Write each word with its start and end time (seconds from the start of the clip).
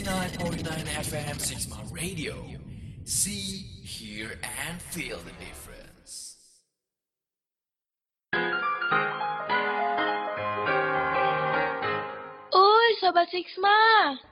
69.9 0.00 0.64
FM 0.96 1.36
Sigma 1.38 1.76
Radio. 1.92 2.32
See, 3.04 3.68
hear, 3.84 4.32
and 4.64 4.80
feel 4.80 5.18
the 5.18 5.32
difference. 5.36 6.40
Uy, 12.48 12.88
Sobat 13.04 13.28
Sixma. 13.28 13.76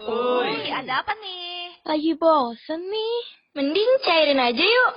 Uy, 0.08 0.72
ada 0.72 1.04
apa 1.04 1.12
nih? 1.20 1.84
Lagi 1.84 2.16
bosen 2.16 2.88
nih. 2.88 3.20
Mending 3.52 3.92
cairin 4.08 4.40
aja 4.40 4.64
yuk. 4.64 4.92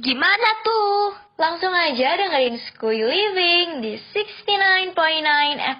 Gimana 0.00 0.48
tuh? 0.64 1.20
Langsung 1.36 1.76
aja 1.76 2.16
dengerin 2.16 2.56
School 2.72 2.96
Living 2.96 3.84
di 3.84 4.00
69.9 4.16 4.96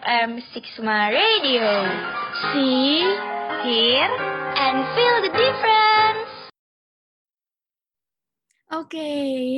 FM 0.04 0.30
Sigma 0.52 1.08
Radio. 1.08 1.88
See, 2.52 3.08
Hear 3.64 4.33
and 4.74 4.86
feel 4.98 5.16
the 5.22 5.30
difference. 5.30 6.30
Oke, 8.74 9.10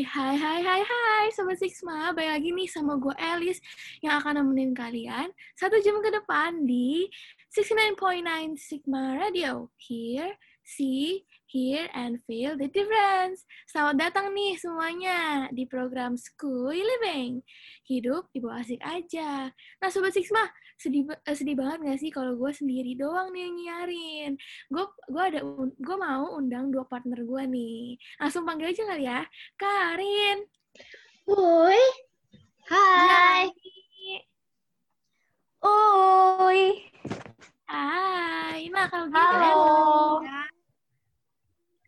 hai 0.05 0.34
hai 0.37 0.61
hai 0.61 0.83
hai 0.84 1.24
Sobat 1.33 1.57
Sixma, 1.57 2.12
balik 2.12 2.37
lagi 2.37 2.52
nih 2.52 2.69
sama 2.69 3.01
gue 3.01 3.16
Elis 3.16 3.57
yang 4.05 4.21
akan 4.21 4.45
nemenin 4.45 4.77
kalian 4.77 5.33
satu 5.57 5.80
jam 5.80 6.05
ke 6.05 6.12
depan 6.12 6.69
di 6.69 7.09
69.9 7.48 8.60
Sigma 8.60 9.16
Radio. 9.16 9.73
Here, 9.80 10.37
see, 10.60 11.24
hear, 11.48 11.88
and 11.96 12.21
feel 12.29 12.60
the 12.60 12.69
difference. 12.69 13.48
Selamat 13.73 13.96
datang 13.96 14.37
nih 14.37 14.60
semuanya 14.60 15.48
di 15.48 15.65
program 15.65 16.21
School 16.21 16.77
Living. 16.77 17.41
Hidup 17.88 18.29
di 18.37 18.45
bawah 18.45 18.60
asik 18.60 18.85
aja. 18.85 19.48
Nah 19.80 19.88
Sobat 19.88 20.12
Sixma, 20.12 20.45
sedih, 20.77 21.09
eh, 21.09 21.37
sedih 21.37 21.57
banget 21.57 21.79
gak 21.83 22.01
sih 22.01 22.11
kalau 22.12 22.37
gue 22.37 22.53
sendiri 22.53 22.93
doang 22.95 23.33
nih 23.33 23.48
yang 23.48 23.55
nyiarin? 23.57 24.32
Gue 24.69 24.85
gue 25.09 25.23
ada 25.23 25.41
gue 25.73 25.96
mau 25.96 26.37
undang 26.37 26.69
dua 26.69 26.85
partner 26.85 27.24
gue 27.24 27.43
nih. 27.49 27.96
Langsung 28.21 28.45
panggil 28.45 28.73
aja 28.73 28.82
kali 28.85 29.04
ya. 29.09 29.21
Karin. 29.57 30.38
Woi. 31.27 31.80
Hai. 32.69 33.51
Uy. 35.65 36.60
Hai. 37.66 38.60
Nah, 38.71 38.87
kalau 38.93 39.07
gitu 39.10 39.19
Halo. 39.19 40.21
ya. 40.23 40.43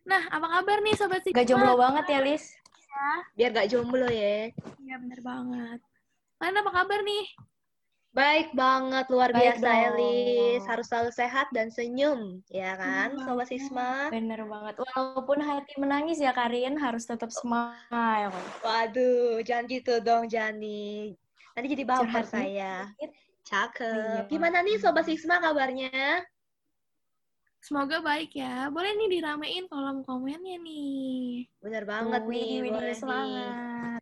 Nah, 0.09 0.21
apa 0.33 0.47
kabar 0.49 0.77
nih 0.81 0.95
Sobat 0.97 1.21
Sigma? 1.21 1.37
Gak 1.39 1.47
jomblo 1.47 1.77
banget 1.77 2.05
ya, 2.09 2.19
Lis. 2.25 2.57
Biar 3.37 3.53
gak 3.53 3.69
jomblo 3.71 4.09
ya. 4.09 4.49
Iya, 4.81 4.95
bener 4.97 5.19
banget. 5.21 5.79
Kalian 6.41 6.59
apa 6.65 6.71
kabar 6.73 6.99
nih? 7.05 7.25
Baik 8.09 8.57
banget, 8.57 9.05
luar 9.13 9.29
Baik 9.29 9.61
biasa 9.61 9.69
dong. 9.69 9.85
Elis. 10.01 10.61
Harus 10.65 10.85
selalu 10.89 11.11
sehat 11.13 11.47
dan 11.53 11.69
senyum, 11.69 12.41
ya 12.49 12.73
kan, 12.73 13.13
Bener 13.13 13.21
Sobat 13.21 13.45
banget. 13.45 13.53
Sisma? 13.53 13.91
Bener 14.09 14.41
banget. 14.49 14.75
Walaupun 14.81 15.37
hati 15.45 15.73
menangis 15.77 16.17
ya, 16.17 16.33
Karin, 16.33 16.73
harus 16.81 17.05
tetap 17.05 17.29
smile. 17.29 18.33
Waduh, 18.65 19.45
jangan 19.45 19.69
gitu 19.69 20.01
dong, 20.01 20.25
Jani. 20.25 21.13
Nanti 21.53 21.67
jadi 21.69 21.83
baper 21.85 22.25
saya. 22.25 22.89
dikit. 22.97 23.13
Cakep. 23.45 23.93
Iya. 23.93 24.29
Gimana 24.29 24.61
nih 24.61 24.77
Sobat 24.81 25.05
Sisma 25.05 25.41
kabarnya? 25.41 26.21
Semoga 27.61 28.01
baik 28.01 28.33
ya. 28.37 28.69
Boleh 28.69 28.93
nih 28.93 29.19
diramein 29.19 29.65
kolom 29.69 30.01
komennya 30.05 30.57
nih. 30.61 31.49
Bener 31.61 31.83
banget 31.85 32.21
Wih, 32.29 32.61
nih, 32.63 32.71
boleh 32.73 32.93
nih. 32.93 32.97
semangat. 32.97 34.01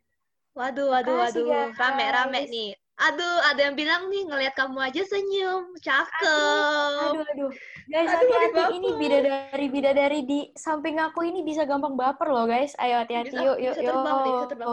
Waduh, 0.52 0.86
waduh, 0.96 1.16
waduh. 1.28 1.44
guys. 1.48 1.76
Rame-rame 1.76 2.40
nih. 2.48 2.70
Aduh, 2.98 3.38
ada 3.46 3.60
yang 3.62 3.78
bilang 3.78 4.10
nih, 4.10 4.26
ngelihat 4.26 4.58
kamu 4.58 4.78
aja 4.82 5.02
senyum. 5.06 5.70
Cakep. 5.78 7.14
Aduh, 7.14 7.22
aduh. 7.22 7.50
Guys, 7.86 8.10
Aduh, 8.10 8.26
hati-hati. 8.26 8.54
baper. 8.58 8.74
Ini 8.74 8.88
bidadari-bidadari 8.98 10.20
di 10.26 10.40
samping 10.58 10.98
aku 10.98 11.22
ini 11.22 11.46
bisa 11.46 11.62
gampang 11.62 11.94
baper 11.94 12.26
loh, 12.26 12.50
guys. 12.50 12.74
Ayo, 12.82 13.06
hati-hati. 13.06 13.38
Yuk, 13.38 13.56
yuk, 13.62 13.74
bisa 13.78 13.82
yuk. 13.86 13.90
terbang 13.94 14.16
bisa 14.26 14.46
terbang. 14.52 14.70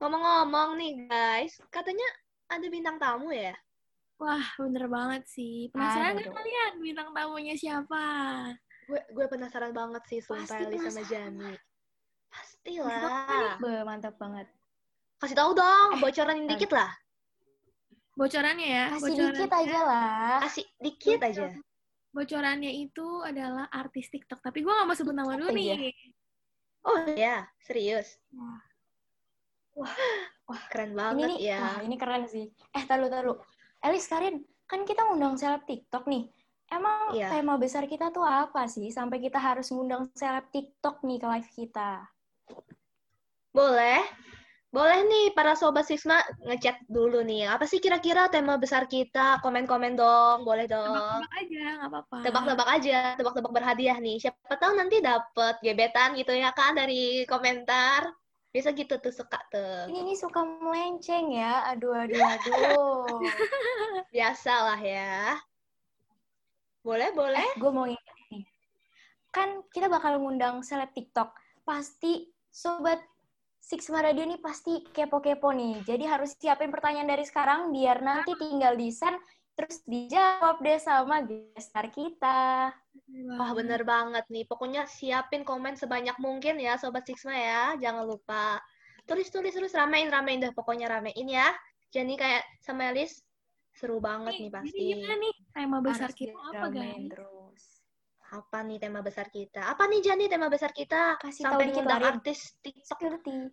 Ngomong-ngomong 0.00 0.70
nih, 0.80 0.92
guys. 1.04 1.52
Katanya 1.68 2.08
ada 2.48 2.66
bintang 2.72 2.96
tamu 2.96 3.28
ya? 3.28 3.52
Wah, 4.22 4.46
bener 4.56 4.86
banget 4.88 5.26
sih. 5.28 5.68
Penasaran 5.74 6.14
nggak 6.14 6.30
kalian 6.30 6.72
bintang 6.78 7.10
tamunya 7.10 7.58
siapa? 7.58 8.04
Gue 8.86 9.02
gue 9.10 9.26
penasaran 9.26 9.74
banget 9.74 10.02
sih 10.06 10.22
sumpah 10.22 10.46
Pasti 10.46 10.76
sama. 10.78 11.02
Jani. 11.10 11.52
Pastilah. 12.30 13.58
Mantap 13.82 14.14
banget. 14.22 14.46
Kasih 15.22 15.36
tahu 15.38 15.54
dong, 15.54 15.88
Eh, 15.94 16.00
bocoranin 16.02 16.50
dikit 16.50 16.74
lah. 16.74 16.90
Bocorannya 18.12 18.66
ya. 18.66 18.84
Kasih 18.90 19.02
bocorannya, 19.06 19.30
dikit 19.38 19.52
aja 19.54 19.78
lah. 19.86 20.38
Kasih 20.42 20.64
dikit 20.82 21.20
aja. 21.22 21.42
Bocorannya 22.12 22.72
itu 22.74 23.06
adalah 23.22 23.70
artis 23.70 24.10
TikTok. 24.10 24.42
Tapi 24.42 24.60
gue 24.60 24.68
gak 24.68 24.84
mau 24.84 24.98
sebut 24.98 25.14
nama 25.14 25.32
dulu 25.38 25.54
nih. 25.54 25.94
Oh 26.82 26.98
ya, 27.14 27.46
serius. 27.62 28.18
Wah. 28.34 28.58
Wah, 30.44 30.62
keren 30.68 30.92
Ini 30.92 30.98
banget 30.98 31.28
nih, 31.32 31.38
ya. 31.48 31.58
wah, 31.62 31.78
ini 31.80 31.96
keren 31.96 32.26
sih. 32.28 32.50
Eh, 32.74 32.84
taruh, 32.84 33.08
taruh. 33.08 33.38
Elis, 33.80 34.04
Karin, 34.04 34.42
kan 34.68 34.84
kita 34.84 35.06
ngundang 35.08 35.38
seleb 35.38 35.64
TikTok 35.64 36.04
nih. 36.04 36.28
Emang 36.68 37.14
Iya. 37.14 37.30
tema 37.30 37.56
besar 37.56 37.86
kita 37.86 38.10
tuh 38.10 38.20
apa 38.20 38.68
sih? 38.68 38.90
Sampai 38.90 39.22
kita 39.22 39.40
harus 39.40 39.70
ngundang 39.72 40.12
seleb 40.12 40.44
TikTok 40.50 41.00
nih 41.06 41.16
ke 41.16 41.26
live 41.30 41.50
kita. 41.54 42.04
Boleh? 43.48 44.02
Boleh 44.72 45.04
nih 45.04 45.36
para 45.36 45.52
sobat 45.52 45.84
Sisma 45.84 46.24
ngechat 46.48 46.88
dulu 46.88 47.20
nih. 47.20 47.44
Apa 47.44 47.68
sih 47.68 47.76
kira-kira 47.76 48.32
tema 48.32 48.56
besar 48.56 48.88
kita? 48.88 49.36
Komen-komen 49.44 50.00
dong, 50.00 50.48
boleh 50.48 50.64
dong. 50.64 50.96
Tebak-tebak 50.96 51.32
aja, 51.36 51.64
gak 51.76 51.88
apa-apa. 51.92 52.16
Tebak-tebak 52.24 52.68
aja, 52.80 52.98
tebak-tebak 53.20 53.52
berhadiah 53.52 54.00
nih. 54.00 54.16
Siapa 54.16 54.56
tahu 54.56 54.72
nanti 54.80 55.04
dapet 55.04 55.60
gebetan 55.60 56.16
gitu 56.16 56.32
ya 56.32 56.56
kan 56.56 56.72
dari 56.72 57.28
komentar. 57.28 58.16
Biasa 58.48 58.72
gitu 58.72 58.96
tuh 58.96 59.12
suka 59.12 59.36
tuh. 59.52 59.92
Ini 59.92 60.08
nih 60.08 60.16
suka 60.16 60.40
melenceng 60.40 61.36
ya. 61.36 61.68
Aduh, 61.76 61.92
aduh, 61.92 62.20
aduh. 62.24 63.20
Biasalah 64.16 64.80
ya. 64.80 65.36
Boleh, 66.80 67.12
boleh. 67.12 67.60
gue 67.60 67.68
mau 67.68 67.84
ingat 67.84 68.16
nih. 68.32 68.48
Kan 69.28 69.68
kita 69.68 69.92
bakal 69.92 70.16
ngundang 70.16 70.64
seleb 70.64 70.96
TikTok. 70.96 71.36
Pasti 71.60 72.32
sobat 72.48 73.11
Sixma 73.62 74.02
Radio 74.02 74.26
ini 74.26 74.42
pasti 74.42 74.82
kepo-kepo 74.90 75.54
nih. 75.54 75.86
Jadi 75.86 76.04
harus 76.10 76.34
siapin 76.34 76.74
pertanyaan 76.74 77.06
dari 77.06 77.22
sekarang 77.22 77.70
biar 77.70 78.02
nanti 78.02 78.34
tinggal 78.34 78.74
di 78.74 78.90
send 78.90 79.14
terus 79.54 79.86
dijawab 79.86 80.58
deh 80.58 80.82
sama 80.82 81.22
guest 81.22 81.70
star 81.70 81.86
kita. 81.94 82.74
Wah, 83.38 83.50
bener 83.54 83.86
banget 83.86 84.26
nih. 84.26 84.50
Pokoknya 84.50 84.90
siapin 84.90 85.46
komen 85.46 85.78
sebanyak 85.78 86.18
mungkin 86.18 86.58
ya, 86.58 86.74
Sobat 86.74 87.06
Sixma 87.06 87.38
ya. 87.38 87.62
Jangan 87.78 88.02
lupa. 88.02 88.58
Tulis-tulis 89.06 89.54
terus, 89.54 89.70
ramein-ramein 89.78 90.42
dah. 90.42 90.50
Pokoknya 90.50 90.90
ramein 90.90 91.28
ya. 91.30 91.46
Jadi 91.94 92.18
kayak 92.18 92.42
sama 92.64 92.90
Elis, 92.90 93.22
seru 93.76 94.02
banget 94.02 94.42
nih 94.42 94.50
Jadi 94.50 94.56
pasti. 94.58 94.80
gimana 94.90 95.14
nih 95.22 95.34
tema 95.52 95.78
besar 95.84 96.08
Harus 96.10 96.16
kita 96.18 96.34
apa 96.50 96.66
guys? 96.72 97.08
terus. 97.14 97.41
Apa 98.32 98.64
nih 98.64 98.80
tema 98.80 99.04
besar 99.04 99.28
kita? 99.28 99.60
Apa 99.60 99.84
nih, 99.92 100.00
Jani, 100.00 100.24
tema 100.24 100.48
besar 100.48 100.72
kita? 100.72 101.20
Kasih 101.20 101.44
Sampai 101.44 101.68
tahu 101.68 101.84
ngundang 101.84 102.00
artis 102.16 102.56
TikTok. 102.64 102.96
Spill 102.96 103.16
tea. 103.20 103.52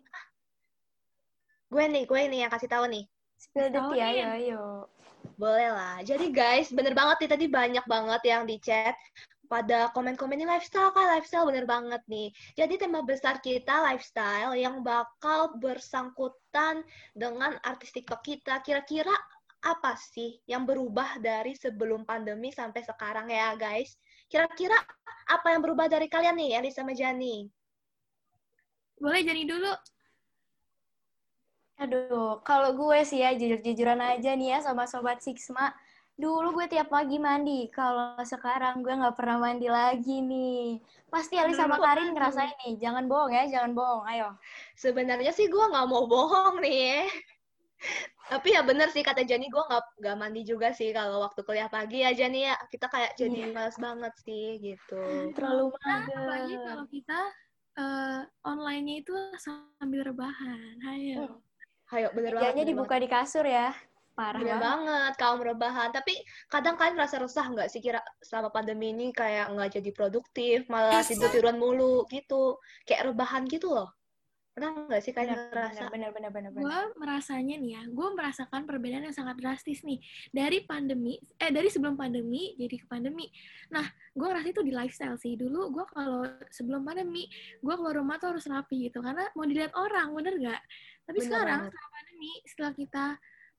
Gue 1.68 1.86
nih, 1.92 2.04
gue 2.08 2.22
nih 2.32 2.40
yang 2.48 2.52
kasih 2.52 2.72
tahu 2.72 2.88
nih. 2.88 3.04
Spill 3.36 3.68
the 3.76 3.82
tea, 3.92 4.00
ayo, 4.08 4.26
ayo. 4.40 4.64
Boleh 5.36 5.76
lah. 5.76 6.00
Jadi 6.00 6.32
guys, 6.32 6.72
bener 6.72 6.96
banget 6.96 7.28
nih 7.28 7.32
tadi 7.36 7.46
banyak 7.52 7.86
banget 7.92 8.22
yang 8.24 8.44
di 8.48 8.56
chat 8.64 8.96
pada 9.52 9.92
komen-komen 9.92 10.40
ini 10.40 10.48
lifestyle 10.48 10.94
kak, 10.96 11.10
lifestyle 11.12 11.50
bener 11.50 11.68
banget 11.68 12.00
nih. 12.08 12.32
Jadi 12.56 12.80
tema 12.80 13.04
besar 13.04 13.44
kita 13.44 13.84
lifestyle 13.84 14.56
yang 14.56 14.80
bakal 14.80 15.60
bersangkutan 15.60 16.88
dengan 17.12 17.60
artis 17.68 17.92
TikTok 17.92 18.24
kita. 18.24 18.64
Kira-kira 18.64 19.12
apa 19.60 20.00
sih 20.00 20.40
yang 20.48 20.64
berubah 20.64 21.20
dari 21.20 21.52
sebelum 21.52 22.08
pandemi 22.08 22.54
sampai 22.56 22.80
sekarang 22.80 23.28
ya 23.28 23.60
guys? 23.60 24.00
Kira-kira 24.30 24.78
apa 25.26 25.48
yang 25.52 25.66
berubah 25.66 25.90
dari 25.90 26.06
kalian 26.06 26.38
nih, 26.38 26.62
Elis 26.62 26.78
sama 26.78 26.94
Jani? 26.94 27.50
Boleh 29.02 29.26
Jani 29.26 29.44
dulu. 29.50 29.74
Aduh, 31.80 32.44
kalau 32.44 32.76
gue 32.76 33.00
sih 33.08 33.24
ya 33.24 33.32
jujur-jujuran 33.34 33.98
aja 34.04 34.36
nih 34.36 34.54
ya 34.54 34.60
sama 34.60 34.86
Sobat 34.86 35.24
Sixma. 35.24 35.72
Dulu 36.20 36.52
gue 36.52 36.68
tiap 36.68 36.92
pagi 36.92 37.16
mandi, 37.16 37.72
kalau 37.72 38.20
sekarang 38.28 38.84
gue 38.84 38.92
nggak 38.92 39.16
pernah 39.16 39.40
mandi 39.40 39.72
lagi 39.72 40.20
nih. 40.20 40.84
Pasti 41.08 41.40
Ali 41.40 41.56
sama 41.56 41.80
Karin 41.80 42.12
ngerasain 42.12 42.52
nih. 42.68 42.76
Jangan 42.76 43.08
bohong 43.08 43.32
ya, 43.32 43.48
jangan 43.48 43.72
bohong. 43.72 44.04
Ayo. 44.04 44.36
Sebenarnya 44.76 45.32
sih 45.32 45.48
gue 45.48 45.66
nggak 45.72 45.88
mau 45.88 46.04
bohong 46.06 46.60
nih. 46.60 47.08
Tapi 48.30 48.54
ya 48.54 48.62
bener 48.62 48.94
sih 48.94 49.02
kata 49.02 49.26
Jani, 49.26 49.50
gue 49.50 49.58
nggak 49.60 49.84
nggak 49.98 50.16
mandi 50.16 50.42
juga 50.46 50.70
sih 50.70 50.94
kalau 50.94 51.20
waktu 51.20 51.42
kuliah 51.42 51.66
pagi 51.66 52.06
ya 52.06 52.14
Jani 52.14 52.46
ya. 52.46 52.56
Kita 52.70 52.86
kayak 52.86 53.18
jadi 53.18 53.50
Iya. 53.50 53.52
males 53.52 53.78
banget 53.78 54.14
sih 54.22 54.48
gitu. 54.60 55.02
Terlalu 55.34 55.74
Nah, 55.76 56.06
apalagi 56.06 56.54
mager. 56.54 56.66
kalau 56.70 56.86
kita 56.88 57.20
eh, 57.76 58.20
online-nya 58.44 58.96
itu 59.00 59.14
sambil 59.40 60.04
rebahan. 60.04 60.78
Ayo. 60.86 61.26
Hmm. 61.26 61.96
Ayo 61.96 62.08
bener 62.12 62.36
banget. 62.36 62.54
Bener 62.54 62.68
dibuka 62.68 62.96
di 62.96 63.08
kasur 63.08 63.42
ya. 63.44 63.72
Parah 64.14 64.36
Bener 64.36 64.60
banget. 64.60 65.12
kaum 65.16 65.40
rebahan. 65.40 65.90
Tapi 65.90 66.12
kadang 66.46 66.76
kalian 66.76 67.00
merasa 67.00 67.18
resah 67.18 67.48
nggak 67.48 67.72
sih 67.72 67.80
kira 67.80 68.04
selama 68.20 68.52
pandemi 68.52 68.92
ini 68.92 69.16
kayak 69.16 69.48
nggak 69.50 69.80
jadi 69.80 69.90
produktif, 69.96 70.68
malah 70.68 71.00
tidur-tiduran 71.02 71.56
mulu 71.56 72.04
gitu. 72.12 72.60
Kayak 72.84 73.16
rebahan 73.16 73.48
gitu 73.48 73.72
loh. 73.72 73.96
Pernah 74.60 74.92
nggak 74.92 75.02
sih 75.08 75.14
kalian 75.16 75.40
Bener, 75.40 75.48
ngerasa? 75.56 75.84
bener, 75.88 76.10
bener, 76.12 76.32
bener, 76.36 76.50
bener. 76.52 76.64
Gue 76.68 76.80
merasanya 77.00 77.56
nih 77.56 77.72
ya, 77.80 77.84
gue 77.88 78.08
merasakan 78.12 78.62
perbedaan 78.68 79.08
yang 79.08 79.16
sangat 79.16 79.40
drastis 79.40 79.80
nih 79.88 80.04
dari 80.36 80.68
pandemi, 80.68 81.16
eh 81.40 81.48
dari 81.48 81.72
sebelum 81.72 81.96
pandemi 81.96 82.60
jadi 82.60 82.76
ke 82.76 82.86
pandemi. 82.92 83.32
Nah, 83.72 83.88
gue 84.12 84.28
ngerasa 84.28 84.52
itu 84.52 84.60
di 84.68 84.76
lifestyle 84.76 85.16
sih. 85.16 85.40
Dulu 85.40 85.72
gue 85.72 85.86
kalau 85.96 86.28
sebelum 86.52 86.84
pandemi, 86.84 87.32
gue 87.64 87.74
keluar 87.80 87.96
rumah 87.96 88.20
tuh 88.20 88.36
harus 88.36 88.44
rapi 88.52 88.92
gitu, 88.92 89.00
karena 89.00 89.32
mau 89.32 89.48
dilihat 89.48 89.72
orang, 89.80 90.12
bener 90.12 90.36
gak? 90.44 90.62
Tapi 91.08 91.18
Bener 91.24 91.28
sekarang 91.32 91.60
banget. 91.64 91.72
setelah 91.72 91.90
pandemi, 91.96 92.34
setelah 92.44 92.74
kita 92.76 93.06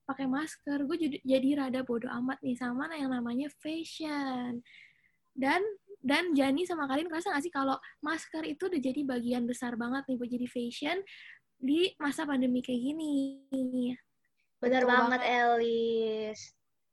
pakai 0.05 0.25
masker, 0.29 0.79
gue 0.85 0.97
jadi, 1.01 1.17
jadi 1.25 1.49
rada 1.65 1.81
bodoh 1.81 2.13
amat 2.21 2.37
nih 2.45 2.53
sama 2.61 2.85
yang 2.93 3.09
namanya 3.09 3.49
fashion. 3.57 4.61
Dan 5.33 5.65
dan 6.01 6.33
Jani 6.33 6.65
sama 6.65 6.89
kalian 6.89 7.07
ngerasa 7.07 7.29
gak 7.31 7.45
sih 7.45 7.53
kalau 7.53 7.77
masker 8.01 8.41
itu 8.43 8.65
udah 8.65 8.81
jadi 8.81 9.01
bagian 9.05 9.45
besar 9.45 9.77
banget 9.77 10.01
nih 10.09 10.17
buat 10.17 10.29
jadi 10.33 10.47
fashion 10.49 10.97
di 11.61 11.93
masa 12.01 12.25
pandemi 12.25 12.65
kayak 12.65 12.81
gini. 12.81 13.17
Bener 14.57 14.85
banget, 14.85 15.21
banget. 15.21 15.21
Elis. 15.61 16.39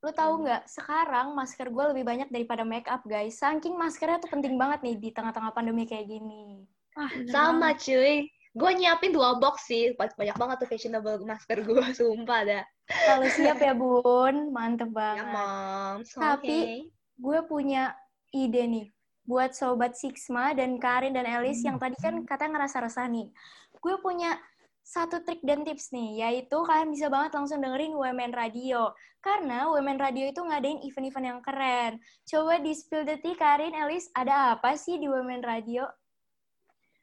Lu 0.05 0.12
tahu 0.12 0.44
nggak, 0.46 0.69
sekarang 0.69 1.32
masker 1.34 1.72
gue 1.72 1.84
lebih 1.90 2.05
banyak 2.06 2.28
daripada 2.28 2.62
make 2.62 2.87
up, 2.87 3.02
guys. 3.02 3.40
Saking 3.40 3.75
maskernya 3.75 4.20
tuh 4.20 4.31
penting 4.31 4.55
banget 4.55 4.84
nih 4.84 4.96
di 5.00 5.08
tengah-tengah 5.11 5.50
pandemi 5.50 5.88
kayak 5.88 6.06
gini. 6.06 6.69
Wah, 6.94 7.11
Sama 7.26 7.72
banget. 7.72 7.82
cuy. 7.82 8.14
Gue 8.54 8.70
nyiapin 8.76 9.11
dua 9.12 9.40
box 9.40 9.69
sih. 9.69 9.93
Banyak 9.96 10.37
banget 10.37 10.56
tuh 10.62 10.69
fashionable 10.69 11.25
masker 11.25 11.64
gue, 11.64 11.82
sumpah 11.99 12.40
dah. 12.44 12.64
Kalau 12.88 13.26
siap 13.28 13.58
ya, 13.58 13.72
Bun. 13.72 14.52
Mantep 14.52 14.93
Ya, 14.93 14.96
banget. 14.96 15.26
moms. 15.32 16.08
Tapi- 16.14 16.64
Oke. 16.64 16.93
gue 17.19 17.38
punya 17.49 17.96
ide 18.31 18.64
nih 18.69 18.87
buat 19.28 19.52
sobat 19.52 19.92
Sixma 19.92 20.56
dan 20.56 20.80
Karin 20.80 21.12
dan 21.12 21.28
Elis 21.28 21.60
yang 21.60 21.76
tadi 21.76 21.94
kan 22.00 22.25
katanya 22.25 22.64
ngerasa 22.64 22.80
resah 22.80 23.04
nih. 23.04 23.28
Gue 23.76 24.00
punya 24.00 24.40
satu 24.80 25.20
trik 25.20 25.44
dan 25.44 25.69
tips 25.69 25.92
nih, 25.92 26.25
yaitu 26.25 26.56
kalian 26.64 26.88
bisa 26.88 27.12
banget 27.12 27.36
langsung 27.36 27.60
dengerin 27.60 27.92
Women 27.92 28.32
Radio. 28.32 28.96
Karena 29.20 29.69
Women 29.69 30.00
Radio 30.00 30.32
itu 30.32 30.40
ngadain 30.40 30.80
event-event 30.80 31.26
yang 31.28 31.40
keren. 31.44 32.00
Coba 32.25 32.56
di 32.56 32.72
spill 32.72 33.04
the 33.04 33.20
tea, 33.20 33.36
Karin, 33.36 33.76
Elis, 33.76 34.08
ada 34.16 34.56
apa 34.56 34.80
sih 34.80 34.96
di 34.96 35.04
Women 35.04 35.44
Radio? 35.44 35.84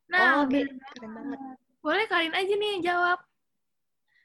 Nah, 0.10 0.42
Oh, 0.42 0.50
Keren 0.50 0.81
banget. 1.13 1.39
boleh 1.86 2.06
kalian 2.10 2.33
aja 2.33 2.54
nih 2.57 2.75
jawab. 2.81 3.19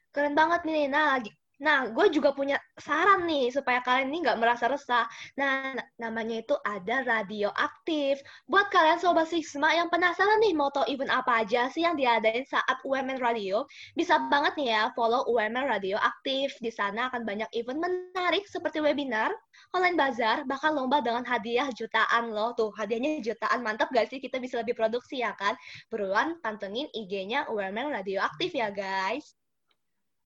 Keren 0.09 0.33
banget 0.33 0.65
nih. 0.65 0.89
Nah, 0.89 1.21
lagi. 1.21 1.29
Nah, 1.61 1.93
gue 1.93 2.09
juga 2.09 2.33
punya 2.33 2.57
saran 2.81 3.29
nih 3.29 3.53
supaya 3.53 3.85
kalian 3.85 4.09
ini 4.09 4.25
nggak 4.25 4.39
merasa 4.41 4.65
resah. 4.65 5.05
Nah, 5.37 5.77
na- 5.77 5.89
namanya 6.01 6.41
itu 6.41 6.57
ada 6.65 7.05
radio 7.05 7.53
aktif. 7.53 8.17
Buat 8.49 8.73
kalian 8.73 8.97
sobat 8.97 9.29
Sisma 9.29 9.69
yang 9.77 9.85
penasaran 9.93 10.41
nih 10.41 10.57
mau 10.57 10.73
tahu 10.73 10.89
event 10.89 11.13
apa 11.13 11.45
aja 11.45 11.69
sih 11.69 11.85
yang 11.85 11.93
diadain 11.93 12.41
saat 12.49 12.81
UMN 12.81 13.21
Radio, 13.21 13.69
bisa 13.93 14.17
banget 14.33 14.57
nih 14.57 14.73
ya 14.73 14.81
follow 14.97 15.21
UMN 15.29 15.69
Radio 15.69 16.01
aktif. 16.01 16.57
Di 16.57 16.73
sana 16.73 17.13
akan 17.13 17.29
banyak 17.29 17.49
event 17.53 17.77
menarik 17.77 18.49
seperti 18.49 18.81
webinar, 18.81 19.29
online 19.77 19.93
bazar, 19.93 20.41
bahkan 20.49 20.73
lomba 20.73 20.97
dengan 21.05 21.21
hadiah 21.29 21.69
jutaan 21.77 22.33
loh. 22.33 22.57
Tuh, 22.57 22.73
hadiahnya 22.73 23.21
jutaan. 23.21 23.61
Mantap 23.61 23.93
gak 23.93 24.09
sih? 24.09 24.17
Kita 24.17 24.41
bisa 24.41 24.57
lebih 24.65 24.73
produksi 24.73 25.21
ya 25.21 25.37
kan? 25.37 25.53
Buruan 25.93 26.41
pantengin 26.41 26.89
IG-nya 26.89 27.45
UMN 27.53 27.93
Radio 27.93 28.17
aktif 28.25 28.49
ya 28.57 28.73
guys. 28.73 29.40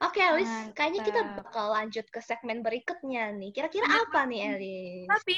Oke, 0.04 0.20
Elis, 0.20 0.52
kayaknya 0.76 1.02
kita 1.08 1.22
Mantap. 1.24 1.48
bakal 1.48 1.66
lanjut 1.72 2.06
ke 2.12 2.20
segmen 2.20 2.60
berikutnya 2.60 3.32
nih. 3.32 3.56
Kira-kira 3.56 3.88
Bener 3.88 4.04
apa 4.04 4.20
nih, 4.28 4.40
Elis? 4.52 5.08
Tapi, 5.08 5.38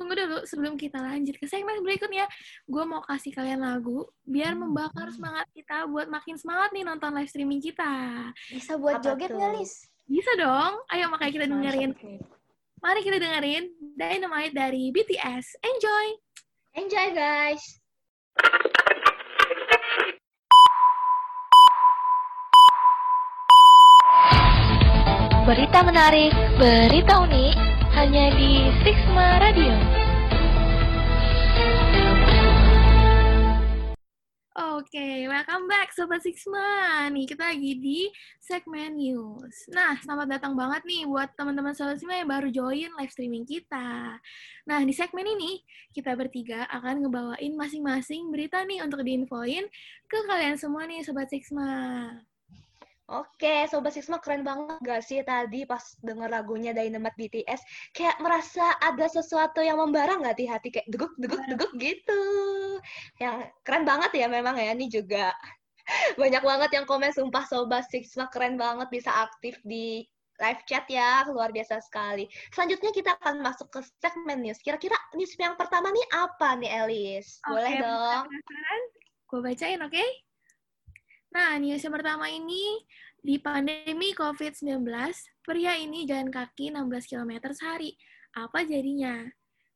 tunggu 0.00 0.14
dulu 0.16 0.38
sebelum 0.48 0.74
kita 0.80 0.96
lanjut 0.96 1.36
ke 1.36 1.44
segmen 1.44 1.76
berikutnya, 1.84 2.24
gue 2.64 2.84
mau 2.88 3.04
kasih 3.04 3.36
kalian 3.36 3.60
lagu 3.60 4.08
biar 4.24 4.56
membakar 4.56 5.12
semangat 5.12 5.44
kita 5.52 5.84
buat 5.92 6.08
makin 6.08 6.40
semangat 6.40 6.72
nih 6.72 6.88
nonton 6.88 7.12
live 7.12 7.28
streaming 7.28 7.60
kita. 7.60 7.92
Bisa 8.48 8.80
buat 8.80 9.04
Apa 9.04 9.12
joget 9.12 9.28
nggak, 9.28 9.60
Lis? 9.60 9.84
Bisa 10.08 10.32
dong? 10.40 10.80
Ayo 10.88 11.12
makanya 11.12 11.32
kita 11.36 11.46
dengerin. 11.52 11.92
Mantap. 11.92 12.40
Mari 12.82 13.00
kita 13.06 13.18
dengerin 13.22 13.64
Dynamite 13.94 14.54
dari 14.56 14.90
BTS. 14.90 15.60
Enjoy! 15.62 16.06
Enjoy, 16.74 17.08
guys! 17.14 17.78
Berita 25.42 25.82
menarik, 25.82 26.30
berita 26.54 27.26
unik, 27.26 27.54
hanya 27.98 28.30
di 28.38 28.70
Sixma 28.86 29.42
Radio. 29.42 29.74
Oke, 34.54 35.26
welcome 35.26 35.66
back 35.66 35.90
Sobat 35.98 36.22
Sixma. 36.22 37.10
Nih, 37.10 37.26
kita 37.26 37.50
lagi 37.50 37.74
di 37.74 38.06
segmen 38.38 38.94
news. 38.94 39.66
Nah, 39.74 39.98
selamat 39.98 40.38
datang 40.38 40.54
banget 40.54 40.86
nih 40.86 41.10
buat 41.10 41.34
teman-teman 41.34 41.74
Sobat 41.74 41.98
Sixma 41.98 42.22
yang 42.22 42.30
baru 42.30 42.46
join 42.46 42.94
live 42.94 43.10
streaming 43.10 43.42
kita. 43.42 44.22
Nah, 44.70 44.80
di 44.86 44.94
segmen 44.94 45.26
ini, 45.26 45.58
kita 45.90 46.14
bertiga 46.14 46.70
akan 46.70 47.02
ngebawain 47.02 47.58
masing-masing 47.58 48.30
berita 48.30 48.62
nih 48.62 48.78
untuk 48.86 49.02
diinfoin 49.02 49.66
ke 50.06 50.18
kalian 50.22 50.54
semua 50.54 50.86
nih 50.86 51.02
Sobat 51.02 51.26
Sixma. 51.34 52.30
Oke, 53.12 53.68
Sobat 53.68 53.92
Sisma 53.92 54.16
keren 54.24 54.40
banget 54.40 54.80
gak 54.80 55.04
sih 55.04 55.20
tadi 55.20 55.68
pas 55.68 55.84
denger 56.00 56.32
lagunya 56.32 56.72
Dynamite 56.72 57.12
BTS? 57.20 57.60
Kayak 57.92 58.16
merasa 58.24 58.72
ada 58.80 59.04
sesuatu 59.04 59.60
yang 59.60 59.76
membara 59.76 60.16
nggak 60.16 60.36
di 60.40 60.48
hati? 60.48 60.72
Kayak 60.72 60.88
deguk, 60.88 61.12
deguk, 61.20 61.44
deguk 61.44 61.72
gitu. 61.76 62.22
Yang 63.20 63.52
keren 63.68 63.84
banget 63.84 64.16
ya 64.16 64.26
memang 64.32 64.56
ya, 64.56 64.72
ini 64.72 64.88
juga. 64.88 65.28
Banyak 66.20 66.40
banget 66.40 66.70
yang 66.72 66.88
komen, 66.88 67.12
sumpah 67.12 67.44
Sobat 67.44 67.84
Sisma 67.92 68.32
keren 68.32 68.56
banget 68.56 68.88
bisa 68.88 69.12
aktif 69.12 69.60
di 69.60 70.08
live 70.40 70.62
chat 70.64 70.88
ya, 70.88 71.28
luar 71.28 71.52
biasa 71.52 71.84
sekali. 71.84 72.24
Selanjutnya 72.48 72.96
kita 72.96 73.20
akan 73.20 73.44
masuk 73.44 73.68
ke 73.68 73.84
segmen 74.00 74.40
news. 74.40 74.56
Kira-kira 74.64 74.96
news 75.12 75.36
yang 75.36 75.60
pertama 75.60 75.92
nih 75.92 76.06
apa 76.16 76.56
nih, 76.56 76.70
Elis? 76.80 77.44
Boleh 77.44 77.76
Oke, 77.76 77.82
dong. 77.84 78.24
Gue 79.28 79.40
bacain, 79.44 79.80
oke? 79.84 80.31
Nah, 81.32 81.56
yang 81.56 81.80
pertama 81.80 82.28
ini, 82.28 82.84
di 83.24 83.40
pandemi 83.40 84.12
COVID-19, 84.12 84.84
pria 85.40 85.80
ini 85.80 86.04
jalan 86.04 86.28
kaki 86.28 86.68
16 86.68 87.08
km 87.08 87.32
sehari. 87.56 87.96
Apa 88.36 88.68
jadinya? 88.68 89.24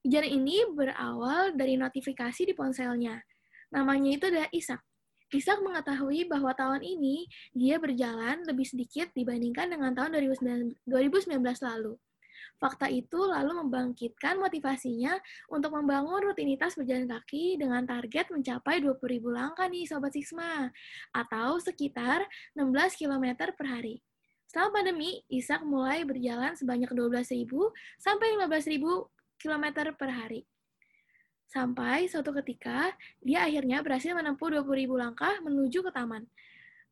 Kejadian 0.04 0.44
ini 0.44 0.56
berawal 0.68 1.56
dari 1.56 1.80
notifikasi 1.80 2.44
di 2.44 2.52
ponselnya. 2.52 3.18
Namanya 3.72 4.10
itu 4.20 4.24
adalah 4.28 4.52
Isak. 4.52 4.84
Isak 5.34 5.58
mengetahui 5.64 6.30
bahwa 6.30 6.54
tahun 6.54 6.84
ini 6.86 7.26
dia 7.50 7.82
berjalan 7.82 8.46
lebih 8.46 8.62
sedikit 8.62 9.10
dibandingkan 9.16 9.72
dengan 9.72 9.96
tahun 9.96 10.14
2019 10.22 10.86
2019 10.86 11.40
lalu. 11.66 11.98
Fakta 12.56 12.88
itu 12.88 13.20
lalu 13.20 13.52
membangkitkan 13.60 14.40
motivasinya 14.40 15.12
untuk 15.52 15.76
membangun 15.76 16.32
rutinitas 16.32 16.72
berjalan 16.72 17.04
kaki 17.04 17.60
dengan 17.60 17.84
target 17.84 18.32
mencapai 18.32 18.80
20.000 18.80 18.96
langkah 19.28 19.68
nih 19.68 19.84
Sobat 19.84 20.16
Sixma, 20.16 20.72
atau 21.12 21.60
sekitar 21.60 22.24
16 22.56 22.96
km 22.96 23.52
per 23.52 23.66
hari. 23.68 24.00
Setelah 24.48 24.72
pandemi, 24.72 25.20
Isak 25.28 25.68
mulai 25.68 26.08
berjalan 26.08 26.56
sebanyak 26.56 26.88
12.000 26.88 27.44
sampai 28.00 28.26
15.000 28.40 28.80
km 29.36 29.64
per 29.92 30.10
hari. 30.16 30.48
Sampai 31.46 32.08
suatu 32.08 32.32
ketika, 32.42 32.90
dia 33.20 33.44
akhirnya 33.44 33.84
berhasil 33.84 34.16
menempuh 34.16 34.48
20.000 34.48 34.96
langkah 34.96 35.34
menuju 35.44 35.84
ke 35.84 35.90
taman. 35.92 36.24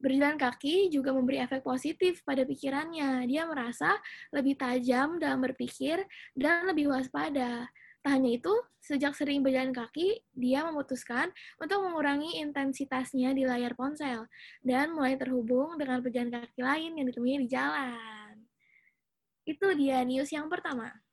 Berjalan 0.05 0.37
kaki 0.37 0.93
juga 0.93 1.17
memberi 1.17 1.41
efek 1.41 1.65
positif 1.65 2.21
pada 2.29 2.45
pikirannya. 2.45 3.25
Dia 3.25 3.49
merasa 3.49 3.97
lebih 4.37 4.61
tajam 4.61 5.17
dalam 5.17 5.41
berpikir 5.41 6.05
dan 6.37 6.69
lebih 6.69 6.93
waspada. 6.93 7.73
Tak 8.05 8.21
hanya 8.21 8.37
itu, 8.37 8.53
sejak 8.85 9.17
sering 9.17 9.41
berjalan 9.41 9.73
kaki, 9.73 10.21
dia 10.37 10.61
memutuskan 10.69 11.33
untuk 11.57 11.81
mengurangi 11.89 12.37
intensitasnya 12.37 13.33
di 13.33 13.49
layar 13.49 13.73
ponsel 13.73 14.29
dan 14.61 14.93
mulai 14.93 15.17
terhubung 15.17 15.81
dengan 15.81 16.05
pejalan 16.05 16.29
kaki 16.29 16.61
lain 16.61 17.01
yang 17.01 17.09
ditemui 17.09 17.41
di 17.41 17.49
jalan. 17.49 18.45
Itu 19.49 19.73
dia 19.73 20.05
news 20.05 20.29
yang 20.29 20.53
pertama. 20.53 21.04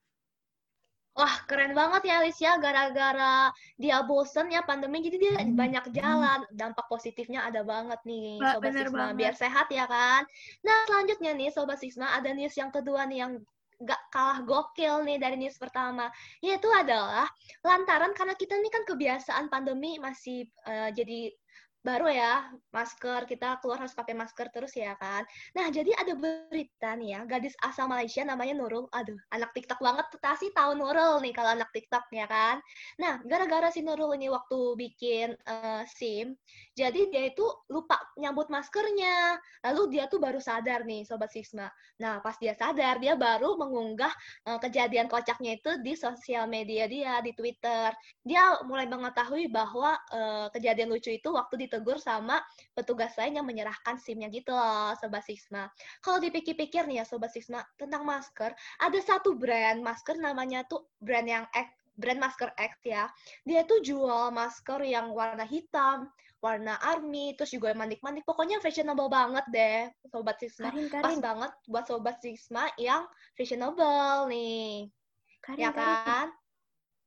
Wah, 1.12 1.44
keren 1.44 1.76
banget 1.76 2.08
ya 2.08 2.24
Alicia. 2.24 2.52
Gara-gara 2.56 3.52
dia 3.76 4.00
bosen 4.08 4.48
ya 4.48 4.64
pandemi, 4.64 5.04
jadi 5.04 5.18
dia 5.20 5.34
banyak 5.44 5.92
jalan. 5.92 6.48
Dampak 6.56 6.88
positifnya 6.88 7.44
ada 7.44 7.68
banget 7.68 8.00
nih, 8.08 8.40
Ba- 8.40 8.56
Sobat 8.56 8.64
bener 8.72 8.88
Sisma. 8.88 8.98
banget. 9.00 9.16
Biar 9.20 9.34
sehat 9.36 9.68
ya 9.68 9.86
kan? 9.92 10.24
Nah, 10.64 10.78
selanjutnya 10.88 11.32
nih, 11.36 11.50
Sobat 11.52 11.84
Sisma, 11.84 12.16
ada 12.16 12.32
news 12.32 12.56
yang 12.56 12.72
kedua 12.72 13.04
nih 13.12 13.28
yang 13.28 13.34
gak 13.82 13.98
kalah 14.14 14.46
gokil 14.46 15.02
nih 15.04 15.18
dari 15.18 15.36
news 15.42 15.58
pertama. 15.58 16.08
Yaitu 16.40 16.70
adalah 16.72 17.26
lantaran 17.66 18.14
karena 18.14 18.38
kita 18.38 18.56
nih 18.62 18.72
kan 18.72 18.84
kebiasaan 18.86 19.46
pandemi 19.50 19.98
masih 19.98 20.48
eh, 20.70 20.90
jadi 20.94 21.34
baru 21.82 22.14
ya, 22.14 22.46
masker 22.70 23.26
kita 23.26 23.58
keluar 23.58 23.82
harus 23.82 23.98
pakai 23.98 24.14
masker 24.14 24.54
terus 24.54 24.70
ya 24.78 24.94
kan. 25.02 25.26
Nah, 25.58 25.74
jadi 25.74 25.90
ada 25.98 26.14
berita 26.14 26.94
nih 26.94 27.18
ya, 27.18 27.20
gadis 27.26 27.58
asal 27.66 27.90
Malaysia 27.90 28.22
namanya 28.22 28.54
Nurul. 28.54 28.86
Aduh, 28.94 29.18
anak 29.34 29.50
TikTok 29.58 29.82
banget 29.82 30.06
tuh 30.14 30.22
pasti 30.22 30.54
tahu 30.54 30.78
Nurul 30.78 31.26
nih 31.26 31.34
kalau 31.34 31.58
anak 31.58 31.74
TikTok 31.74 32.06
ya 32.14 32.30
kan. 32.30 32.62
Nah, 33.02 33.18
gara-gara 33.26 33.74
si 33.74 33.82
Nurul 33.82 34.14
ini 34.14 34.30
waktu 34.30 34.78
bikin 34.78 35.34
uh, 35.50 35.82
SIM, 35.90 36.38
jadi 36.78 37.10
dia 37.10 37.34
itu 37.34 37.46
lupa 37.74 37.98
nyambut 38.14 38.54
maskernya. 38.54 39.42
Lalu 39.66 39.98
dia 39.98 40.06
tuh 40.06 40.22
baru 40.22 40.38
sadar 40.38 40.86
nih 40.86 41.02
sobat 41.10 41.34
Sisma. 41.34 41.66
Nah, 41.98 42.22
pas 42.22 42.38
dia 42.38 42.54
sadar, 42.54 43.02
dia 43.02 43.18
baru 43.18 43.58
mengunggah 43.58 44.14
uh, 44.46 44.62
kejadian 44.62 45.10
kocaknya 45.10 45.58
itu 45.58 45.82
di 45.82 45.98
sosial 45.98 46.46
media 46.46 46.86
dia 46.86 47.18
di 47.26 47.34
Twitter. 47.34 47.90
Dia 48.22 48.62
mulai 48.70 48.86
mengetahui 48.86 49.50
bahwa 49.50 49.98
uh, 50.14 50.46
kejadian 50.54 50.94
lucu 50.94 51.10
itu 51.10 51.34
waktu 51.34 51.58
di 51.58 51.68
ditegur 51.72 51.96
sama 51.96 52.44
petugas 52.76 53.16
lain 53.16 53.40
yang 53.40 53.48
menyerahkan 53.48 53.96
SIM-nya 53.96 54.28
gitu 54.28 54.52
loh, 54.52 54.92
Sobat 55.00 55.24
Sisma. 55.24 55.72
Kalau 56.04 56.20
dipikir-pikir 56.20 56.84
nih 56.84 57.00
ya, 57.00 57.06
Sobat 57.08 57.32
Sisma, 57.32 57.64
tentang 57.80 58.04
masker, 58.04 58.52
ada 58.84 59.00
satu 59.00 59.40
brand 59.40 59.80
masker 59.80 60.20
namanya 60.20 60.68
tuh 60.68 60.92
brand 61.00 61.24
yang 61.24 61.48
X, 61.56 61.72
brand 61.96 62.20
masker 62.20 62.52
X 62.60 62.84
ya. 62.84 63.08
Dia 63.48 63.64
tuh 63.64 63.80
jual 63.80 64.36
masker 64.36 64.84
yang 64.84 65.16
warna 65.16 65.48
hitam, 65.48 66.12
warna 66.44 66.76
army, 66.84 67.40
terus 67.40 67.56
juga 67.56 67.72
manik-manik. 67.72 68.28
Pokoknya 68.28 68.60
fashionable 68.60 69.08
banget 69.08 69.48
deh, 69.48 69.88
Sobat 70.12 70.36
Sisma. 70.44 70.76
Karin, 70.76 70.92
Karin. 70.92 71.04
Pas 71.08 71.18
banget 71.24 71.52
buat 71.72 71.88
Sobat 71.88 72.20
Sisma 72.20 72.68
yang 72.76 73.08
fashionable 73.40 74.28
nih. 74.28 74.92
Karin, 75.40 75.64
ya 75.64 75.72
kan? 75.72 76.36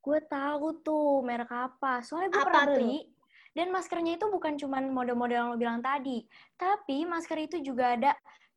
Gue 0.00 0.24
tahu 0.24 0.80
tuh 0.80 1.20
merek 1.20 1.52
apa. 1.52 2.00
Soalnya 2.00 2.32
gue 2.32 2.44
pernah 2.48 2.66
beli. 2.72 3.13
Dan 3.54 3.70
maskernya 3.70 4.18
itu 4.18 4.26
bukan 4.26 4.58
cuma 4.58 4.82
model-model 4.82 5.38
yang 5.38 5.48
lo 5.54 5.56
bilang 5.56 5.78
tadi, 5.78 6.26
tapi 6.58 7.06
masker 7.06 7.38
itu 7.46 7.62
juga 7.62 7.94
ada. 7.94 8.12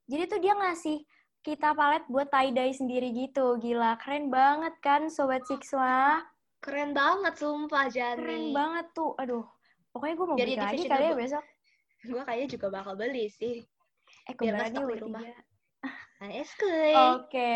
Jadi 0.09 0.23
tuh 0.25 0.39
dia 0.41 0.57
ngasih 0.57 1.05
kita 1.45 1.77
palet 1.77 2.01
buat 2.09 2.27
tie-dye 2.33 2.73
sendiri 2.73 3.13
gitu. 3.13 3.61
Gila, 3.61 3.95
keren 4.01 4.33
banget 4.33 4.73
kan 4.81 5.05
Sobat 5.07 5.45
Sixma? 5.45 6.25
Keren 6.57 6.97
banget, 6.97 7.37
sumpah, 7.37 7.87
Jani. 7.93 8.17
Keren 8.19 8.45
banget 8.57 8.85
tuh. 8.97 9.13
Aduh, 9.21 9.45
pokoknya 9.93 10.15
gue 10.17 10.27
mau 10.27 10.37
beli 10.37 10.57
lagi 10.57 10.83
kali 10.89 11.05
ya 11.07 11.15
besok. 11.15 11.45
Gue 12.01 12.21
kayaknya 12.25 12.47
juga 12.57 12.67
bakal 12.73 12.93
beli 12.97 13.29
sih. 13.29 13.61
Eh, 14.27 14.33
ke 14.33 14.49
mana 14.49 14.65
nih 14.65 14.81
di 14.81 14.97
rumah? 14.97 15.21
Oke. 16.25 16.81
Oke. 17.21 17.51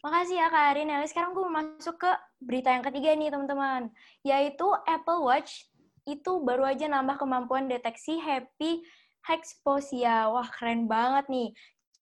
Makasih 0.00 0.36
ya 0.38 0.46
Kak 0.48 0.64
Arin. 0.72 0.88
Nah, 0.88 1.04
sekarang 1.04 1.36
gue 1.36 1.46
masuk 1.50 2.00
ke 2.00 2.10
berita 2.40 2.72
yang 2.72 2.84
ketiga 2.86 3.12
nih 3.12 3.28
teman-teman. 3.28 3.92
Yaitu 4.24 4.66
Apple 4.86 5.20
Watch 5.26 5.68
itu 6.06 6.38
baru 6.40 6.70
aja 6.70 6.86
nambah 6.86 7.18
kemampuan 7.18 7.66
deteksi 7.66 8.22
happy 8.22 8.86
hexposia. 9.26 10.30
Wah, 10.30 10.46
keren 10.54 10.86
banget 10.86 11.26
nih. 11.26 11.50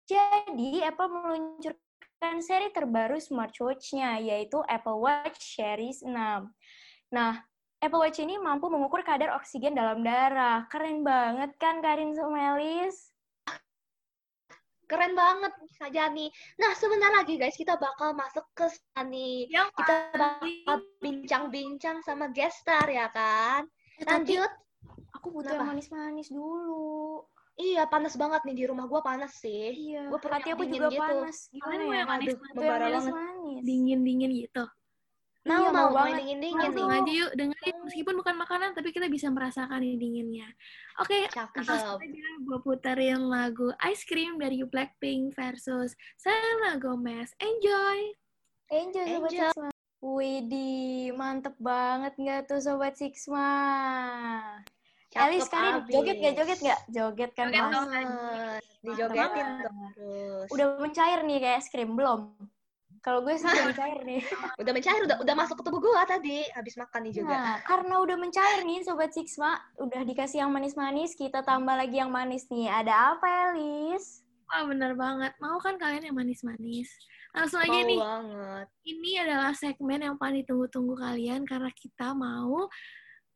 Jadi, 0.08 0.82
Apple 0.82 1.12
meluncurkan 1.12 2.36
seri 2.42 2.72
terbaru 2.74 3.20
smartwatch-nya, 3.20 4.18
yaitu 4.24 4.64
Apple 4.66 4.98
Watch 4.98 5.60
Series 5.60 6.02
6. 6.02 6.50
Nah, 7.14 7.44
Apple 7.80 8.02
Watch 8.02 8.24
ini 8.24 8.40
mampu 8.40 8.72
mengukur 8.72 9.04
kadar 9.06 9.36
oksigen 9.38 9.78
dalam 9.78 10.02
darah. 10.02 10.66
Keren 10.72 11.04
banget 11.06 11.54
kan, 11.62 11.84
Karin 11.84 12.16
Sumelis? 12.16 13.14
Keren 14.90 15.14
banget, 15.14 15.54
Sajani. 15.78 16.34
Nah, 16.58 16.74
sebentar 16.74 17.14
lagi 17.14 17.38
guys, 17.38 17.54
kita 17.54 17.78
bakal 17.78 18.18
masuk 18.18 18.42
ke 18.58 18.66
Sani. 18.66 19.46
Yang 19.46 19.70
kita 19.78 19.96
bakal 20.18 20.82
bincang-bincang 20.98 22.02
sama 22.02 22.34
guest 22.34 22.66
star, 22.66 22.90
ya 22.90 23.06
kan? 23.14 23.70
Lanjut. 24.08 24.52
Aku 25.20 25.28
butuh 25.36 25.52
yang 25.52 25.68
manis-manis 25.76 26.32
dulu. 26.32 27.26
Iya, 27.60 27.92
panas 27.92 28.16
banget 28.16 28.40
nih 28.48 28.56
di 28.56 28.64
rumah 28.72 28.88
gua 28.88 29.04
panas 29.04 29.36
sih. 29.36 29.92
Iya. 29.92 30.08
Gua 30.08 30.20
hati 30.32 30.56
aku 30.56 30.64
juga 30.64 30.88
gitu. 30.88 31.04
panas. 31.04 31.52
Gimana 31.52 31.84
ya? 31.92 32.04
Manis, 32.08 32.28
Aduh, 32.32 32.38
membara 32.56 32.86
banget. 32.88 33.14
Dingin-dingin 33.68 34.32
gitu. 34.48 34.64
Mau, 35.48 35.66
iya, 35.66 35.70
mau, 35.72 35.88
mau 35.96 36.08
dingin-dingin 36.08 36.72
Langsung 36.72 36.92
aja 36.92 37.12
yuk, 37.12 37.32
dengerin. 37.36 37.76
Meskipun 37.88 38.16
bukan 38.20 38.36
makanan, 38.36 38.76
tapi 38.76 38.92
kita 38.92 39.08
bisa 39.08 39.32
merasakan 39.32 39.82
ini 39.84 39.96
dinginnya. 39.96 40.48
Oke, 41.00 41.32
okay, 41.32 41.64
aja 41.64 41.96
gue 42.44 42.60
puterin 42.60 43.24
lagu 43.28 43.72
Ice 43.88 44.04
Cream 44.04 44.36
dari 44.36 44.60
Blackpink 44.68 45.36
versus 45.40 45.96
Selena 46.20 46.76
Gomez. 46.76 47.32
Enjoy! 47.40 48.00
Enjoy, 48.70 49.06
Sobat 49.08 49.32
Enjoy. 49.32 49.79
Widih, 50.00 51.12
mantep 51.12 51.60
banget 51.60 52.16
nggak 52.16 52.48
tuh 52.48 52.64
Sobat 52.64 52.96
Sixma? 52.96 53.52
Elis 55.12 55.44
sekarang 55.52 55.84
joget 55.92 56.18
nggak? 56.24 56.36
Joget 56.40 56.60
nggak? 56.64 56.82
Joget 56.88 57.32
kan 57.36 57.52
joget 57.52 57.68
banget. 57.68 58.62
Dijogetin 58.80 59.48
terus. 59.60 60.48
Udah 60.56 60.68
mencair 60.80 61.20
nih 61.28 61.38
kayak 61.44 61.60
es 61.60 61.68
krim, 61.68 62.00
belum? 62.00 62.32
Kalau 63.00 63.24
gue 63.24 63.36
sih 63.36 63.48
udah 63.48 63.68
mencair 63.68 64.00
nih. 64.08 64.22
udah 64.62 64.72
mencair, 64.72 65.02
udah 65.04 65.18
udah 65.24 65.36
masuk 65.36 65.56
ke 65.60 65.64
tubuh 65.68 65.80
gue 65.84 66.02
tadi. 66.08 66.40
Habis 66.56 66.76
makan 66.80 67.00
nih 67.04 67.14
juga. 67.20 67.36
Nah, 67.36 67.56
karena 67.68 67.96
udah 68.00 68.16
mencair 68.16 68.60
nih 68.64 68.80
Sobat 68.88 69.12
Sixma, 69.12 69.60
udah 69.84 70.02
dikasih 70.08 70.48
yang 70.48 70.52
manis-manis, 70.52 71.12
kita 71.16 71.44
tambah 71.44 71.76
lagi 71.76 72.00
yang 72.00 72.12
manis 72.12 72.48
nih. 72.48 72.72
Ada 72.72 73.16
apa, 73.16 73.52
Elis? 73.52 74.24
Wah, 74.48 74.64
bener 74.64 74.96
banget. 74.96 75.36
Mau 75.44 75.60
kan 75.60 75.76
kalian 75.76 76.12
yang 76.12 76.16
manis-manis? 76.16 76.88
Langsung 77.34 77.62
aja 77.62 77.80
nih. 77.86 78.00
banget. 78.00 78.68
Ini 78.86 79.12
adalah 79.26 79.54
segmen 79.54 80.02
yang 80.02 80.16
paling 80.18 80.42
ditunggu-tunggu 80.42 80.98
kalian 80.98 81.46
karena 81.46 81.70
kita 81.72 82.18
mau 82.18 82.66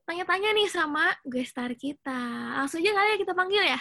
tanya-tanya 0.03 0.49
nih 0.51 0.67
sama 0.67 1.13
guest 1.23 1.53
star 1.53 1.71
kita. 1.77 2.21
Langsung 2.57 2.81
aja 2.81 2.91
kali 2.91 3.09
ya 3.13 3.17
kita 3.21 3.33
panggil 3.37 3.63
ya? 3.63 3.79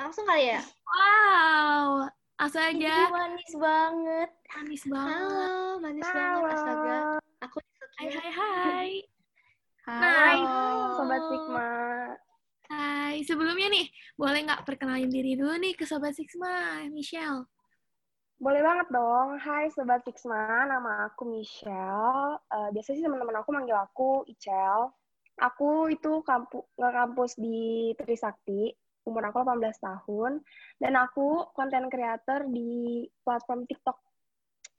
Langsung 0.00 0.24
kali 0.24 0.56
ya? 0.56 0.60
Wow. 0.88 2.08
Langsung 2.40 2.64
aja. 2.64 2.94
Ini 2.96 3.12
manis 3.12 3.52
banget. 3.60 4.30
Manis 4.56 4.84
banget. 4.88 5.20
Halo, 5.20 5.78
manis 5.84 6.08
Halo. 6.08 6.16
banget 6.16 6.52
astaga. 6.56 6.98
Aku 7.44 7.56
Hai 8.00 8.08
hai 8.16 8.30
hai. 8.32 8.90
Hai, 9.84 10.38
nah, 10.40 10.96
Sobat 10.96 11.20
Sigma. 11.28 11.68
Hai, 12.72 13.20
sebelumnya 13.28 13.68
nih, 13.68 13.92
boleh 14.16 14.40
nggak 14.48 14.64
perkenalin 14.64 15.12
diri 15.12 15.36
dulu 15.36 15.52
nih 15.60 15.76
ke 15.76 15.84
Sobat 15.84 16.16
Sigma, 16.16 16.80
Michelle? 16.88 17.44
Boleh 18.40 18.64
banget 18.64 18.88
dong. 18.88 19.36
Hai 19.36 19.68
Sobat 19.68 20.00
Sixma, 20.00 20.64
nama 20.64 21.12
aku 21.12 21.28
Michelle. 21.28 22.40
Uh, 22.48 22.72
biasanya 22.72 22.96
sih 22.96 23.04
teman-teman 23.04 23.36
aku 23.36 23.52
manggil 23.52 23.76
aku 23.76 24.24
Icel. 24.32 24.88
Aku 25.44 25.92
itu 25.92 26.24
kampu, 26.24 26.64
nge-kampus 26.80 27.36
di 27.36 27.92
Trisakti, 28.00 28.72
umur 29.04 29.28
aku 29.28 29.44
18 29.44 29.60
tahun, 29.84 30.40
dan 30.80 30.92
aku 30.96 31.52
konten 31.52 31.92
creator 31.92 32.48
di 32.48 33.04
platform 33.28 33.68
TikTok. 33.68 34.00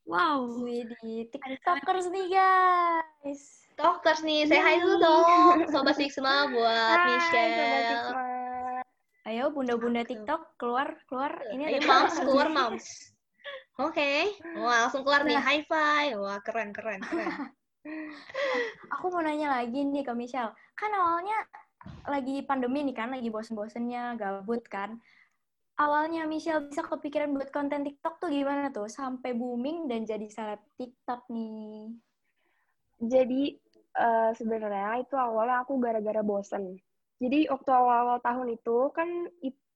Wow, 0.10 0.66
di 0.66 1.30
TikTokers 1.30 2.10
nih 2.10 2.34
guys. 2.34 3.42
TikTokers 3.78 4.26
nih, 4.26 4.50
saya 4.50 4.62
hai 4.66 4.82
dulu 4.82 4.98
dong, 5.06 5.58
Sobat 5.74 6.02
Sixma 6.02 6.50
buat 6.50 6.98
hai, 6.98 7.06
Michelle. 7.14 7.54
Sobat. 7.94 8.86
Ayo 9.30 9.54
bunda-bunda 9.54 10.02
TikTok 10.02 10.58
keluar 10.58 10.98
keluar 11.06 11.38
ini 11.54 11.78
Ayo 11.78 11.86
moms 11.86 12.18
keluar 12.26 12.50
moms. 12.50 13.14
Oke, 13.80 13.96
okay. 13.96 14.60
wah 14.60 14.84
langsung 14.84 15.08
keluar 15.08 15.24
nih 15.24 15.40
high 15.40 15.64
five. 15.64 16.20
Wah 16.20 16.44
keren 16.44 16.76
keren 16.76 17.00
keren. 17.00 17.56
Aku 19.00 19.08
mau 19.08 19.24
nanya 19.24 19.48
lagi 19.48 19.88
nih 19.88 20.04
ke 20.04 20.12
Michelle. 20.12 20.52
Kan 20.76 20.92
awalnya 20.92 21.40
lagi 22.12 22.44
pandemi 22.44 22.84
nih 22.84 22.94
kan, 22.94 23.16
lagi 23.16 23.32
bosen-bosennya, 23.32 24.20
gabut 24.20 24.60
kan. 24.68 25.00
Awalnya 25.80 26.28
Michelle 26.28 26.68
bisa 26.68 26.84
kepikiran 26.84 27.32
buat 27.32 27.48
konten 27.50 27.88
TikTok 27.88 28.20
tuh 28.20 28.30
gimana 28.30 28.76
tuh? 28.76 28.92
Sampai 28.92 29.32
booming 29.34 29.88
dan 29.88 30.04
jadi 30.04 30.28
seleb 30.28 30.60
TikTok 30.76 31.32
nih. 31.32 31.96
Jadi 33.02 33.56
uh, 33.98 34.36
sebenarnya 34.36 35.00
itu 35.00 35.16
awalnya 35.16 35.64
aku 35.64 35.80
gara-gara 35.80 36.20
bosen. 36.22 36.76
Jadi 37.24 37.48
waktu 37.48 37.72
awal-awal 37.72 38.20
tahun 38.20 38.52
itu 38.52 38.78
kan 38.92 39.10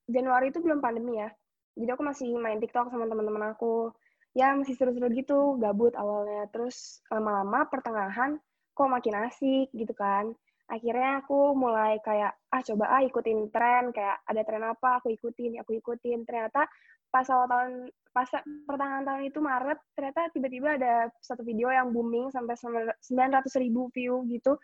Januari 0.06 0.52
itu 0.52 0.60
belum 0.62 0.84
pandemi 0.84 1.18
ya 1.24 1.32
jadi 1.76 1.90
aku 1.96 2.04
masih 2.08 2.32
main 2.40 2.60
TikTok 2.64 2.88
sama 2.88 3.06
teman-teman 3.08 3.52
aku. 3.52 3.92
Ya 4.36 4.52
masih 4.56 4.76
seru-seru 4.76 5.12
gitu 5.12 5.60
gabut 5.60 5.96
awalnya. 5.96 6.48
Terus 6.52 7.04
lama-lama 7.12 7.68
pertengahan 7.68 8.40
kok 8.76 8.92
makin 8.92 9.16
asik 9.28 9.72
gitu 9.76 9.92
kan. 9.96 10.32
Akhirnya 10.72 11.24
aku 11.24 11.54
mulai 11.54 12.02
kayak 12.02 12.36
ah 12.52 12.62
coba 12.64 13.00
ah 13.00 13.02
ikutin 13.04 13.52
tren. 13.52 13.92
Kayak 13.92 14.24
ada 14.28 14.42
tren 14.48 14.64
apa? 14.64 15.04
Aku 15.04 15.12
ikutin 15.12 15.60
aku 15.60 15.76
ikutin. 15.80 16.24
Ternyata 16.24 16.68
pas 17.12 17.28
awal 17.32 17.48
tahun 17.48 17.72
pas 18.16 18.32
pertengahan 18.64 19.04
tahun 19.04 19.28
itu 19.28 19.40
Maret 19.44 19.80
ternyata 19.92 20.32
tiba-tiba 20.32 20.80
ada 20.80 21.12
satu 21.20 21.44
video 21.44 21.68
yang 21.68 21.92
booming 21.92 22.32
sampai 22.32 22.56
900 22.56 23.44
ribu 23.60 23.92
view 23.92 24.24
gitu 24.32 24.56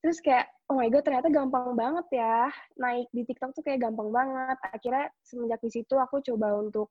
terus 0.00 0.18
kayak 0.24 0.48
oh 0.72 0.80
my 0.80 0.88
god 0.88 1.04
ternyata 1.04 1.28
gampang 1.28 1.76
banget 1.76 2.06
ya 2.16 2.48
naik 2.80 3.08
di 3.12 3.22
TikTok 3.28 3.52
tuh 3.52 3.60
kayak 3.60 3.84
gampang 3.84 4.08
banget 4.08 4.56
akhirnya 4.64 5.12
semenjak 5.20 5.60
di 5.60 5.70
situ 5.70 5.94
aku 5.96 6.24
coba 6.24 6.56
untuk 6.56 6.88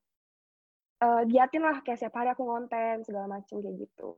uh, 1.02 1.26
giatin 1.26 1.66
lah 1.66 1.82
kayak 1.82 1.98
setiap 1.98 2.22
hari 2.22 2.30
aku 2.32 2.46
konten 2.46 3.02
segala 3.02 3.26
macam 3.28 3.56
kayak 3.60 3.76
gitu 3.82 4.12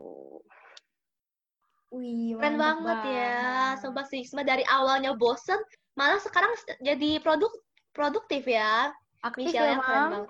Wih, 1.91 2.39
Keren 2.39 2.55
mantap 2.55 2.63
banget 2.63 2.99
ya, 3.03 3.35
banget. 3.35 3.83
Sobat 3.83 4.07
Sisma 4.07 4.47
dari 4.47 4.63
awalnya 4.63 5.11
bosen, 5.11 5.59
malah 5.99 6.23
sekarang 6.23 6.55
jadi 6.79 7.19
produk 7.19 7.51
produktif 7.91 8.47
ya. 8.47 8.95
Aktif 9.19 9.51
Michelle 9.51 9.59
ya, 9.59 9.71
yang 9.75 9.83
keren 9.83 9.99
banget. 10.07 10.27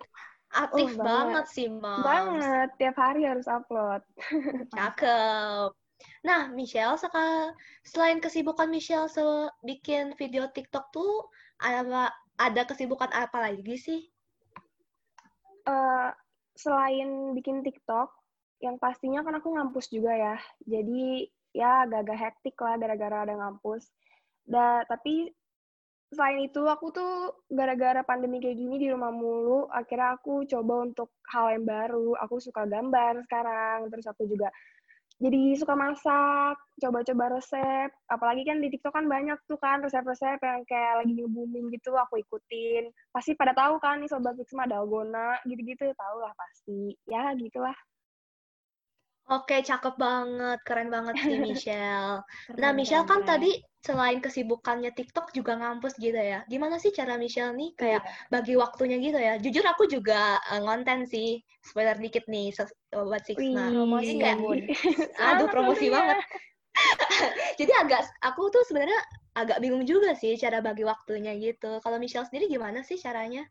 Aktif 0.51 0.89
Oh, 0.89 0.97
banget. 0.97 1.05
banget 1.05 1.45
sih, 1.53 1.67
Mam. 1.69 2.01
Banget, 2.01 2.69
tiap 2.81 2.97
hari 2.97 3.21
harus 3.29 3.45
upload. 3.45 4.01
Cakep. 4.73 5.69
Nah, 6.21 6.53
Michelle, 6.53 6.97
seka- 6.97 7.53
selain 7.81 8.21
kesibukan 8.21 8.69
Michelle 8.69 9.09
se- 9.09 9.51
bikin 9.65 10.13
video 10.17 10.45
TikTok 10.53 10.93
tuh, 10.93 11.29
ada, 11.57 12.13
ada 12.37 12.61
kesibukan 12.65 13.09
apa 13.09 13.37
lagi 13.41 13.75
sih? 13.77 14.01
Eh, 15.65 16.09
selain 16.57 17.33
bikin 17.37 17.61
TikTok, 17.61 18.09
yang 18.61 18.77
pastinya 18.77 19.25
kan 19.25 19.37
aku 19.37 19.53
ngampus 19.53 19.89
juga 19.89 20.13
ya. 20.13 20.35
Jadi 20.65 21.29
ya 21.51 21.85
agak-agak 21.85 22.17
hektik 22.17 22.55
lah 22.61 22.77
gara-gara 22.77 23.17
ada 23.25 23.33
ngampus. 23.37 23.89
Da, 24.45 24.85
tapi 24.85 25.29
selain 26.11 26.43
itu 26.43 26.59
aku 26.67 26.91
tuh 26.91 27.11
gara-gara 27.47 28.03
pandemi 28.03 28.43
kayak 28.43 28.59
gini 28.59 28.75
di 28.77 28.87
rumah 28.91 29.09
mulu, 29.15 29.69
akhirnya 29.71 30.19
aku 30.19 30.43
coba 30.43 30.73
untuk 30.85 31.09
hal 31.31 31.55
yang 31.55 31.65
baru. 31.65 32.19
Aku 32.25 32.37
suka 32.43 32.67
gambar 32.67 33.23
sekarang, 33.25 33.87
terus 33.89 34.05
aku 34.09 34.27
juga 34.27 34.51
jadi 35.21 35.53
suka 35.53 35.77
masak, 35.77 36.57
coba-coba 36.81 37.37
resep. 37.37 37.89
Apalagi 38.09 38.41
kan 38.41 38.57
di 38.57 38.73
TikTok 38.73 38.89
kan 38.97 39.05
banyak 39.05 39.37
tuh 39.45 39.61
kan 39.61 39.85
resep-resep 39.85 40.41
yang 40.41 40.65
kayak 40.65 41.05
lagi 41.05 41.13
nge-booming 41.13 41.69
gitu, 41.69 41.93
aku 41.93 42.17
ikutin. 42.25 42.89
Pasti 43.13 43.37
pada 43.37 43.53
tahu 43.53 43.77
kan 43.77 44.01
nih 44.01 44.09
Sobat 44.09 44.33
Fixma 44.33 44.65
dalgona, 44.65 45.37
gitu-gitu 45.45 45.93
tahu 45.93 46.17
lah 46.25 46.33
pasti. 46.33 46.97
Ya 47.05 47.37
gitulah. 47.37 47.77
Oke, 49.31 49.63
cakep 49.63 49.95
banget, 49.95 50.59
keren 50.67 50.89
banget 50.91 51.15
sih 51.23 51.37
Michelle. 51.47 52.19
Nah, 52.59 52.71
Keren, 52.71 52.75
Michelle 52.75 53.07
keren, 53.07 53.11
kan 53.11 53.21
keren. 53.23 53.29
tadi 53.31 53.51
selain 53.81 54.19
kesibukannya 54.19 54.91
TikTok 54.93 55.31
juga 55.31 55.55
ngampus 55.57 55.95
gitu 55.97 56.19
ya. 56.19 56.43
Gimana 56.51 56.75
sih 56.83 56.91
cara 56.91 57.15
Michelle 57.15 57.55
nih 57.55 57.71
kayak 57.79 58.03
bagi 58.27 58.53
waktunya 58.59 58.99
gitu 58.99 59.15
ya? 59.17 59.39
Jujur 59.39 59.63
aku 59.63 59.87
juga 59.87 60.35
eh, 60.51 60.59
ngonten 60.59 61.07
sih, 61.07 61.39
spoiler 61.63 61.95
dikit 61.95 62.27
nih 62.27 62.51
sobat 62.51 63.23
Sixma. 63.23 63.71
promosi 63.71 64.19
ya, 64.19 64.35
kayak, 64.35 64.37
aduh 65.31 65.47
promosi 65.47 65.87
tentunya. 65.87 65.95
banget. 65.95 66.17
Jadi 67.59 67.71
agak 67.71 68.01
aku 68.23 68.41
tuh 68.51 68.63
sebenarnya 68.67 68.99
agak 69.31 69.57
bingung 69.63 69.87
juga 69.87 70.11
sih 70.11 70.35
cara 70.35 70.59
bagi 70.59 70.83
waktunya 70.83 71.31
gitu. 71.39 71.79
Kalau 71.79 71.97
Michelle 72.03 72.27
sendiri 72.27 72.51
gimana 72.51 72.83
sih 72.83 72.99
caranya? 72.99 73.47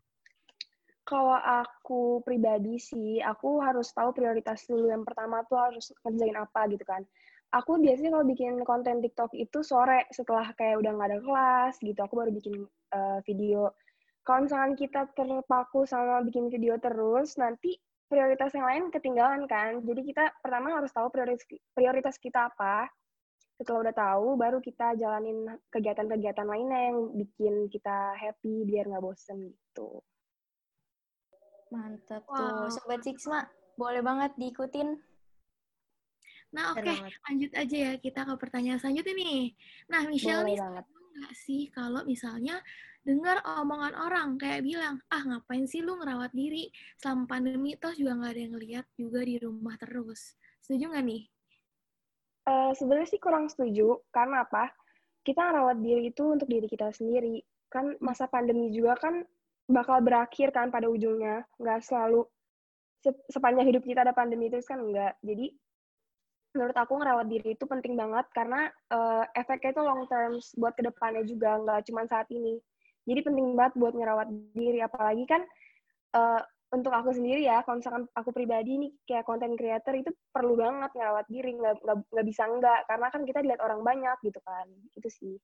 Kalau 1.01 1.33
aku 1.33 2.21
pribadi 2.21 2.77
sih, 2.77 3.19
aku 3.19 3.59
harus 3.59 3.89
tahu 3.91 4.13
prioritas 4.13 4.63
dulu. 4.69 4.89
Yang 4.93 5.03
pertama 5.09 5.41
tuh 5.49 5.57
harus 5.57 5.89
ngerjain 6.05 6.37
apa 6.37 6.69
gitu 6.69 6.85
kan. 6.85 7.01
Aku 7.51 7.75
biasanya 7.83 8.15
kalau 8.15 8.25
bikin 8.31 8.53
konten 8.63 9.03
TikTok 9.03 9.35
itu 9.35 9.59
sore 9.59 10.07
setelah 10.15 10.55
kayak 10.55 10.79
udah 10.79 10.91
nggak 10.95 11.09
ada 11.11 11.19
kelas 11.19 11.73
gitu, 11.83 11.99
aku 11.99 12.13
baru 12.15 12.31
bikin 12.31 12.63
eh, 12.95 13.19
video. 13.27 13.75
Kalau 14.23 14.47
misalkan 14.47 14.73
kita 14.79 15.09
terpaku 15.17 15.83
sama 15.83 16.23
bikin 16.23 16.47
video 16.47 16.79
terus, 16.79 17.35
nanti 17.35 17.75
prioritas 18.07 18.55
yang 18.55 18.67
lain 18.67 18.83
ketinggalan 18.93 19.43
kan. 19.51 19.83
Jadi 19.83 20.01
kita 20.03 20.31
pertama 20.39 20.79
harus 20.79 20.91
tahu 20.95 21.07
prioritas 21.11 21.43
prioritas 21.75 22.15
kita 22.19 22.51
apa. 22.51 22.87
Setelah 23.59 23.89
udah 23.89 23.95
tahu, 23.95 24.27
baru 24.39 24.57
kita 24.63 24.95
jalanin 24.95 25.47
kegiatan-kegiatan 25.75 26.47
lainnya 26.47 26.79
yang 26.91 26.97
bikin 27.13 27.67
kita 27.67 28.15
happy 28.15 28.63
biar 28.63 28.87
nggak 28.87 29.03
bosen 29.03 29.51
gitu. 29.51 29.99
Mantap 31.71 32.23
Wow. 32.27 32.67
tuh. 32.67 32.75
Sobat 32.75 33.01
Sixma, 33.01 33.47
boleh 33.79 34.03
banget 34.03 34.35
diikutin. 34.35 34.99
Nah, 36.51 36.75
oke, 36.75 36.83
banget. 36.83 37.11
lanjut 37.31 37.51
aja 37.55 37.77
ya 37.79 37.93
kita 37.95 38.27
ke 38.27 38.33
pertanyaan 38.35 38.75
selanjutnya 38.75 39.15
nih. 39.15 39.55
Nah, 39.87 40.01
Michelle 40.11 40.43
Boleh 40.43 40.51
nih, 40.51 40.59
banget. 40.59 40.85
nggak 41.11 41.33
sih 41.35 41.61
kalau 41.71 42.01
misalnya 42.03 42.59
dengar 43.07 43.39
omongan 43.47 43.95
orang 43.95 44.35
kayak 44.35 44.61
bilang, 44.67 44.99
ah 45.07 45.23
ngapain 45.23 45.63
sih 45.63 45.79
lu 45.79 45.95
ngerawat 45.95 46.35
diri 46.35 46.67
selama 46.99 47.23
pandemi, 47.25 47.79
toh 47.79 47.95
juga 47.95 48.19
nggak 48.19 48.31
ada 48.35 48.41
yang 48.43 48.53
ngeliat 48.59 48.85
juga 48.99 49.19
di 49.23 49.35
rumah 49.39 49.75
terus. 49.79 50.35
Setuju 50.59 50.91
nggak 50.91 51.05
nih? 51.07 51.23
Eh, 52.41 52.71
sebenarnya 52.75 53.07
sih 53.15 53.21
kurang 53.23 53.47
setuju 53.47 54.03
karena 54.11 54.43
apa? 54.43 54.75
Kita 55.23 55.39
ngerawat 55.39 55.77
diri 55.79 56.11
itu 56.11 56.23
untuk 56.25 56.51
diri 56.51 56.67
kita 56.67 56.91
sendiri. 56.91 57.39
Kan 57.71 57.95
masa 58.03 58.27
pandemi 58.27 58.73
juga 58.75 58.99
kan 58.99 59.23
bakal 59.73 59.97
berakhir 60.03 60.51
kan 60.53 60.67
pada 60.69 60.87
ujungnya. 60.91 61.43
Nggak 61.57 61.79
selalu 61.87 62.27
se- 63.03 63.25
sepanjang 63.31 63.67
hidup 63.71 63.83
kita 63.83 64.05
ada 64.05 64.15
pandemi 64.15 64.47
terus 64.51 64.67
kan 64.69 64.79
enggak. 64.79 65.17
Jadi 65.23 65.55
menurut 66.51 66.75
aku 66.75 66.93
ngerawat 66.99 67.27
diri 67.31 67.55
itu 67.55 67.63
penting 67.63 67.95
banget 67.95 68.25
karena 68.35 68.67
eh, 68.91 69.23
efeknya 69.39 69.71
itu 69.71 69.81
long 69.83 70.03
term 70.11 70.35
buat 70.59 70.73
ke 70.75 70.83
depannya 70.83 71.23
juga 71.23 71.55
nggak 71.63 71.79
cuma 71.87 72.03
saat 72.11 72.27
ini. 72.31 72.59
Jadi 73.07 73.19
penting 73.25 73.55
banget 73.57 73.73
buat 73.79 73.93
ngerawat 73.95 74.27
diri 74.53 74.79
apalagi 74.83 75.23
kan 75.25 75.41
eh, 76.15 76.41
untuk 76.71 76.93
aku 76.95 77.11
sendiri 77.11 77.43
ya, 77.43 77.63
kalau 77.67 77.83
misalkan 77.83 78.07
aku 78.15 78.31
pribadi 78.31 78.79
nih 78.79 78.91
kayak 79.03 79.27
content 79.27 79.55
creator 79.59 79.91
itu 79.91 80.11
perlu 80.31 80.55
banget 80.55 80.91
ngerawat 80.95 81.27
diri, 81.27 81.51
nggak, 81.59 81.83
nggak, 81.83 81.97
nggak 82.15 82.27
bisa 82.31 82.43
enggak, 82.47 82.79
karena 82.87 83.07
kan 83.11 83.21
kita 83.27 83.39
dilihat 83.43 83.61
orang 83.63 83.81
banyak 83.83 84.17
gitu 84.23 84.39
kan, 84.39 84.67
itu 84.95 85.09
sih. 85.11 85.35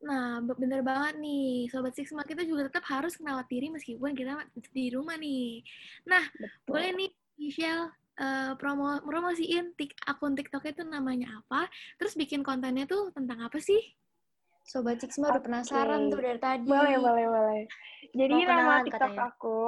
Nah, 0.00 0.40
be- 0.40 0.56
bener 0.56 0.80
banget 0.80 1.20
nih, 1.20 1.68
Sobat 1.68 1.92
Sixma 1.92 2.24
kita 2.24 2.40
juga 2.48 2.72
tetap 2.72 2.88
harus 2.88 3.20
merawat 3.20 3.44
diri 3.52 3.68
meskipun 3.68 4.16
kita 4.16 4.48
di 4.72 4.88
rumah 4.96 5.20
nih. 5.20 5.60
Nah, 6.08 6.24
Betul. 6.32 6.64
boleh 6.72 6.90
nih 6.96 7.10
Michelle 7.36 7.92
eh, 8.20 8.52
promo 8.56 9.00
promosiin 9.04 9.76
tik 9.76 9.92
akun 10.08 10.32
TikTok 10.32 10.64
itu 10.72 10.82
namanya 10.84 11.44
apa? 11.44 11.68
Terus 12.00 12.16
bikin 12.16 12.40
kontennya 12.40 12.88
tuh 12.88 13.12
tentang 13.12 13.44
apa 13.44 13.60
sih? 13.60 13.80
Sobat 14.64 15.00
Sixma 15.00 15.32
udah 15.32 15.40
Oke. 15.40 15.46
penasaran 15.48 16.08
tuh 16.08 16.20
dari 16.20 16.40
tadi. 16.40 16.68
Boleh, 16.68 16.96
boleh, 16.96 17.26
boleh. 17.28 17.62
Jadi 18.16 18.34
Mau 18.36 18.44
nama 18.48 18.56
kenalan 18.56 18.84
TikTok 18.88 19.12
katanya. 19.12 19.28
aku, 19.36 19.60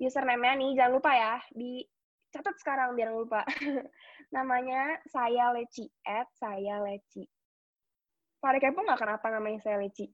username-nya 0.00 0.52
nih, 0.60 0.70
jangan 0.80 0.92
lupa 0.96 1.10
ya, 1.12 1.34
dicatat 1.52 2.56
sekarang 2.60 2.96
biar 2.96 3.12
lupa. 3.12 3.44
namanya 4.36 5.00
saya 5.08 5.52
Leci, 5.52 5.88
at 6.04 6.28
saya 6.36 6.80
Leci. 6.80 7.24
Pada 8.40 8.58
kepo 8.60 8.80
nggak 8.84 9.00
kenapa 9.00 9.26
namanya 9.32 9.58
saya 9.64 9.80
Leci? 9.80 10.06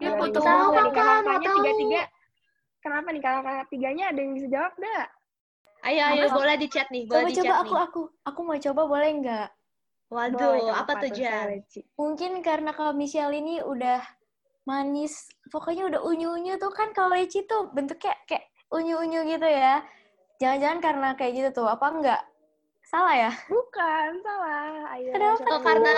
Ya, 0.00 0.16
yang 0.16 0.32
tahu, 0.32 0.68
mau 0.72 0.90
tahu. 0.94 1.56
tiga-tiga. 1.60 2.02
Kenapa 2.80 3.12
nih 3.12 3.20
kakak-kakak 3.20 3.66
tiganya 3.68 4.04
ada 4.08 4.18
yang 4.24 4.32
bisa 4.32 4.48
jawab 4.48 4.72
nggak? 4.80 5.06
Ayo, 5.80 6.02
ayo, 6.12 6.24
Apa? 6.28 6.36
boleh 6.40 6.56
di 6.56 6.68
chat 6.72 6.88
nih, 6.88 7.04
boleh 7.04 7.20
Coba 7.24 7.28
di 7.28 7.36
coba 7.36 7.44
chat 7.44 7.60
aku 7.60 7.72
nih. 7.72 7.84
aku 7.84 8.00
aku 8.24 8.40
mau 8.44 8.58
coba 8.60 8.82
boleh 8.88 9.10
nggak? 9.20 9.48
Waduh, 10.10 10.36
Boleh, 10.40 10.74
apa 10.74 10.92
tuh 11.06 11.10
Jan? 11.14 11.48
Mungkin 11.94 12.32
karena 12.42 12.70
kalau 12.74 12.92
Michelle 12.96 13.30
ini 13.36 13.62
udah 13.62 14.02
manis, 14.66 15.30
pokoknya 15.52 15.86
udah 15.86 16.00
unyu-unyu 16.02 16.58
tuh 16.58 16.72
kan 16.74 16.90
kalau 16.90 17.14
Leci 17.14 17.46
tuh 17.46 17.70
bentuknya 17.70 18.16
kayak 18.26 18.50
unyu-unyu 18.72 19.22
gitu 19.28 19.46
ya. 19.46 19.84
Jangan-jangan 20.40 20.80
karena 20.80 21.08
kayak 21.14 21.32
gitu 21.36 21.48
tuh, 21.62 21.68
apa 21.68 21.86
enggak? 21.92 22.20
Salah 22.90 23.14
ya? 23.14 23.30
Bukan, 23.46 24.08
salah. 24.18 24.90
Ayo, 24.90 25.14
Kenapa 25.14 25.46
Oh, 25.46 25.60
karena 25.62 25.94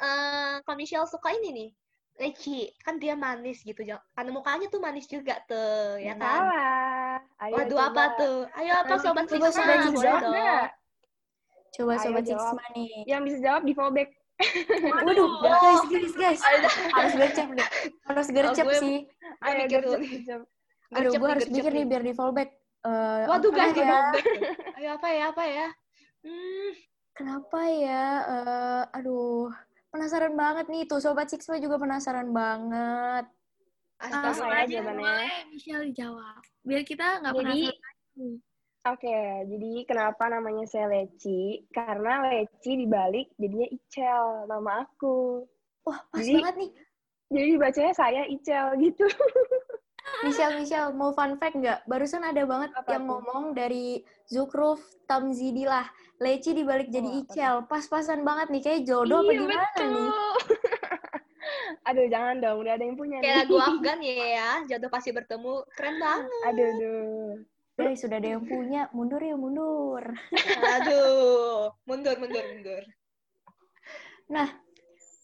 eh 0.00 0.52
Kak 0.64 0.72
Michelle 0.74 1.04
suka 1.04 1.36
ini 1.36 1.48
nih. 1.52 1.70
Leci, 2.16 2.68
kan 2.80 2.96
dia 2.96 3.12
manis 3.12 3.60
gitu. 3.60 3.80
Karena 3.80 4.30
mukanya 4.30 4.68
tuh 4.68 4.76
manis 4.76 5.04
juga 5.04 5.40
tuh, 5.44 5.96
ya 5.96 6.16
kan? 6.16 6.40
Salah. 6.44 7.16
Ayo, 7.40 7.54
Waduh, 7.56 7.76
coba. 7.76 7.84
apa 7.86 8.04
tuh? 8.16 8.38
Ayo 8.56 8.72
apa 8.74 8.94
sobat 8.96 9.24
coba, 9.24 9.48
sobat 9.48 9.78
nggak? 9.84 10.68
Coba 11.70 11.92
sobat. 11.96 12.22
Sixma 12.24 12.64
nih. 12.72 13.04
Yang 13.04 13.20
bisa 13.24 13.36
jawab 13.40 13.62
di 13.64 13.72
fallback. 13.72 14.10
Waduh, 15.04 15.28
guys, 15.38 15.82
guys, 15.86 16.12
guys. 16.14 16.40
Harus 16.92 17.12
gercep 17.14 17.48
deh. 17.52 17.68
Harus 18.04 18.28
gercep 18.28 18.64
gue- 18.64 18.80
sih. 18.80 18.96
Ayo, 19.40 19.52
mikir 19.60 19.80
dulu 19.80 19.96
gercep. 20.00 20.40
Aduh, 20.90 21.12
gue 21.14 21.28
harus 21.28 21.46
mikir 21.48 21.70
nih 21.70 21.84
biar 21.84 22.02
di 22.02 22.12
fallback. 22.12 22.50
Eh, 22.80 23.22
Waduh, 23.28 23.52
guys, 23.52 23.72
di 23.72 23.80
ya? 23.80 23.88
fallback 23.88 24.24
tuh. 24.24 24.44
Ayo 24.76 24.88
apa 24.96 25.08
ya, 25.08 25.24
apa 25.32 25.44
ya? 25.44 25.66
Hmm, 26.20 26.70
Kenapa 27.10 27.60
ya? 27.68 28.04
Eh, 28.22 28.82
aduh, 28.96 29.52
penasaran 29.88 30.32
banget 30.32 30.66
nih. 30.68 30.84
Tuh, 30.84 31.00
Sobat 31.00 31.28
Sixma 31.28 31.56
juga 31.56 31.76
penasaran 31.76 32.30
banget. 32.30 33.24
astaga. 34.00 34.24
Langsung 34.32 34.48
ya 34.48 34.56
aja 34.56 34.72
jawabannya. 34.80 35.28
Michelle 35.52 35.84
dijawab. 35.92 36.40
Biar 36.64 36.82
kita 36.82 37.20
nggak 37.20 37.34
Jadi, 37.36 37.60
penasaran. 37.68 38.32
Oke, 38.80 39.18
jadi 39.44 39.70
kenapa 39.84 40.24
namanya 40.26 40.64
saya 40.64 40.88
Leci? 40.88 41.68
Karena 41.68 42.24
Leci 42.24 42.80
dibalik 42.80 43.28
jadinya 43.36 43.68
Icel, 43.68 44.24
nama 44.48 44.88
aku. 44.88 45.44
Wah, 45.84 46.00
pas 46.08 46.24
Jadi- 46.24 46.32
banget 46.40 46.56
nih. 46.56 46.70
Jadi 47.30 47.46
dibacanya 47.54 47.92
saya 47.92 48.22
Icel 48.24 48.66
gitu. 48.80 49.04
Michelle, 50.20 50.54
Michelle, 50.54 50.92
mau 50.92 51.10
fun 51.10 51.36
fact 51.36 51.56
nggak? 51.56 51.78
Barusan 51.84 52.20
ada 52.20 52.44
banget 52.44 52.70
Apa 52.72 52.92
yang 52.92 53.04
tuh? 53.04 53.08
ngomong 53.16 53.44
dari 53.52 54.00
Zukruf 54.26 54.78
Tamzidilah. 55.04 55.88
Leci 56.20 56.52
dibalik 56.52 56.88
jadi 56.88 57.06
Oh, 57.06 57.16
apa 57.16 57.24
Icel. 57.26 57.54
Pas-pasan 57.66 58.20
banget 58.20 58.52
nih. 58.52 58.60
Kayak 58.60 58.80
jodoh 58.84 59.24
apa 59.24 59.32
Iya, 59.32 59.40
gimana 59.40 59.64
betul. 59.66 59.88
nih? 59.88 60.08
Aduh, 61.88 62.06
jangan 62.06 62.36
dong, 62.38 62.56
udah 62.60 62.72
ada 62.76 62.84
yang 62.84 62.94
punya 62.94 63.16
Kayak 63.18 63.32
nih. 63.32 63.40
lagu 63.40 63.56
Afgan 63.72 63.98
ya, 64.04 64.50
jodoh 64.68 64.90
pasti 64.92 65.10
bertemu. 65.10 65.54
Keren 65.72 65.96
banget. 65.96 66.42
Aduh, 66.46 66.66
aduh. 66.68 67.30
Guys, 67.80 67.98
sudah 68.04 68.20
ada 68.20 68.28
yang 68.36 68.44
punya. 68.44 68.92
Mundur 68.92 69.24
ya, 69.24 69.32
mundur. 69.34 70.04
Aduh, 70.76 71.72
mundur, 71.88 72.16
mundur, 72.20 72.44
mundur. 72.44 72.82
Nah, 74.28 74.52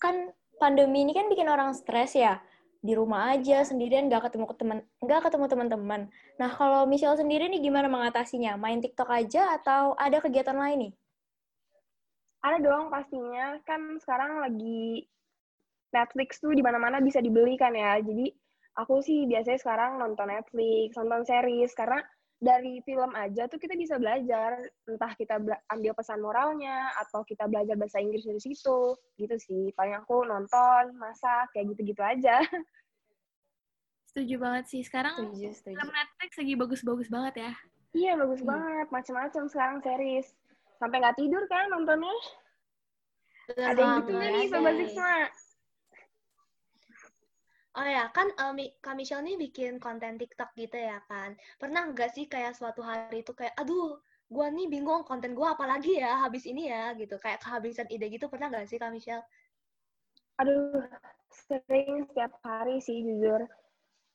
kan 0.00 0.32
pandemi 0.56 1.04
ini 1.04 1.12
kan 1.12 1.28
bikin 1.28 1.46
orang 1.46 1.76
stres 1.76 2.16
ya. 2.16 2.40
Di 2.80 2.92
rumah 2.94 3.34
aja 3.34 3.64
sendirian 3.64 4.06
nggak 4.06 4.30
ketemu 4.30 4.44
ke 4.48 4.54
teman, 4.58 4.78
nggak 5.02 5.20
ketemu 5.28 5.46
teman-teman. 5.48 6.00
Nah, 6.38 6.50
kalau 6.54 6.84
Michelle 6.84 7.18
sendiri 7.18 7.48
nih 7.50 7.60
gimana 7.60 7.90
mengatasinya? 7.90 8.54
Main 8.60 8.80
TikTok 8.84 9.08
aja 9.10 9.56
atau 9.58 9.96
ada 9.98 10.20
kegiatan 10.22 10.54
lain 10.54 10.88
nih? 10.88 10.92
Ada 12.44 12.58
dong 12.62 12.92
pastinya. 12.92 13.58
Kan 13.66 13.98
sekarang 13.98 14.38
lagi 14.38 15.02
Netflix 15.90 16.38
tuh 16.38 16.52
di 16.52 16.62
mana-mana 16.62 17.02
bisa 17.02 17.18
dibeli 17.18 17.58
kan 17.58 17.74
ya. 17.74 17.98
Jadi 17.98 18.30
aku 18.76 19.00
sih 19.00 19.24
biasanya 19.24 19.58
sekarang 19.58 19.98
nonton 19.98 20.28
Netflix, 20.28 20.94
nonton 20.94 21.24
series 21.24 21.72
karena 21.72 22.04
dari 22.36 22.84
film 22.84 23.10
aja 23.12 23.48
tuh 23.48 23.56
kita 23.56 23.72
bisa 23.74 23.96
belajar. 23.96 24.56
Entah 24.84 25.12
kita 25.14 25.40
bela 25.40 25.56
ambil 25.68 25.92
pesan 25.92 26.20
moralnya 26.20 26.92
atau 26.98 27.22
kita 27.22 27.46
belajar 27.46 27.74
bahasa 27.74 27.96
Inggris 27.98 28.22
dari 28.22 28.38
situ. 28.38 28.92
Gitu 29.16 29.36
sih. 29.38 29.64
Paling 29.72 29.96
aku 29.96 30.22
nonton 30.22 30.96
masak 30.96 31.48
kayak 31.50 31.72
gitu-gitu 31.72 32.02
aja. 32.02 32.40
Setuju 34.06 34.40
banget 34.40 34.64
sih. 34.68 34.80
Sekarang 34.80 35.12
Setuju, 35.12 35.48
setuju. 35.52 35.76
film 35.76 35.90
Netflix 35.90 36.30
lagi 36.36 36.54
bagus-bagus 36.54 37.08
banget 37.08 37.34
ya. 37.36 37.52
iya 37.92 38.12
bagus 38.14 38.40
Iya. 38.40 38.48
banget. 38.48 38.86
Macam-macam 38.90 39.42
sekarang 39.48 39.78
series. 39.80 40.26
Sampai 40.76 41.00
nggak 41.00 41.16
tidur 41.16 41.42
kan 41.48 41.68
nontonnya? 41.68 42.12
Ada 43.56 43.78
yang 43.78 43.92
gitu 44.02 44.10
nih 44.12 44.46
sobat 44.50 44.74
Sixma 44.74 45.12
Oh 47.78 47.86
ya, 47.96 48.04
kan 48.16 48.28
Mi- 48.58 48.74
Kak 48.84 48.94
Michelle 48.98 49.24
nih 49.26 49.36
bikin 49.44 49.72
konten 49.84 50.12
TikTok 50.20 50.50
gitu 50.62 50.76
ya 50.90 50.98
kan. 51.10 51.30
Pernah 51.60 51.82
nggak 51.92 52.10
sih 52.14 52.24
kayak 52.32 52.52
suatu 52.58 52.80
hari 52.88 53.18
itu 53.24 53.32
kayak, 53.38 53.54
aduh, 53.60 53.88
gua 54.34 54.46
nih 54.56 54.66
bingung 54.72 55.02
konten 55.10 55.32
gua 55.38 55.48
apa 55.54 55.64
lagi 55.72 55.92
ya 56.02 56.10
habis 56.24 56.44
ini 56.50 56.62
ya 56.74 56.82
gitu. 57.00 57.14
Kayak 57.24 57.38
kehabisan 57.44 57.86
ide 57.94 58.06
gitu, 58.14 58.26
pernah 58.32 58.46
nggak 58.50 58.66
sih 58.70 58.78
Kak 58.82 58.90
Michelle? 58.94 59.24
aduh 60.40 60.84
sering 61.32 62.04
setiap 62.08 62.32
hari 62.44 62.76
sih 62.84 63.00
jujur 63.04 63.40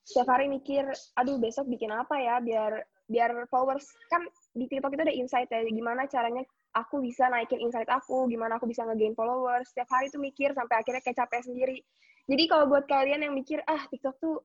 setiap 0.06 0.28
hari 0.34 0.45
mikir 0.50 0.86
aduh 1.17 1.38
besok 1.41 1.65
bikin 1.69 1.91
apa 1.93 2.15
ya 2.17 2.36
biar 2.41 2.86
biar 3.10 3.32
followers 3.52 3.86
kan 4.12 4.21
di 4.54 4.65
TikTok 4.69 4.93
itu 4.95 5.04
ada 5.06 5.15
insight 5.15 5.50
ya 5.52 5.62
gimana 5.65 6.06
caranya 6.10 6.43
aku 6.71 7.03
bisa 7.03 7.27
naikin 7.27 7.60
insight 7.60 7.88
aku 7.91 8.27
gimana 8.31 8.55
aku 8.55 8.67
bisa 8.67 8.88
nge-gain 8.88 9.15
followers 9.15 9.67
setiap 9.71 9.91
hari 9.91 10.07
tuh 10.07 10.21
mikir 10.23 10.55
sampai 10.55 10.79
akhirnya 10.79 11.03
kayak 11.03 11.17
capek 11.19 11.41
sendiri 11.43 11.77
jadi 12.31 12.43
kalau 12.47 12.65
buat 12.71 12.88
kalian 12.88 13.27
yang 13.27 13.34
mikir 13.36 13.60
ah 13.67 13.84
TikTok 13.91 14.15
tuh 14.23 14.39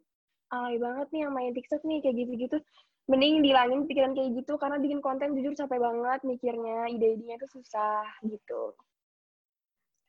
alay 0.50 0.78
banget 0.78 1.06
nih 1.14 1.20
yang 1.26 1.32
main 1.34 1.52
TikTok 1.54 1.82
nih 1.86 1.98
kayak 2.02 2.16
gitu-gitu 2.18 2.58
mending 3.06 3.38
dilangin 3.42 3.86
pikiran 3.86 4.12
kayak 4.18 4.30
gitu 4.42 4.58
karena 4.58 4.76
bikin 4.82 4.98
konten 4.98 5.38
jujur 5.38 5.54
capek 5.54 5.78
banget 5.78 6.20
mikirnya 6.26 6.90
ide-idenya 6.90 7.38
tuh 7.38 7.50
susah 7.62 8.02
gitu 8.26 8.74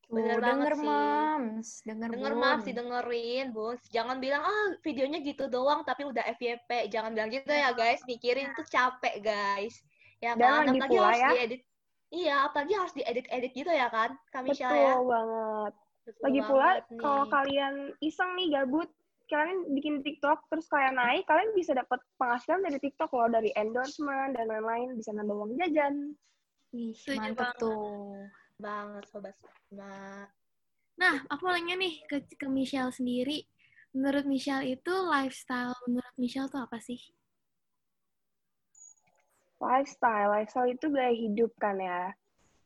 Bener 0.07 0.39
banget 0.39 0.71
denger, 0.71 0.73
sih. 0.79 0.87
Mams. 0.87 1.69
Denger, 1.83 2.09
Denger 2.15 2.33
Bun. 2.33 2.39
maaf 2.39 2.59
sih 2.63 2.71
dengerin, 2.71 3.47
Bun. 3.51 3.75
Jangan 3.91 4.17
bilang, 4.23 4.39
ah 4.39 4.67
videonya 4.79 5.19
gitu 5.19 5.51
doang 5.51 5.83
tapi 5.83 6.07
udah 6.07 6.23
FYP. 6.39 6.87
Jangan 6.87 7.11
bilang 7.11 7.27
gitu 7.27 7.51
ya 7.51 7.75
guys, 7.75 7.99
mikirin 8.07 8.55
tuh 8.55 8.63
capek 8.71 9.19
guys. 9.19 9.75
Ya 10.23 10.33
Dan 10.39 10.63
kan? 10.63 10.71
lagi 10.71 10.79
pula 10.87 11.11
harus 11.11 11.19
ya. 11.19 11.29
diedit. 11.35 11.61
Iya, 12.07 12.47
apalagi 12.47 12.73
harus 12.73 12.95
diedit-edit 12.95 13.51
gitu 13.51 13.71
ya 13.71 13.91
kan, 13.91 14.15
Kak 14.31 14.47
Michelle 14.47 14.71
betul 14.71 14.79
ya? 14.79 14.95
banget 15.11 15.73
Betul 16.07 16.23
Lagi 16.23 16.39
pula 16.47 16.71
kalau 17.03 17.25
kalian 17.27 17.75
iseng 17.99 18.31
nih 18.39 18.47
gabut, 18.55 18.89
kalian 19.27 19.75
bikin 19.75 19.95
TikTok 20.07 20.39
terus 20.47 20.71
kalian 20.71 20.95
naik, 20.95 21.27
kalian 21.27 21.51
bisa 21.51 21.75
dapat 21.75 21.99
penghasilan 22.15 22.63
dari 22.63 22.79
TikTok 22.79 23.11
loh, 23.11 23.27
dari 23.27 23.51
endorsement 23.59 24.31
dan 24.39 24.47
lain-lain, 24.47 24.95
bisa 24.95 25.11
nambah 25.11 25.35
uang 25.35 25.59
jajan. 25.59 26.15
Ih, 26.71 26.95
mantep 27.19 27.51
banget. 27.51 27.59
tuh. 27.59 28.23
banget 28.57 29.03
sobat 29.11 29.35
Nah, 29.75 30.25
Nah, 30.97 31.15
aku 31.29 31.45
mau 31.45 31.53
nanya 31.53 31.77
nih 31.77 32.01
ke, 32.09 32.25
ke 32.25 32.47
Michelle 32.49 32.89
sendiri. 32.89 33.45
Menurut 33.93 34.25
Michelle 34.25 34.65
itu 34.65 34.93
lifestyle 35.05 35.75
menurut 35.85 36.15
Michelle 36.17 36.49
tuh 36.49 36.63
apa 36.63 36.81
sih? 36.81 36.97
Lifestyle, 39.57 40.29
lifestyle 40.29 40.69
itu 40.69 40.85
gaya 40.93 41.13
hidup 41.13 41.49
kan 41.57 41.81
ya. 41.81 42.13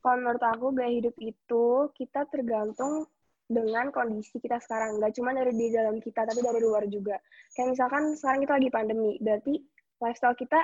Kalau 0.03 0.17
menurut 0.19 0.43
aku 0.43 0.75
gaya 0.75 0.91
hidup 0.91 1.15
itu 1.21 1.87
kita 1.95 2.27
tergantung 2.27 3.07
dengan 3.51 3.91
kondisi 3.91 4.39
kita 4.39 4.59
sekarang. 4.63 4.97
Nggak 4.97 5.13
cuma 5.19 5.35
dari 5.35 5.51
di 5.51 5.71
dalam 5.75 5.99
kita, 5.99 6.23
tapi 6.23 6.39
dari 6.39 6.59
luar 6.63 6.87
juga. 6.87 7.19
Kayak 7.55 7.75
misalkan 7.75 8.03
sekarang 8.15 8.39
kita 8.47 8.53
lagi 8.59 8.69
pandemi, 8.71 9.11
berarti 9.19 9.53
lifestyle 9.99 10.35
kita 10.39 10.59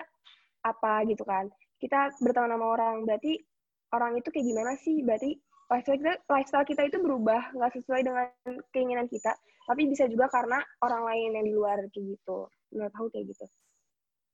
apa 0.64 1.04
gitu 1.08 1.24
kan. 1.28 1.52
Kita 1.78 2.16
berteman 2.24 2.56
sama 2.58 2.66
orang, 2.74 2.96
berarti 3.06 3.38
orang 3.94 4.18
itu 4.18 4.28
kayak 4.32 4.48
gimana 4.48 4.72
sih? 4.80 5.04
Berarti 5.04 5.38
lifestyle 5.68 6.00
kita, 6.00 6.14
lifestyle 6.32 6.68
kita 6.68 6.82
itu 6.88 6.98
berubah, 7.04 7.54
nggak 7.54 7.72
sesuai 7.76 8.02
dengan 8.08 8.28
keinginan 8.72 9.08
kita. 9.12 9.36
Tapi 9.68 9.84
bisa 9.92 10.08
juga 10.08 10.32
karena 10.32 10.64
orang 10.80 11.04
lain 11.12 11.30
yang 11.38 11.46
di 11.46 11.54
luar 11.54 11.78
kayak 11.92 12.16
gitu. 12.16 12.48
Menurut 12.72 12.94
aku 12.96 13.08
kayak 13.12 13.36
gitu. 13.36 13.46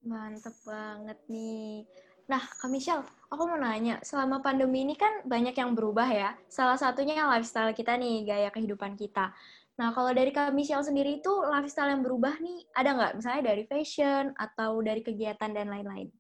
Mantep 0.04 0.56
banget 0.68 1.20
nih. 1.32 1.88
Nah, 2.32 2.44
Kak 2.60 2.68
Michelle, 2.72 3.04
aku 3.32 3.44
mau 3.48 3.60
nanya, 3.60 4.00
selama 4.04 4.40
pandemi 4.44 4.84
ini 4.84 4.96
kan 5.00 5.24
banyak 5.24 5.56
yang 5.56 5.72
berubah 5.76 6.08
ya. 6.08 6.30
Salah 6.48 6.76
satunya 6.80 7.24
lifestyle 7.28 7.72
kita 7.76 7.96
nih, 7.96 8.28
gaya 8.28 8.50
kehidupan 8.52 8.96
kita. 9.00 9.32
Nah, 9.80 9.90
kalau 9.96 10.12
dari 10.12 10.32
Kak 10.36 10.52
Michelle 10.52 10.84
sendiri 10.84 11.20
itu 11.24 11.34
lifestyle 11.48 11.92
yang 11.92 12.04
berubah 12.04 12.36
nih, 12.40 12.60
ada 12.76 12.90
nggak? 12.96 13.12
Misalnya 13.20 13.44
dari 13.52 13.64
fashion 13.68 14.36
atau 14.36 14.80
dari 14.84 15.02
kegiatan 15.04 15.52
dan 15.52 15.68
lain-lain? 15.72 16.12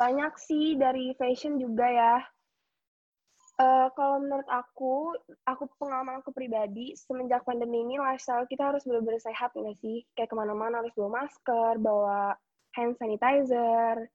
Banyak 0.00 0.32
sih 0.40 0.80
dari 0.80 1.12
fashion 1.20 1.60
juga 1.60 1.86
ya. 1.88 2.14
Eh, 3.60 3.88
kalau 3.92 4.24
menurut 4.24 4.48
aku, 4.48 5.12
aku 5.44 5.68
pengalaman 5.76 6.24
aku 6.24 6.32
pribadi, 6.32 6.96
semenjak 6.96 7.44
pandemi 7.44 7.84
ini 7.84 8.00
lifestyle 8.00 8.48
kita 8.48 8.72
harus 8.72 8.88
benar-benar 8.88 9.20
sehat 9.20 9.52
nggak 9.52 9.76
sih? 9.84 10.00
Kayak 10.16 10.32
ke 10.32 10.36
mana-mana 10.40 10.80
harus 10.80 10.96
bawa 10.96 11.20
masker, 11.20 11.76
bawa 11.76 12.32
hand 12.72 12.96
sanitizer, 12.96 14.08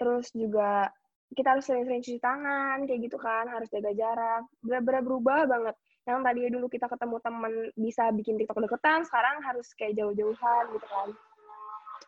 terus 0.00 0.32
juga 0.32 0.88
kita 1.36 1.58
harus 1.58 1.68
sering-sering 1.68 2.00
cuci 2.00 2.20
tangan, 2.24 2.88
kayak 2.88 3.00
gitu 3.04 3.20
kan, 3.20 3.44
harus 3.52 3.68
jaga 3.68 3.92
jarak. 3.92 4.48
Benar-benar 4.64 5.02
berubah 5.04 5.40
banget. 5.44 5.76
Yang 6.08 6.20
tadi 6.24 6.40
dulu 6.48 6.66
kita 6.72 6.86
ketemu 6.88 7.16
temen 7.20 7.52
bisa 7.76 8.04
bikin 8.16 8.34
TikTok 8.40 8.64
deketan, 8.64 9.04
sekarang 9.04 9.36
harus 9.44 9.68
kayak 9.76 9.92
jauh-jauhan 10.00 10.64
gitu 10.72 10.86
kan. 10.88 11.08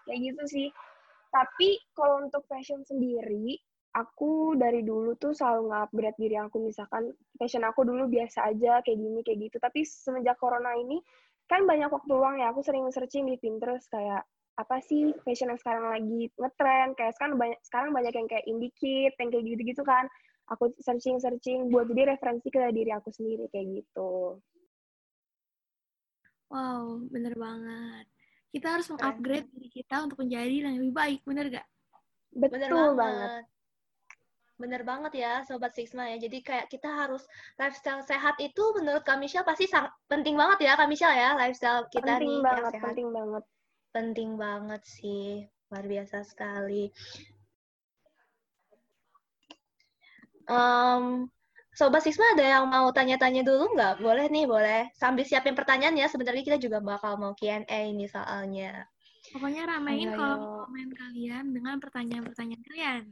Kayak 0.09 0.19
gitu 0.33 0.43
sih. 0.49 0.69
Tapi 1.29 1.77
kalau 1.93 2.25
untuk 2.25 2.49
fashion 2.49 2.81
sendiri, 2.89 3.61
aku 3.99 4.55
dari 4.55 4.87
dulu 4.87 5.19
tuh 5.19 5.35
selalu 5.35 5.75
nge-upgrade 5.75 6.19
diri 6.19 6.37
aku. 6.39 6.63
Misalkan 6.63 7.11
fashion 7.35 7.67
aku 7.67 7.83
dulu 7.83 8.07
biasa 8.07 8.47
aja, 8.55 8.79
kayak 8.87 8.99
gini, 8.99 9.21
kayak 9.27 9.39
gitu. 9.51 9.57
Tapi 9.59 9.83
semenjak 9.83 10.39
corona 10.39 10.79
ini, 10.79 11.03
kan 11.51 11.67
banyak 11.67 11.91
waktu 11.91 12.13
luang 12.15 12.39
ya. 12.39 12.55
Aku 12.55 12.63
sering 12.63 12.87
searching 12.95 13.27
di 13.27 13.35
Pinterest 13.37 13.91
kayak, 13.91 14.23
apa 14.59 14.83
sih 14.83 15.15
fashion 15.23 15.51
yang 15.51 15.61
sekarang 15.61 15.91
lagi 15.91 16.31
ngetren. 16.39 16.95
Kayak 16.95 17.13
sekarang 17.19 17.35
banyak, 17.37 17.59
sekarang 17.67 17.91
banyak 17.91 18.15
yang 18.15 18.29
kayak 18.31 18.47
indie 18.47 18.75
kit, 18.79 19.13
yang 19.19 19.29
kayak 19.35 19.45
gitu-gitu 19.45 19.83
kan. 19.83 20.07
Aku 20.49 20.73
searching-searching 20.81 21.69
buat 21.69 21.91
jadi 21.93 22.17
referensi 22.17 22.49
ke 22.49 22.73
diri 22.73 22.89
aku 22.95 23.13
sendiri, 23.13 23.51
kayak 23.53 23.85
gitu. 23.85 24.41
Wow, 26.49 27.05
bener 27.13 27.37
banget. 27.37 28.09
Kita 28.49 28.81
harus 28.81 28.89
mengupgrade 28.89 29.53
diri 29.53 29.69
kita 29.69 30.09
untuk 30.09 30.25
menjadi 30.25 30.65
yang 30.65 30.81
lebih 30.81 30.97
baik, 30.97 31.21
bener 31.29 31.53
gak? 31.53 31.69
Bener 32.33 32.73
Betul 32.73 32.97
banget. 32.97 32.97
banget. 32.97 33.45
Bener 34.59 34.83
banget 34.83 35.13
ya, 35.15 35.33
Sobat 35.47 35.71
Sixma 35.71 36.11
ya. 36.11 36.19
Jadi 36.19 36.43
kayak 36.43 36.67
kita 36.67 36.91
harus 36.91 37.23
lifestyle 37.55 38.03
sehat 38.03 38.35
itu 38.43 38.61
menurut 38.75 39.07
Kak 39.07 39.23
Michelle 39.23 39.47
pasti 39.47 39.71
sangat 39.71 39.95
penting 40.11 40.35
banget 40.35 40.67
ya, 40.67 40.73
Kak 40.75 40.91
Michelle 40.91 41.15
ya, 41.15 41.39
lifestyle 41.39 41.87
kita 41.95 42.19
Penting 42.19 42.27
nih 42.27 42.43
banget, 42.43 42.59
yang 42.59 42.75
sehat. 42.75 42.85
penting 42.91 43.09
banget. 43.15 43.45
Penting 43.95 44.31
banget 44.35 44.83
sih, 44.83 45.27
luar 45.71 45.85
biasa 45.87 46.17
sekali. 46.27 46.91
Em, 50.49 51.31
Sobat 51.71 52.03
Sixma 52.03 52.35
ada 52.35 52.43
yang 52.59 52.67
mau 52.67 52.91
tanya-tanya 52.91 53.47
dulu 53.47 53.79
nggak? 53.79 54.03
Boleh 54.03 54.27
nih, 54.27 54.51
boleh. 54.51 54.91
Sambil 54.99 55.23
siapin 55.23 55.55
pertanyaannya, 55.55 56.11
sebenarnya 56.11 56.43
kita 56.43 56.59
juga 56.59 56.83
bakal 56.83 57.15
mau 57.15 57.31
Q&A 57.39 57.63
ini 57.87 58.11
soalnya. 58.11 58.91
Pokoknya 59.31 59.71
ramein 59.71 60.11
kolom 60.19 60.41
ayo. 60.41 60.67
komen 60.67 60.89
kalian 60.99 61.45
dengan 61.55 61.79
pertanyaan-pertanyaan 61.79 62.63
kalian. 62.67 63.05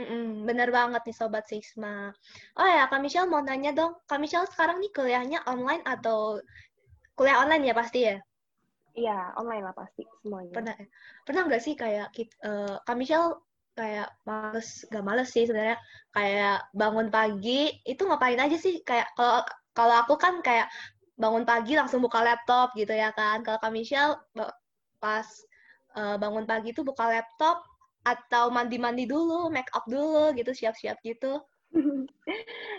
Mm-mm, 0.00 0.48
bener 0.48 0.68
banget 0.72 1.02
nih 1.04 1.16
Sobat 1.20 1.44
Sixma. 1.50 2.16
Oh 2.56 2.68
ya, 2.76 2.88
Kak 2.90 3.00
Michelle 3.04 3.28
mau 3.28 3.44
nanya 3.44 3.70
dong. 3.76 3.92
Kak 4.08 4.18
Michelle 4.22 4.48
sekarang 4.52 4.80
nih 4.80 4.90
kuliahnya 4.96 5.38
online 5.52 5.84
atau 5.84 6.40
kuliah 7.16 7.44
online 7.44 7.64
ya 7.68 7.74
pasti 7.76 8.00
ya? 8.08 8.16
Iya, 8.96 9.36
online 9.40 9.62
lah 9.68 9.74
pasti 9.76 10.02
semuanya. 10.24 10.52
Pernah 10.56 10.74
pernah 11.24 11.42
nggak 11.48 11.62
sih 11.64 11.74
kayak 11.76 12.06
kit- 12.16 12.40
eh, 12.44 12.76
Kak 12.86 12.96
Michelle 12.96 13.40
kayak 13.72 14.08
males, 14.28 14.68
gak 14.92 15.04
males 15.08 15.28
sih 15.32 15.44
sebenarnya 15.48 15.80
kayak 16.12 16.56
bangun 16.76 17.08
pagi 17.08 17.72
itu 17.88 18.02
ngapain 18.04 18.40
aja 18.40 18.56
sih? 18.56 18.80
Kayak 18.84 19.12
kalau 19.16 19.40
kalau 19.76 19.94
aku 20.04 20.14
kan 20.20 20.34
kayak 20.44 20.68
bangun 21.16 21.44
pagi 21.48 21.72
langsung 21.80 22.00
buka 22.04 22.20
laptop 22.24 22.72
gitu 22.80 22.92
ya 22.92 23.12
kan. 23.16 23.40
Kalau 23.44 23.58
Kak 23.60 23.72
Michelle 23.72 24.16
pas 25.00 25.28
eh, 26.00 26.16
bangun 26.22 26.44
pagi 26.48 26.72
itu 26.72 26.80
buka 26.84 27.04
laptop 27.12 27.56
atau 28.02 28.50
mandi-mandi 28.50 29.06
dulu, 29.06 29.46
make 29.48 29.70
up 29.72 29.86
dulu 29.86 30.34
gitu, 30.34 30.50
siap-siap 30.50 30.98
gitu. 31.02 31.38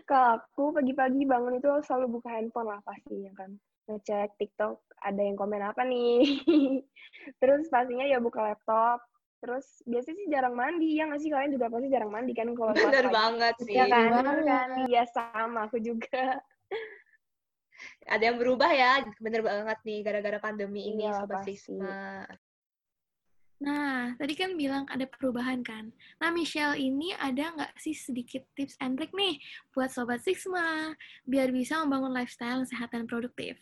Kalau 0.10 0.38
aku 0.38 0.76
pagi-pagi 0.76 1.26
bangun 1.26 1.58
itu 1.58 1.70
selalu 1.88 2.20
buka 2.20 2.30
handphone 2.30 2.70
lah 2.70 2.80
pastinya 2.86 3.32
kan. 3.34 3.56
Ngecek 3.90 4.40
TikTok 4.40 4.80
ada 5.02 5.20
yang 5.20 5.36
komen 5.36 5.60
apa 5.60 5.82
nih. 5.84 6.40
Terus 7.42 7.68
pastinya 7.68 8.06
ya 8.06 8.22
buka 8.22 8.54
laptop. 8.54 9.02
Terus 9.44 9.84
biasanya 9.84 10.16
sih 10.24 10.28
jarang 10.32 10.56
mandi. 10.56 10.96
Ya 10.96 11.04
nggak 11.10 11.20
sih 11.20 11.28
kalian 11.28 11.52
juga 11.52 11.68
pasti 11.68 11.88
jarang 11.92 12.12
mandi 12.14 12.32
kan 12.32 12.48
kalau 12.56 12.72
Bener 12.80 13.12
pagi. 13.12 13.16
banget 13.16 13.56
sih. 13.66 13.76
Ya 13.76 13.86
kan, 13.92 14.08
Bener 14.08 14.24
bener 14.24 14.40
kan? 14.48 14.70
Iya 14.88 15.04
sama 15.12 15.60
aku 15.68 15.78
juga. 15.84 16.40
Ada 18.08 18.24
yang 18.32 18.38
berubah 18.40 18.72
ya, 18.72 19.04
bener 19.20 19.44
banget 19.44 19.76
nih 19.84 20.00
gara-gara 20.08 20.40
pandemi 20.40 20.88
ini 20.88 21.04
Iya, 21.04 21.20
Sobat 21.20 21.44
pasti. 21.44 21.76
Nah, 23.64 24.12
tadi 24.20 24.36
kan 24.36 24.60
bilang 24.60 24.84
ada 24.92 25.08
perubahan 25.08 25.64
kan. 25.64 25.88
Nah, 26.20 26.36
Michelle 26.36 26.76
ini 26.76 27.16
ada 27.16 27.56
nggak 27.56 27.80
sih 27.80 27.96
sedikit 27.96 28.44
tips 28.60 28.76
and 28.84 29.00
trick 29.00 29.16
nih 29.16 29.40
buat 29.72 29.88
Sobat 29.88 30.20
Sigma 30.20 30.92
biar 31.24 31.48
bisa 31.56 31.80
membangun 31.80 32.12
lifestyle 32.12 32.60
yang 32.60 32.68
sehat 32.68 32.92
dan 32.92 33.08
produktif? 33.08 33.56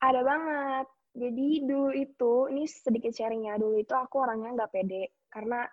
Ada 0.00 0.24
banget. 0.24 0.86
Jadi 1.18 1.68
dulu 1.68 1.90
itu, 1.92 2.32
ini 2.48 2.64
sedikit 2.64 3.12
sharingnya, 3.12 3.60
dulu 3.60 3.76
itu 3.76 3.92
aku 3.92 4.24
orangnya 4.24 4.56
nggak 4.56 4.72
pede. 4.72 5.12
Karena 5.28 5.68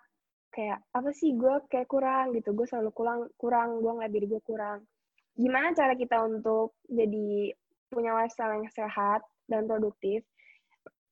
kayak, 0.52 0.84
apa 0.92 1.10
sih, 1.16 1.32
gue 1.40 1.64
kayak 1.72 1.88
kurang 1.88 2.36
gitu. 2.36 2.52
Gue 2.52 2.68
selalu 2.68 2.92
kurang, 2.92 3.20
kurang 3.40 3.80
gue 3.80 3.92
ngeliat 3.96 4.12
diri 4.12 4.28
gue 4.28 4.42
kurang. 4.44 4.84
Gimana 5.32 5.72
cara 5.72 5.96
kita 5.96 6.20
untuk 6.20 6.76
jadi 6.84 7.56
punya 7.88 8.12
lifestyle 8.12 8.60
yang 8.60 8.68
sehat 8.68 9.24
dan 9.48 9.64
produktif? 9.64 10.20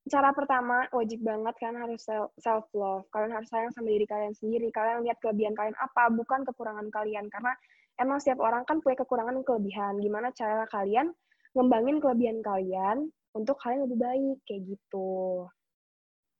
Cara 0.04 0.36
pertama, 0.36 0.84
wajib 0.92 1.24
banget 1.24 1.56
kan 1.56 1.72
harus 1.80 2.04
self-love. 2.36 3.08
Kalian 3.08 3.32
harus 3.40 3.48
sayang 3.48 3.72
sama 3.72 3.88
diri 3.88 4.04
kalian 4.04 4.36
sendiri. 4.36 4.68
Kalian 4.68 5.00
lihat 5.00 5.16
kelebihan 5.24 5.56
kalian 5.56 5.72
apa, 5.80 6.12
bukan 6.12 6.44
kekurangan 6.44 6.92
kalian. 6.92 7.24
Karena 7.32 7.56
emang 7.96 8.20
setiap 8.20 8.44
orang 8.44 8.68
kan 8.68 8.84
punya 8.84 9.00
kekurangan 9.00 9.32
dan 9.32 9.44
kelebihan. 9.48 9.96
Gimana 10.04 10.28
cara 10.36 10.68
kalian 10.68 11.08
ngembangin 11.56 12.04
kelebihan 12.04 12.38
kalian 12.44 13.08
untuk 13.32 13.56
kalian 13.64 13.88
lebih 13.88 13.98
baik 13.98 14.38
kayak 14.44 14.62
gitu. 14.76 15.48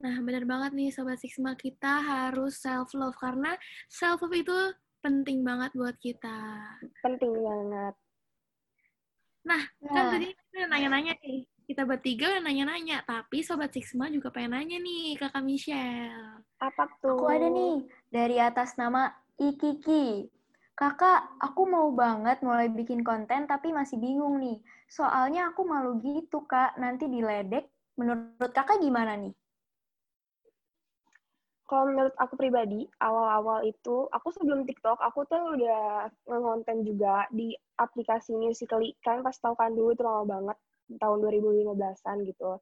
Nah, 0.05 0.21
benar 0.21 0.45
banget 0.45 0.77
nih 0.77 0.93
Sobat 0.93 1.17
Sigma, 1.17 1.57
kita 1.57 2.05
harus 2.05 2.61
self-love 2.61 3.17
karena 3.17 3.57
self-love 3.89 4.37
itu 4.37 4.59
penting 5.01 5.41
banget 5.41 5.73
buat 5.73 5.97
kita. 5.97 6.37
Penting 7.01 7.33
banget. 7.33 7.95
Kan 9.45 9.61
Nah, 9.93 10.05
tadi 10.13 10.33
kita 10.33 10.69
nanya-nanya 10.73 11.13
nih, 11.21 11.45
kita 11.65 11.89
bertiga 11.89 12.29
udah 12.29 12.45
nanya-nanya, 12.45 13.01
tapi 13.09 13.41
Sobat 13.41 13.73
Sigma 13.73 14.13
juga 14.13 14.29
pengen 14.29 14.57
nanya 14.57 14.77
nih 14.77 15.17
ke 15.17 15.27
Kak 15.33 15.41
Michelle. 15.41 16.45
Apa 16.61 16.89
tuh? 17.01 17.17
aku 17.17 17.27
ada 17.29 17.49
nih 17.49 17.89
dari 18.13 18.37
atas 18.37 18.77
nama 18.77 19.09
Ikiki. 19.41 20.29
Kakak, 20.75 21.39
aku 21.39 21.71
mau 21.71 21.95
banget 21.95 22.43
mulai 22.43 22.67
bikin 22.67 23.07
konten 23.07 23.47
tapi 23.47 23.71
masih 23.71 23.97
bingung 23.97 24.43
nih. 24.43 24.59
Soalnya 24.91 25.55
aku 25.55 25.63
malu 25.63 26.03
gitu, 26.03 26.45
Kak. 26.45 26.77
Nanti 26.77 27.07
diledek. 27.07 27.71
Menurut 27.95 28.51
kakak 28.51 28.83
gimana 28.83 29.15
nih? 29.15 29.31
Kalau 31.65 31.89
menurut 31.89 32.13
aku 32.21 32.35
pribadi, 32.37 32.85
awal-awal 33.01 33.65
itu, 33.65 34.11
aku 34.13 34.29
sebelum 34.35 34.67
TikTok, 34.69 35.01
aku 35.01 35.25
tuh 35.31 35.57
udah 35.57 36.13
ngonten 36.29 36.85
juga 36.85 37.25
di 37.33 37.57
aplikasi 37.81 38.37
Musical.ly. 38.37 38.99
Kalian 39.01 39.25
pasti 39.25 39.47
tahu 39.47 39.57
kan 39.57 39.73
dulu 39.73 39.97
itu 39.97 40.03
lama 40.05 40.27
banget, 40.29 40.59
tahun 41.01 41.19
2015-an 41.23 42.25
gitu. 42.29 42.61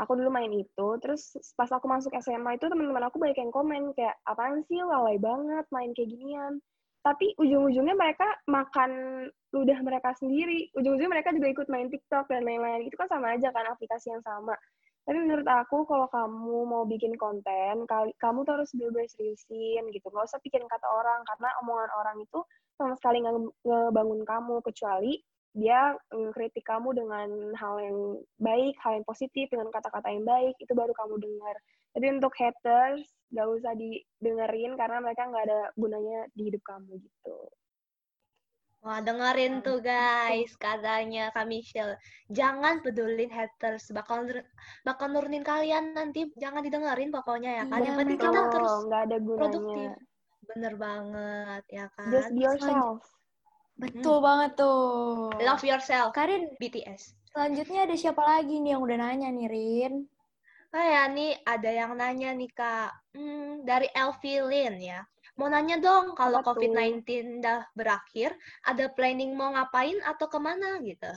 Aku 0.00 0.16
dulu 0.16 0.32
main 0.32 0.48
itu, 0.48 0.88
terus 1.04 1.36
pas 1.60 1.68
aku 1.68 1.84
masuk 1.84 2.08
SMA 2.16 2.56
itu 2.56 2.64
teman-teman 2.72 3.04
aku 3.12 3.20
banyak 3.20 3.36
yang 3.36 3.52
komen 3.52 3.92
kayak, 3.92 4.16
apaan 4.24 4.64
sih, 4.64 4.80
lalai 4.80 5.20
banget 5.20 5.68
main 5.68 5.92
kayak 5.92 6.08
ginian. 6.08 6.56
Tapi 7.04 7.36
ujung-ujungnya 7.36 7.96
mereka 7.96 8.24
makan 8.48 8.90
ludah 9.52 9.78
mereka 9.84 10.16
sendiri. 10.16 10.72
Ujung-ujungnya 10.76 11.12
mereka 11.20 11.36
juga 11.36 11.48
ikut 11.52 11.68
main 11.68 11.88
TikTok 11.92 12.32
dan 12.32 12.44
lain-lain. 12.48 12.88
Itu 12.88 12.96
kan 12.96 13.08
sama 13.12 13.36
aja 13.36 13.52
kan, 13.52 13.68
aplikasi 13.68 14.12
yang 14.12 14.24
sama. 14.24 14.56
Tapi 15.04 15.16
menurut 15.16 15.48
aku 15.48 15.88
kalau 15.88 16.06
kamu 16.12 16.56
mau 16.68 16.84
bikin 16.84 17.16
konten, 17.16 17.88
kamu 18.20 18.38
tuh 18.44 18.52
harus 18.56 18.70
bener-bener 18.76 19.08
seriusin 19.08 19.84
gitu. 19.92 20.06
Nggak 20.12 20.28
usah 20.28 20.40
pikirin 20.44 20.68
kata 20.68 20.86
orang, 20.86 21.24
karena 21.28 21.48
omongan 21.64 21.90
orang 21.96 22.16
itu 22.20 22.40
sama 22.76 22.94
sekali 22.96 23.24
nggak 23.24 23.34
nge- 23.36 23.56
ngebangun 23.68 24.20
kamu, 24.28 24.56
kecuali 24.64 25.12
dia 25.50 25.98
kritik 26.30 26.62
kamu 26.62 26.94
dengan 26.94 27.28
hal 27.58 27.74
yang 27.82 27.98
baik, 28.38 28.78
hal 28.80 29.02
yang 29.02 29.06
positif, 29.06 29.50
dengan 29.50 29.68
kata-kata 29.74 30.06
yang 30.06 30.22
baik, 30.22 30.54
itu 30.62 30.72
baru 30.72 30.94
kamu 30.94 31.18
dengar. 31.18 31.56
Tapi 31.90 32.06
untuk 32.06 32.34
haters, 32.38 33.02
nggak 33.34 33.48
usah 33.58 33.74
didengerin 33.74 34.78
karena 34.78 35.02
mereka 35.02 35.26
nggak 35.26 35.44
ada 35.50 35.60
gunanya 35.74 36.30
di 36.38 36.50
hidup 36.50 36.62
kamu 36.62 37.02
gitu. 37.02 37.38
Wah, 38.80 39.04
dengerin 39.04 39.60
tuh 39.60 39.84
guys, 39.84 40.56
katanya 40.56 41.28
Kak 41.36 41.44
Michelle. 41.44 42.00
Jangan 42.32 42.80
pedulin 42.80 43.28
haters, 43.28 43.92
bakal 43.92 44.24
bakal 44.88 45.12
nurunin 45.12 45.44
kalian 45.44 45.92
nanti. 45.92 46.32
Jangan 46.40 46.64
didengerin 46.64 47.12
pokoknya 47.12 47.60
ya 47.60 47.64
kan. 47.68 47.84
Yang 47.84 47.96
penting 48.00 48.18
kita 48.22 48.40
terus 48.48 48.72
nggak 48.88 49.02
ada 49.04 49.16
gunanya. 49.20 49.36
produktif. 49.36 49.90
Bener 50.48 50.74
banget, 50.80 51.62
ya 51.68 51.86
kan? 51.92 52.08
Just 52.08 52.32
be 52.32 52.40
yourself. 52.40 53.04
Betul 53.80 54.20
banget 54.20 54.60
tuh. 54.60 55.32
Love 55.40 55.64
yourself, 55.64 56.12
Karin, 56.12 56.52
BTS. 56.60 57.16
selanjutnya 57.30 57.86
ada 57.86 57.96
siapa 57.96 58.20
lagi 58.26 58.58
nih 58.58 58.74
yang 58.76 58.82
udah 58.82 58.98
nanya 58.98 59.30
nih, 59.30 59.46
Rin? 59.48 59.94
Oh 60.70 60.82
ya, 60.82 61.06
nih 61.10 61.38
ada 61.46 61.70
yang 61.70 61.94
nanya 61.96 62.30
nih 62.34 62.50
Kak. 62.52 62.90
Hmm, 63.16 63.62
dari 63.64 63.88
Elvilin 63.90 64.78
ya. 64.78 65.00
Mau 65.38 65.48
nanya 65.48 65.80
dong, 65.80 66.12
kalau 66.12 66.42
Apa 66.42 66.52
tuh? 66.52 66.60
COVID-19 66.60 67.40
udah 67.40 67.64
berakhir, 67.72 68.36
ada 68.66 68.86
planning 68.92 69.32
mau 69.32 69.54
ngapain 69.54 69.96
atau 70.04 70.26
ke 70.28 70.38
mana 70.38 70.78
gitu? 70.84 71.10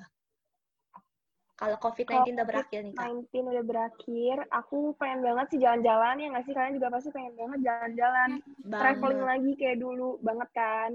Kalau 1.53 1.77
COVID-19 1.77 2.33
udah 2.33 2.47
berakhir 2.49 2.79
nih 2.81 2.93
Kak. 2.97 3.07
19 3.29 3.51
udah 3.53 3.65
berakhir, 3.65 4.35
aku 4.49 4.97
pengen 4.97 5.21
banget 5.21 5.45
sih 5.53 5.59
jalan-jalan 5.61 6.17
ya 6.17 6.27
nggak 6.33 6.45
sih 6.49 6.53
kalian 6.57 6.73
juga 6.81 6.87
pasti 6.93 7.09
pengen 7.13 7.33
banget 7.37 7.59
jalan-jalan, 7.67 8.29
traveling 8.69 9.21
Banget. 9.21 9.31
lagi 9.37 9.51
kayak 9.59 9.77
dulu 9.81 10.09
banget 10.25 10.49
kan. 10.53 10.91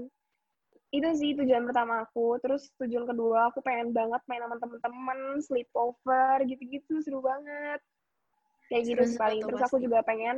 Itu 0.89 1.09
sih 1.13 1.37
tujuan 1.37 1.69
pertama 1.69 2.01
aku. 2.05 2.41
Terus 2.41 2.73
tujuan 2.81 3.05
kedua 3.05 3.53
aku 3.53 3.61
pengen 3.61 3.93
banget 3.93 4.21
main 4.25 4.41
sama 4.41 4.57
temen-temen, 4.57 5.19
sleepover 5.45 6.35
gitu-gitu 6.49 7.01
seru 7.05 7.21
banget. 7.21 7.79
Kayak 8.69 8.83
gitu 8.85 9.01
Seru 9.05 9.11
sih 9.13 9.19
paling. 9.21 9.41
tuh 9.41 9.47
Terus 9.53 9.61
aku 9.69 9.77
juga 9.81 9.99
pengen 10.01 10.37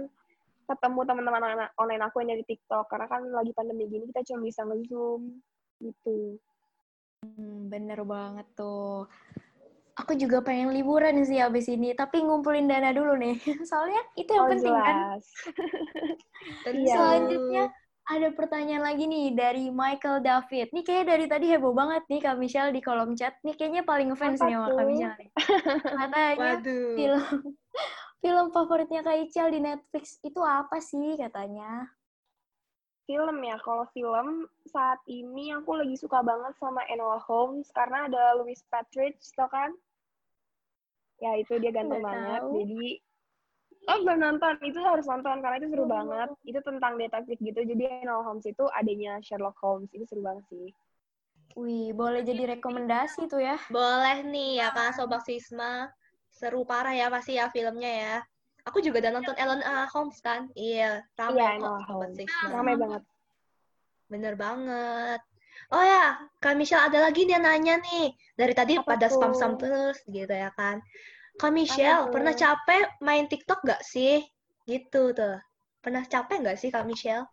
ketemu 0.68 1.00
teman-teman 1.04 1.44
online- 1.76 2.06
aku 2.08 2.24
yang 2.24 2.30
dari 2.36 2.46
TikTok 2.48 2.88
karena 2.88 3.08
kan 3.12 3.22
lagi 3.28 3.52
pandemi 3.52 3.92
gini 3.92 4.08
kita 4.08 4.24
cuma 4.32 4.40
bisa 4.48 4.62
nge-zoom 4.64 5.22
gitu. 5.84 6.40
Hmm, 7.22 7.68
bener 7.70 8.00
banget 8.08 8.48
tuh. 8.56 9.08
Aku 10.00 10.16
juga 10.16 10.40
pengen 10.42 10.72
liburan 10.72 11.20
sih 11.28 11.38
abis 11.44 11.68
ini, 11.68 11.92
tapi 11.94 12.24
ngumpulin 12.24 12.66
dana 12.66 12.96
dulu 12.96 13.14
nih. 13.20 13.36
Soalnya 13.70 14.02
itu 14.16 14.32
yang 14.32 14.46
Oh 14.48 14.52
penting 14.52 14.74
kan. 14.74 14.96
jelas. 14.98 15.24
Tentu. 16.66 16.80
Iya. 16.88 16.96
Selanjutnya 16.96 17.64
ada 18.10 18.30
pertanyaan 18.34 18.84
lagi 18.84 19.06
nih 19.06 19.36
dari 19.38 19.66
Michael 19.70 20.26
David. 20.26 20.74
Nih 20.74 20.84
kayaknya 20.84 21.06
dari 21.16 21.26
tadi 21.30 21.46
heboh 21.54 21.72
banget 21.72 22.04
nih 22.10 22.20
Kak 22.20 22.38
Michelle 22.42 22.74
di 22.74 22.82
kolom 22.82 23.14
chat. 23.14 23.38
Nih 23.46 23.54
kayaknya 23.54 23.86
paling 23.86 24.10
ngefans 24.12 24.42
nih 24.42 24.58
sama 24.58 24.68
Kak? 24.74 24.86
Michelle 24.90 25.18
nih. 25.22 25.30
Katanya 26.02 26.36
Waduh. 26.58 26.96
film 26.98 27.24
film 28.22 28.48
favoritnya 28.54 29.02
Kak 29.06 29.18
Ical 29.30 29.48
di 29.54 29.60
Netflix 29.62 30.18
itu 30.26 30.42
apa 30.42 30.78
sih 30.82 31.18
katanya? 31.18 31.90
film 33.12 33.44
ya 33.44 33.60
kalau 33.60 33.84
film 33.92 34.48
saat 34.72 34.96
ini 35.10 35.52
aku 35.52 35.76
lagi 35.76 36.00
suka 36.00 36.24
banget 36.24 36.56
sama 36.56 36.80
Enola 36.88 37.20
Holmes 37.28 37.68
karena 37.76 38.08
ada 38.08 38.40
Louis 38.40 38.64
Partridge 38.72 39.20
tau 39.36 39.52
kan 39.52 39.76
ya 41.20 41.36
itu 41.36 41.60
dia 41.60 41.76
ganteng 41.76 42.00
banget 42.00 42.40
tahu. 42.40 42.56
jadi 42.56 42.88
oh 43.90 43.98
belum 44.06 44.20
nonton 44.22 44.54
itu 44.62 44.78
harus 44.78 45.06
nonton 45.10 45.42
karena 45.42 45.58
itu 45.58 45.68
seru 45.74 45.86
banget 45.90 46.30
itu 46.46 46.60
tentang 46.62 47.00
detektif 47.02 47.38
gitu 47.42 47.60
jadi 47.66 48.06
Enola 48.06 48.26
Holmes 48.28 48.46
itu 48.46 48.66
adanya 48.78 49.18
Sherlock 49.26 49.58
Holmes 49.58 49.90
itu 49.96 50.06
seru 50.06 50.22
banget 50.22 50.46
sih 50.50 50.70
Wih, 51.60 51.92
boleh 51.92 52.24
jadi 52.24 52.56
rekomendasi 52.56 53.28
tuh 53.28 53.44
ya. 53.44 53.60
Boleh 53.68 54.24
nih 54.24 54.64
ya 54.64 54.72
kan 54.72 54.96
Sobat 54.96 55.28
Sisma. 55.28 55.92
Seru 56.32 56.64
parah 56.64 56.96
ya 56.96 57.12
pasti 57.12 57.36
ya 57.36 57.52
filmnya 57.52 57.92
ya. 57.92 58.16
Aku 58.64 58.80
juga 58.80 59.04
udah 59.04 59.20
nonton 59.20 59.36
Ellen 59.36 59.60
uh, 59.60 59.84
Holmes 59.92 60.16
kan? 60.24 60.48
Iya, 60.56 61.04
ramai 61.20 61.44
Iya, 61.44 61.60
kok 61.60 61.60
Enola 61.60 61.80
Sobat 61.84 61.92
Holmes. 61.92 62.16
Sisma. 62.16 62.48
ramai 62.56 62.76
banget 62.80 63.04
Bener 64.12 64.34
banget. 64.36 65.20
Oh 65.72 65.84
ya, 65.84 66.20
Kak 66.44 66.56
Michelle 66.60 66.84
ada 66.84 67.00
lagi 67.08 67.24
dia 67.24 67.40
nanya 67.40 67.80
nih. 67.80 68.12
Dari 68.36 68.54
tadi 68.56 68.76
Apa 68.76 68.96
pada 68.96 69.08
spam-spam 69.08 69.56
terus 69.56 70.00
gitu 70.08 70.32
ya 70.32 70.52
kan. 70.56 70.84
Kak 71.42 71.52
Michelle, 71.58 72.08
pernah 72.14 72.32
capek 72.42 72.84
main 73.08 73.26
TikTok 73.32 73.60
gak 73.70 73.82
sih? 73.94 74.16
Gitu 74.72 75.02
tuh. 75.20 75.36
Pernah 75.84 76.04
capek 76.14 76.38
gak 76.48 76.58
sih 76.62 76.70
Kak 76.76 76.86
Michelle? 76.90 77.26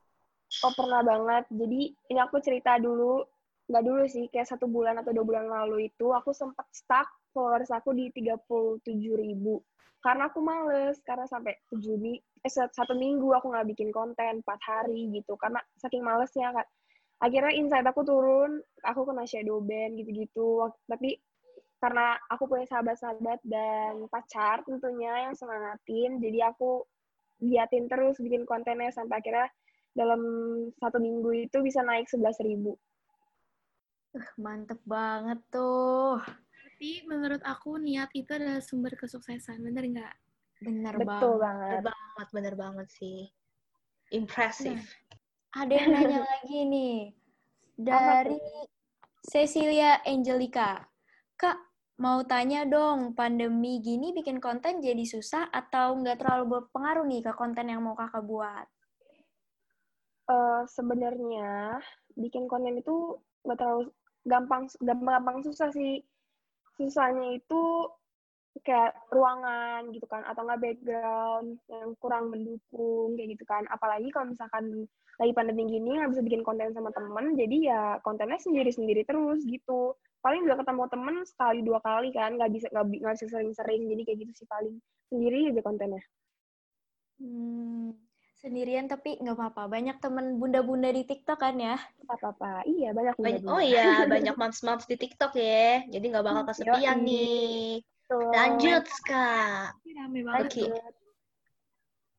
oh 0.64 0.72
pernah 0.78 1.00
banget. 1.10 1.44
Jadi 1.60 1.80
ini 2.10 2.18
aku 2.26 2.36
cerita 2.46 2.72
dulu. 2.80 3.22
Nggak 3.68 3.84
dulu 3.84 4.02
sih 4.08 4.24
kayak 4.32 4.48
satu 4.48 4.64
bulan 4.64 4.96
atau 5.00 5.12
dua 5.12 5.24
bulan 5.28 5.46
lalu 5.52 5.92
itu 5.92 6.06
aku 6.18 6.30
sempat 6.32 6.64
stuck 6.72 7.04
followers 7.36 7.68
aku 7.68 7.92
di 7.92 8.08
37 8.16 9.12
ribu. 9.22 9.60
Karena 10.00 10.30
aku 10.30 10.40
males 10.40 10.96
karena 11.04 11.26
sampai 11.28 11.52
mi 12.00 12.16
eh, 12.16 12.52
sat- 12.52 12.72
satu 12.72 12.94
minggu 12.96 13.28
aku 13.36 13.46
nggak 13.52 13.68
bikin 13.76 13.90
konten 13.92 14.40
empat 14.40 14.60
hari 14.64 15.10
gitu. 15.12 15.36
Karena 15.36 15.60
saking 15.76 16.00
malesnya 16.00 16.48
kan 16.56 16.66
akhirnya 17.20 17.52
insight 17.60 17.84
aku 17.84 18.02
turun 18.06 18.62
aku 18.86 19.00
kena 19.08 19.24
shadow 19.28 19.58
ban 19.60 19.92
gitu-gitu. 20.00 20.70
Tapi 20.88 21.18
karena 21.78 22.18
aku 22.30 22.50
punya 22.50 22.66
sahabat-sahabat 22.66 23.38
dan 23.46 24.06
pacar 24.10 24.66
tentunya 24.66 25.30
yang 25.30 25.34
semangatin 25.38 26.18
jadi 26.18 26.50
aku 26.50 26.82
giatin 27.38 27.86
terus 27.86 28.18
bikin 28.18 28.42
kontennya 28.42 28.90
sampai 28.90 29.22
akhirnya 29.22 29.46
dalam 29.94 30.22
satu 30.78 30.98
minggu 30.98 31.50
itu 31.50 31.58
bisa 31.62 31.82
naik 31.86 32.10
11.000 32.10 32.46
ribu 32.46 32.74
Uh, 34.08 34.24
mantep 34.40 34.80
banget 34.88 35.36
tuh. 35.52 36.16
Tapi 36.24 37.04
menurut 37.04 37.44
aku 37.44 37.76
niat 37.76 38.08
itu 38.16 38.32
adalah 38.32 38.64
sumber 38.64 38.96
kesuksesan, 38.96 39.60
bener 39.60 39.84
nggak? 39.84 40.14
Bener 40.64 40.96
betul 40.96 41.36
banget. 41.36 41.84
Bener 41.84 41.84
banget 41.92 42.08
banget, 42.18 42.28
bener 42.34 42.54
banget 42.58 42.88
sih. 42.90 43.30
Impressive. 44.10 44.82
Ada 45.54 45.70
yang 45.70 45.90
nanya 45.94 46.18
lagi 46.26 46.58
nih. 46.66 46.96
Dari 47.78 48.42
Cecilia 49.22 50.02
Angelica. 50.02 50.82
Kak, 51.38 51.58
mau 51.98 52.22
tanya 52.22 52.62
dong, 52.62 53.18
pandemi 53.18 53.82
gini 53.82 54.14
bikin 54.14 54.38
konten 54.38 54.78
jadi 54.78 55.02
susah 55.02 55.50
atau 55.50 55.98
nggak 55.98 56.22
terlalu 56.22 56.44
berpengaruh 56.58 57.04
nih 57.10 57.26
ke 57.26 57.32
konten 57.34 57.66
yang 57.66 57.82
mau 57.82 57.98
kakak 57.98 58.22
buat? 58.22 58.66
Eh, 60.30 60.62
sebenarnya 60.70 61.82
bikin 62.14 62.46
konten 62.46 62.78
itu 62.78 63.18
nggak 63.42 63.58
terlalu 63.58 63.90
gampang 64.22 64.70
gampang 64.78 65.14
gampang 65.18 65.38
susah 65.42 65.74
sih. 65.74 65.98
Susahnya 66.78 67.34
itu 67.34 67.62
kayak 68.62 68.94
ruangan 69.10 69.90
gitu 69.90 70.06
kan 70.06 70.22
atau 70.22 70.46
nggak 70.46 70.62
background 70.62 71.58
yang 71.66 71.90
kurang 71.98 72.30
mendukung 72.30 73.18
kayak 73.18 73.34
gitu 73.34 73.44
kan. 73.48 73.66
Apalagi 73.74 74.06
kalau 74.14 74.30
misalkan 74.30 74.86
lagi 75.18 75.32
pandemi 75.34 75.66
gini 75.66 75.98
nggak 75.98 76.14
bisa 76.14 76.22
bikin 76.22 76.46
konten 76.46 76.70
sama 76.70 76.94
temen 76.94 77.34
jadi 77.34 77.56
ya 77.58 77.82
kontennya 78.06 78.38
sendiri 78.38 78.70
sendiri 78.70 79.02
terus 79.02 79.42
gitu 79.42 79.98
paling 80.18 80.42
juga 80.44 80.60
ketemu 80.66 80.82
temen 80.90 81.16
sekali 81.22 81.58
dua 81.62 81.80
kali 81.80 82.08
kan 82.10 82.34
nggak 82.34 82.50
bisa 82.50 82.66
nggak 82.74 82.86
bi- 82.90 83.00
nggak 83.00 83.14
bisa 83.16 83.26
sering-sering 83.30 83.86
jadi 83.86 84.02
kayak 84.04 84.18
gitu 84.26 84.32
sih 84.42 84.46
paling 84.50 84.74
sendiri 85.08 85.54
aja 85.54 85.62
kontennya 85.62 86.02
Hmm, 87.18 87.98
sendirian 88.38 88.86
tapi 88.86 89.18
nggak 89.18 89.34
apa-apa. 89.34 89.66
Banyak 89.66 89.98
temen 89.98 90.38
bunda-bunda 90.38 90.86
di 90.94 91.02
TikTok 91.02 91.42
kan 91.42 91.58
ya? 91.58 91.74
apa 92.08 92.30
apa 92.30 92.62
iya 92.62 92.94
banyak 92.94 93.18
Banyak, 93.18 93.42
bunda-bunda. 93.42 93.58
oh 93.58 93.62
iya, 93.62 93.86
banyak 94.14 94.34
moms-moms 94.38 94.86
di 94.86 94.94
TikTok 94.94 95.34
ya. 95.34 95.82
Jadi 95.90 96.04
nggak 96.14 96.22
bakal 96.22 96.44
kesepian 96.46 97.02
Yoi. 97.02 97.08
nih. 97.10 97.62
Betul. 97.82 98.30
Lanjut, 98.32 98.86
Kak. 99.02 99.82
Rame 99.82 100.20
banget. 100.22 100.40
Lanjut. 100.46 100.94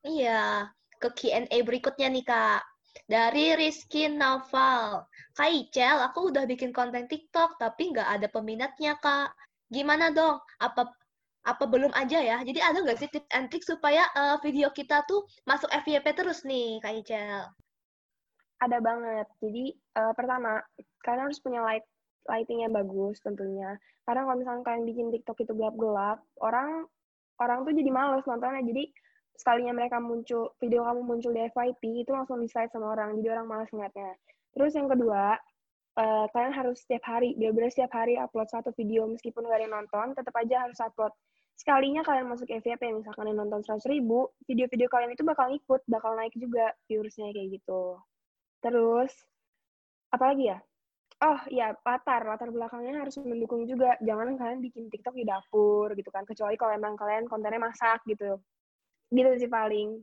Iya, 0.03 0.67
ke 0.99 1.09
Q&A 1.15 1.57
berikutnya 1.63 2.07
nih, 2.11 2.23
Kak. 2.27 2.61
Dari 3.05 3.55
Rizky 3.55 4.09
Naval. 4.11 5.05
Kak 5.37 5.49
Icel, 5.49 6.03
aku 6.03 6.33
udah 6.33 6.43
bikin 6.43 6.75
konten 6.75 7.07
TikTok, 7.07 7.55
tapi 7.61 7.95
nggak 7.95 8.19
ada 8.19 8.27
peminatnya, 8.27 8.99
Kak. 8.99 9.31
Gimana 9.71 10.11
dong? 10.11 10.41
Apa 10.59 10.89
apa 11.47 11.63
belum 11.63 11.95
aja 11.95 12.19
ya? 12.19 12.37
Jadi 12.43 12.59
ada 12.59 12.83
nggak 12.83 12.99
sih 12.99 13.09
tips 13.09 13.31
and 13.31 13.47
trick 13.47 13.63
supaya 13.63 14.03
eh, 14.11 14.35
video 14.43 14.67
kita 14.75 15.07
tuh 15.07 15.23
masuk 15.47 15.71
FYP 15.71 16.11
terus 16.11 16.43
nih, 16.43 16.83
Kak 16.83 16.93
Icel? 17.05 17.47
Ada 18.59 18.77
banget. 18.83 19.27
Jadi 19.39 19.71
eh, 19.77 20.13
pertama, 20.17 20.59
kalian 21.07 21.31
harus 21.31 21.39
punya 21.39 21.63
light 21.63 21.87
lighting 22.27 22.67
yang 22.67 22.73
bagus 22.75 23.17
tentunya. 23.23 23.79
Karena 24.05 24.27
kalau 24.27 24.37
misalnya 24.37 24.63
kalian 24.65 24.85
bikin 24.85 25.07
TikTok 25.09 25.37
itu 25.41 25.53
gelap-gelap, 25.55 26.19
orang 26.43 26.85
orang 27.39 27.63
tuh 27.65 27.73
jadi 27.73 27.89
males 27.89 28.25
nontonnya. 28.27 28.61
Jadi 28.61 28.83
sekalinya 29.39 29.71
mereka 29.71 30.03
muncul 30.03 30.51
video 30.59 30.83
kamu 30.83 31.01
muncul 31.07 31.31
di 31.31 31.47
FYP 31.47 32.03
itu 32.03 32.11
langsung 32.11 32.43
di 32.43 32.51
slide 32.51 32.75
sama 32.75 32.91
orang. 32.91 33.15
Jadi 33.23 33.27
orang 33.31 33.47
malas 33.47 33.71
ngeliatnya. 33.71 34.19
Terus 34.51 34.75
yang 34.75 34.91
kedua, 34.91 35.39
eh, 35.95 36.25
kalian 36.35 36.51
harus 36.51 36.83
setiap 36.83 37.07
hari, 37.07 37.39
benar-benar 37.39 37.71
setiap 37.71 37.91
hari 37.95 38.19
upload 38.19 38.51
satu 38.51 38.75
video 38.75 39.07
meskipun 39.07 39.47
gak 39.47 39.55
ada 39.55 39.63
yang 39.63 39.75
nonton, 39.79 40.11
tetap 40.11 40.35
aja 40.35 40.67
harus 40.67 40.75
upload. 40.83 41.15
Sekalinya 41.55 42.03
kalian 42.03 42.27
masuk 42.27 42.51
FYP, 42.51 42.83
misalkan 42.91 43.31
yang 43.31 43.39
nonton 43.39 43.63
100 43.63 43.83
ribu, 43.87 44.27
video-video 44.47 44.87
kalian 44.91 45.11
itu 45.15 45.23
bakal 45.23 45.47
ikut, 45.51 45.81
bakal 45.87 46.15
naik 46.19 46.35
juga 46.35 46.71
viewersnya 46.87 47.31
kayak 47.31 47.59
gitu. 47.59 47.99
Terus, 48.59 49.11
apa 50.11 50.35
lagi 50.35 50.51
ya? 50.51 50.59
Oh 51.19 51.39
iya, 51.51 51.75
latar. 51.83 52.23
Latar 52.23 52.47
belakangnya 52.55 53.03
harus 53.03 53.19
mendukung 53.19 53.67
juga. 53.67 53.99
Jangan 53.99 54.39
kalian 54.39 54.63
bikin 54.63 54.87
TikTok 54.87 55.19
di 55.19 55.27
dapur 55.27 55.91
gitu 55.99 56.07
kan. 56.15 56.23
Kecuali 56.23 56.55
kalau 56.55 56.71
emang 56.79 56.95
kalian 56.95 57.27
kontennya 57.27 57.59
masak 57.59 57.99
gitu. 58.07 58.39
Gitu 59.09 59.29
sih 59.41 59.49
paling. 59.49 59.99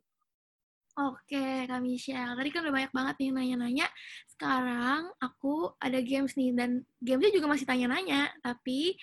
Oke, 0.96 1.68
Kak 1.68 1.84
Michelle. 1.84 2.32
Tadi 2.32 2.48
kan 2.48 2.64
udah 2.64 2.72
banyak 2.72 2.92
banget 2.96 3.14
nih 3.20 3.26
yang 3.28 3.36
nanya-nanya. 3.36 3.86
Sekarang 4.32 5.12
aku 5.20 5.76
ada 5.76 6.00
games 6.00 6.32
nih, 6.40 6.56
dan 6.56 6.88
gamesnya 7.04 7.36
juga 7.36 7.52
masih 7.52 7.68
tanya-nanya. 7.68 8.32
Tapi 8.40 8.96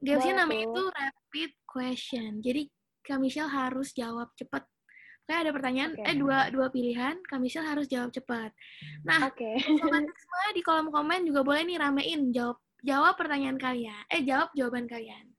gamesnya 0.00 0.32
Boleh 0.32 0.42
namanya 0.48 0.64
itu 0.64 0.82
rapid 0.96 1.50
question. 1.68 2.30
Jadi 2.40 2.72
Kak 3.04 3.20
Michelle 3.20 3.52
harus 3.52 3.92
jawab 3.92 4.32
cepat. 4.32 4.64
Kayak 5.28 5.40
ada 5.44 5.52
pertanyaan, 5.52 5.92
Oke. 5.92 6.08
eh 6.08 6.16
dua, 6.16 6.38
dua 6.48 6.66
pilihan, 6.72 7.20
Kak 7.28 7.36
Michelle 7.42 7.68
harus 7.68 7.84
jawab 7.84 8.16
cepat. 8.16 8.56
Nah, 9.04 9.28
Oke. 9.28 9.60
Sobat 9.84 10.08
Sisma 10.08 10.42
di 10.56 10.62
kolom 10.64 10.88
komen 10.88 11.28
juga 11.28 11.44
boleh 11.44 11.68
nih 11.68 11.76
ramein 11.76 12.32
jawab 12.32 12.64
jawab 12.80 13.12
pertanyaan 13.20 13.60
kalian. 13.60 14.02
Eh 14.08 14.24
jawab 14.24 14.56
jawaban 14.56 14.88
kalian. 14.88 15.35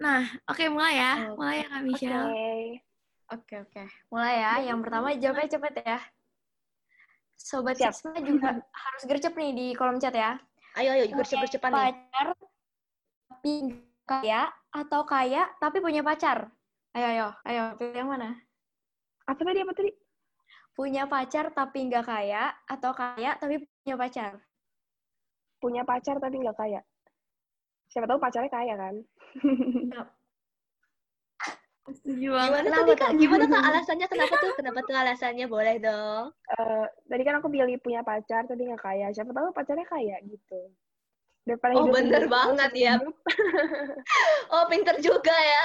Nah, 0.00 0.24
oke 0.48 0.64
mulai 0.72 0.96
ya. 0.96 1.12
Mulai 1.36 1.56
ya 1.60 1.66
Kak 1.68 1.80
Oke. 1.80 1.86
Michelle. 1.86 2.32
Oke, 3.30 3.54
oke. 3.60 3.82
Mulai 4.08 4.34
ya. 4.40 4.52
Yang 4.72 4.78
pertama 4.80 5.08
jawabnya 5.12 5.48
cepet 5.52 5.74
ya. 5.84 5.98
Sobat 7.36 7.76
Siap. 7.76 7.92
Sisma 7.92 8.16
juga 8.24 8.48
harus 8.84 9.02
gercep 9.04 9.36
nih 9.36 9.52
di 9.52 9.66
kolom 9.76 10.00
chat 10.00 10.16
ya. 10.16 10.40
Ayo, 10.80 10.96
ayo, 10.96 11.04
gercep-gercepan 11.12 11.70
nih. 11.72 11.84
Pacar 11.92 12.28
tapi 13.30 13.52
kaya 14.04 14.50
atau 14.74 15.00
kaya 15.06 15.46
tapi 15.60 15.78
punya 15.84 16.00
pacar? 16.00 16.48
Ayo, 16.96 17.06
ayo, 17.06 17.28
ayo. 17.46 17.64
Pilih 17.76 17.96
yang 18.00 18.10
mana? 18.10 18.34
Apa 19.28 19.40
tadi? 19.44 19.60
Apa 19.62 19.72
tadi? 19.76 19.90
Punya 20.72 21.04
pacar 21.04 21.52
tapi 21.52 21.78
nggak 21.92 22.06
kaya 22.08 22.56
atau 22.64 22.90
kaya 22.96 23.36
tapi 23.36 23.68
punya 23.84 23.96
pacar? 24.00 24.32
Punya 25.60 25.82
pacar 25.84 26.16
tapi 26.16 26.40
nggak 26.40 26.56
kaya. 26.56 26.80
Siapa 27.90 28.06
tahu 28.06 28.22
pacarnya 28.22 28.50
kaya 28.50 28.74
kan? 28.78 28.94
Setuju 31.90 32.28
banget. 32.30 32.62
Gimana 32.62 32.66
Kenapa 32.70 32.86
tadi, 32.86 32.94
Kak? 33.02 33.10
Gimana, 33.18 33.44
Kak? 33.50 33.62
Alasannya 33.74 34.06
kenapa 34.06 34.34
tuh? 34.38 34.52
Kenapa 34.54 34.78
tuh 34.86 34.94
alasannya? 34.94 35.46
Boleh 35.50 35.76
dong. 35.82 36.30
Eh, 36.54 36.86
tadi 37.10 37.22
kan 37.26 37.42
aku 37.42 37.50
pilih 37.50 37.74
punya 37.82 38.06
pacar 38.06 38.46
tapi 38.46 38.62
nggak 38.70 38.78
kaya. 38.78 39.10
Siapa 39.10 39.34
tahu 39.34 39.50
pacarnya 39.50 39.86
kaya 39.90 40.22
gitu. 40.22 40.70
Daripada 41.42 41.72
Oh, 41.74 41.90
hidup 41.90 41.94
bener 41.98 42.22
sendiri 42.22 42.30
banget 42.30 42.70
ya. 42.78 42.94
hidup. 43.02 43.14
Oh, 44.54 44.66
pinter 44.66 44.98
juga 44.98 45.30
ya. 45.34 45.64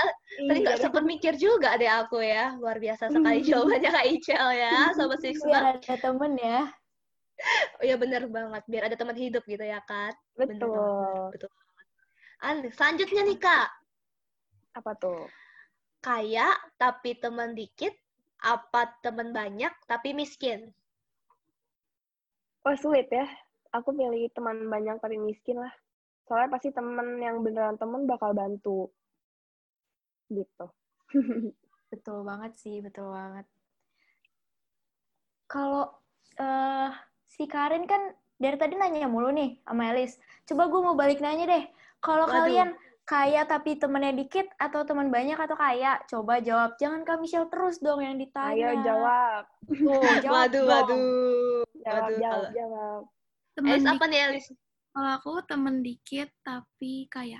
Tadi 0.49 0.59
Iya, 0.61 0.65
nggak 0.65 0.77
sempat 0.81 1.03
mikir 1.05 1.33
juga 1.41 1.73
deh 1.77 1.89
aku 1.89 2.21
ya. 2.21 2.53
Luar 2.57 2.77
biasa 2.77 3.09
sekali 3.09 3.41
jawabannya 3.45 3.89
Kak 3.89 4.05
Icel 4.13 4.47
ya, 4.53 4.93
Sobat 4.93 5.21
Biar 5.21 5.33
Sisma. 5.33 5.59
ada 5.77 5.93
temen 5.97 6.33
ya. 6.38 6.69
Oh 7.81 7.83
iya 7.83 7.97
bener 7.99 8.29
banget, 8.31 8.63
biar 8.69 8.83
ada 8.88 8.95
teman 8.95 9.17
hidup 9.17 9.43
gitu 9.43 9.59
ya, 9.65 9.81
Kak. 9.83 10.13
Bener 10.38 10.55
Betul. 10.55 10.71
banget, 10.71 11.21
betul 11.33 11.49
selanjutnya 12.74 13.21
nih, 13.24 13.39
Kak. 13.39 13.67
Apa 14.76 14.91
tuh? 15.00 15.28
Kaya 16.04 16.52
tapi 16.78 17.17
teman 17.17 17.58
dikit, 17.58 17.95
apa 18.43 18.93
teman 19.02 19.34
banyak 19.34 19.74
tapi 19.89 20.13
miskin? 20.13 20.69
Oh 22.62 22.76
sulit 22.78 23.10
ya. 23.10 23.26
Aku 23.74 23.89
pilih 23.93 24.30
teman 24.34 24.69
banyak 24.69 25.02
tapi 25.02 25.17
miskin 25.17 25.58
lah. 25.58 25.74
Soalnya 26.26 26.54
pasti 26.54 26.69
teman 26.69 27.21
yang 27.21 27.41
beneran 27.41 27.78
temen 27.78 28.06
bakal 28.06 28.34
bantu. 28.34 28.89
Gitu. 30.30 30.65
Betul 31.93 32.26
banget 32.26 32.58
sih, 32.60 32.82
betul 32.82 33.13
banget. 33.13 33.45
Kalau 35.48 35.95
eh 36.36 36.91
si 37.30 37.45
Karin 37.48 37.86
kan 37.88 38.12
dari 38.36 38.58
tadi 38.60 38.76
nanya 38.76 39.08
mulu 39.08 39.32
nih 39.32 39.62
sama 39.63 39.93
Elis. 39.95 40.19
Coba 40.43 40.67
gue 40.67 40.82
mau 40.82 40.98
balik 40.98 41.24
nanya 41.24 41.45
deh. 41.48 41.63
Kalau 42.01 42.26
kalian 42.26 42.74
kaya 43.05 43.45
tapi 43.45 43.78
temennya 43.78 44.13
dikit 44.13 44.49
atau 44.57 44.82
teman 44.82 45.13
banyak 45.13 45.38
atau 45.38 45.53
kaya? 45.53 46.01
Coba 46.09 46.41
jawab. 46.41 46.74
Jangan 46.78 47.05
Kak 47.05 47.22
Michelle 47.22 47.49
terus 47.49 47.78
dong 47.78 48.01
yang 48.01 48.17
ditanya. 48.17 48.74
Ayo 48.74 48.82
jawab. 48.82 49.43
Tuh, 49.65 50.01
jawab 50.26 50.34
Waduh, 50.49 50.61
dong. 50.61 50.70
waduh. 50.70 51.03
Jawab, 51.86 52.01
Waduh, 52.01 52.17
jawab, 52.17 52.49
jawab. 52.53 53.01
Temen 53.55 53.70
Elis 53.72 53.86
apa 53.86 54.05
nih, 54.09 54.20
Elis? 54.28 54.47
kalau 54.89 55.11
aku 55.11 55.32
temen 55.45 55.76
dikit 55.80 56.30
tapi 56.41 57.05
kaya. 57.07 57.39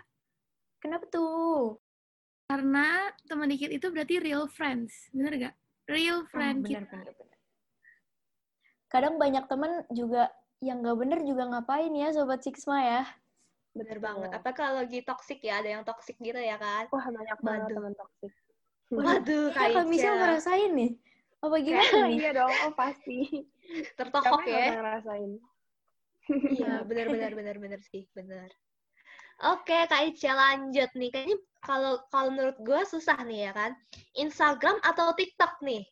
Kenapa 0.78 1.08
tuh? 1.10 1.82
Karena 2.46 3.10
temen 3.26 3.50
dikit 3.50 3.74
itu 3.74 3.90
berarti 3.90 4.22
real 4.22 4.46
friends. 4.46 5.10
Bener 5.10 5.34
gak? 5.50 5.56
Real 5.90 6.22
Oh, 6.22 6.30
friend 6.30 6.62
benar, 6.62 6.86
kita. 6.86 6.94
benar, 6.94 7.14
benar. 7.18 7.38
Kadang 8.86 9.16
banyak 9.18 9.46
temen 9.50 9.72
juga 9.90 10.30
yang 10.62 10.80
nggak 10.80 10.98
bener 10.98 11.20
juga 11.26 11.44
ngapain 11.50 11.90
ya 11.92 12.14
Sobat 12.14 12.46
Sixma 12.46 12.80
ya. 12.80 13.04
Bener 13.76 13.98
Betul. 14.00 14.06
banget. 14.08 14.30
Apa 14.32 14.50
kalau 14.56 14.74
lagi 14.82 15.00
toxic 15.04 15.40
ya? 15.44 15.60
Ada 15.60 15.70
yang 15.76 15.84
toxic 15.84 16.16
gitu 16.24 16.40
ya 16.40 16.56
kan? 16.56 16.88
Wah 16.96 17.08
banyak 17.12 17.40
banget 17.44 17.70
teman 17.76 17.94
toksik. 18.00 18.32
Waduh, 18.96 19.52
Iya, 19.52 19.56
Kak 19.56 19.70
Kak 19.76 19.86
Michelle 19.92 20.16
Ica. 20.16 20.22
ngerasain 20.24 20.72
nih. 20.72 20.92
Apa 21.44 21.56
gimana 21.62 21.98
nih? 22.08 22.18
iya 22.24 22.32
dong, 22.32 22.54
oh 22.64 22.74
pasti. 22.74 23.18
Tertohok 24.00 24.42
ya. 24.48 24.66
ngerasain? 24.80 25.32
Iya, 26.56 26.72
benar 26.90 27.08
benar 27.12 27.32
benar 27.36 27.56
benar 27.60 27.82
sih, 27.92 28.04
benar. 28.16 28.50
Oke, 29.52 29.78
Kak 29.92 30.02
Ica 30.08 30.32
lanjut 30.32 30.90
nih. 30.96 31.10
Kayaknya 31.12 31.38
kalau 31.60 31.94
kalau 32.08 32.30
menurut 32.32 32.56
gue 32.64 32.82
susah 32.88 33.20
nih 33.28 33.40
ya 33.48 33.52
kan. 33.52 33.72
Instagram 34.16 34.80
atau 34.80 35.12
TikTok 35.12 35.60
nih? 35.60 35.84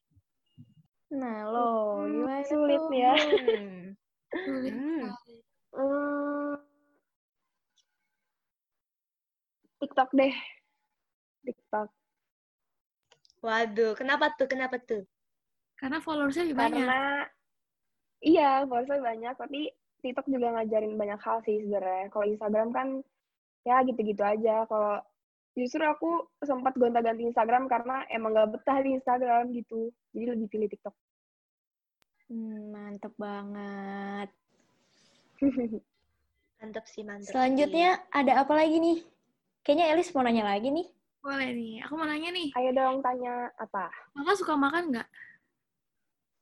Nah, 1.11 1.38
lo 1.51 1.67
Hmm, 1.99 2.23
gimana 2.23 2.41
sulit 2.47 2.81
tuh? 2.81 2.89
nih 2.89 3.01
ya. 3.03 3.13
Hmm. 4.34 4.47
Sulit 4.47 4.73
Hmm. 4.73 5.03
sekali. 5.03 5.36
Hmm, 5.75 6.32
TikTok 9.84 10.09
deh. 10.15 10.31
TikTok. 11.43 11.91
Waduh, 13.43 13.91
kenapa 13.99 14.31
tuh? 14.39 14.47
Kenapa 14.47 14.79
tuh? 14.79 15.03
Karena 15.75 15.99
followersnya 15.99 16.47
lebih 16.47 16.55
banyak. 16.63 16.88
Karena 16.88 17.27
iya, 18.23 18.63
followersnya 18.63 19.03
banyak, 19.03 19.34
tapi 19.36 19.61
TikTok 19.99 20.31
juga 20.31 20.55
ngajarin 20.55 20.95
banyak 20.95 21.19
hal 21.19 21.38
sih 21.43 21.59
sebenarnya. 21.67 22.07
Kalau 22.07 22.25
Instagram 22.31 22.69
kan 22.71 22.88
ya 23.67 23.84
gitu-gitu 23.84 24.23
aja. 24.23 24.63
Kalau 24.71 25.03
justru 25.59 25.84
aku 25.84 26.31
sempat 26.47 26.79
gonta-ganti 26.79 27.27
Instagram 27.27 27.67
karena 27.67 28.07
emang 28.07 28.31
gak 28.31 28.55
betah 28.55 28.79
di 28.79 28.95
Instagram 28.95 29.51
gitu. 29.51 29.91
Jadi 30.15 30.25
lebih 30.31 30.47
pilih 30.47 30.67
TikTok. 30.71 30.95
Hmm, 32.31 32.71
mantep 32.71 33.11
banget. 33.19 34.31
Mantap 36.63 36.88
sih, 36.88 37.03
mantap. 37.03 37.27
sih. 37.27 37.36
Selanjutnya 37.36 37.99
ada 38.07 38.39
apa 38.39 38.55
lagi 38.55 38.79
nih? 38.79 39.03
Kayaknya 39.64 39.95
Elis 39.95 40.11
mau 40.11 40.28
nanya 40.28 40.43
lagi 40.43 40.68
nih. 40.68 40.88
Boleh 41.24 41.55
nih. 41.55 41.88
Aku 41.88 41.95
mau 41.95 42.03
nanya 42.03 42.36
nih. 42.36 42.51
Ayo 42.59 42.76
dong 42.76 42.99
tanya 42.99 43.47
apa? 43.55 43.88
Kakak 44.11 44.36
suka 44.36 44.59
makan 44.59 44.91
nggak? 44.91 45.07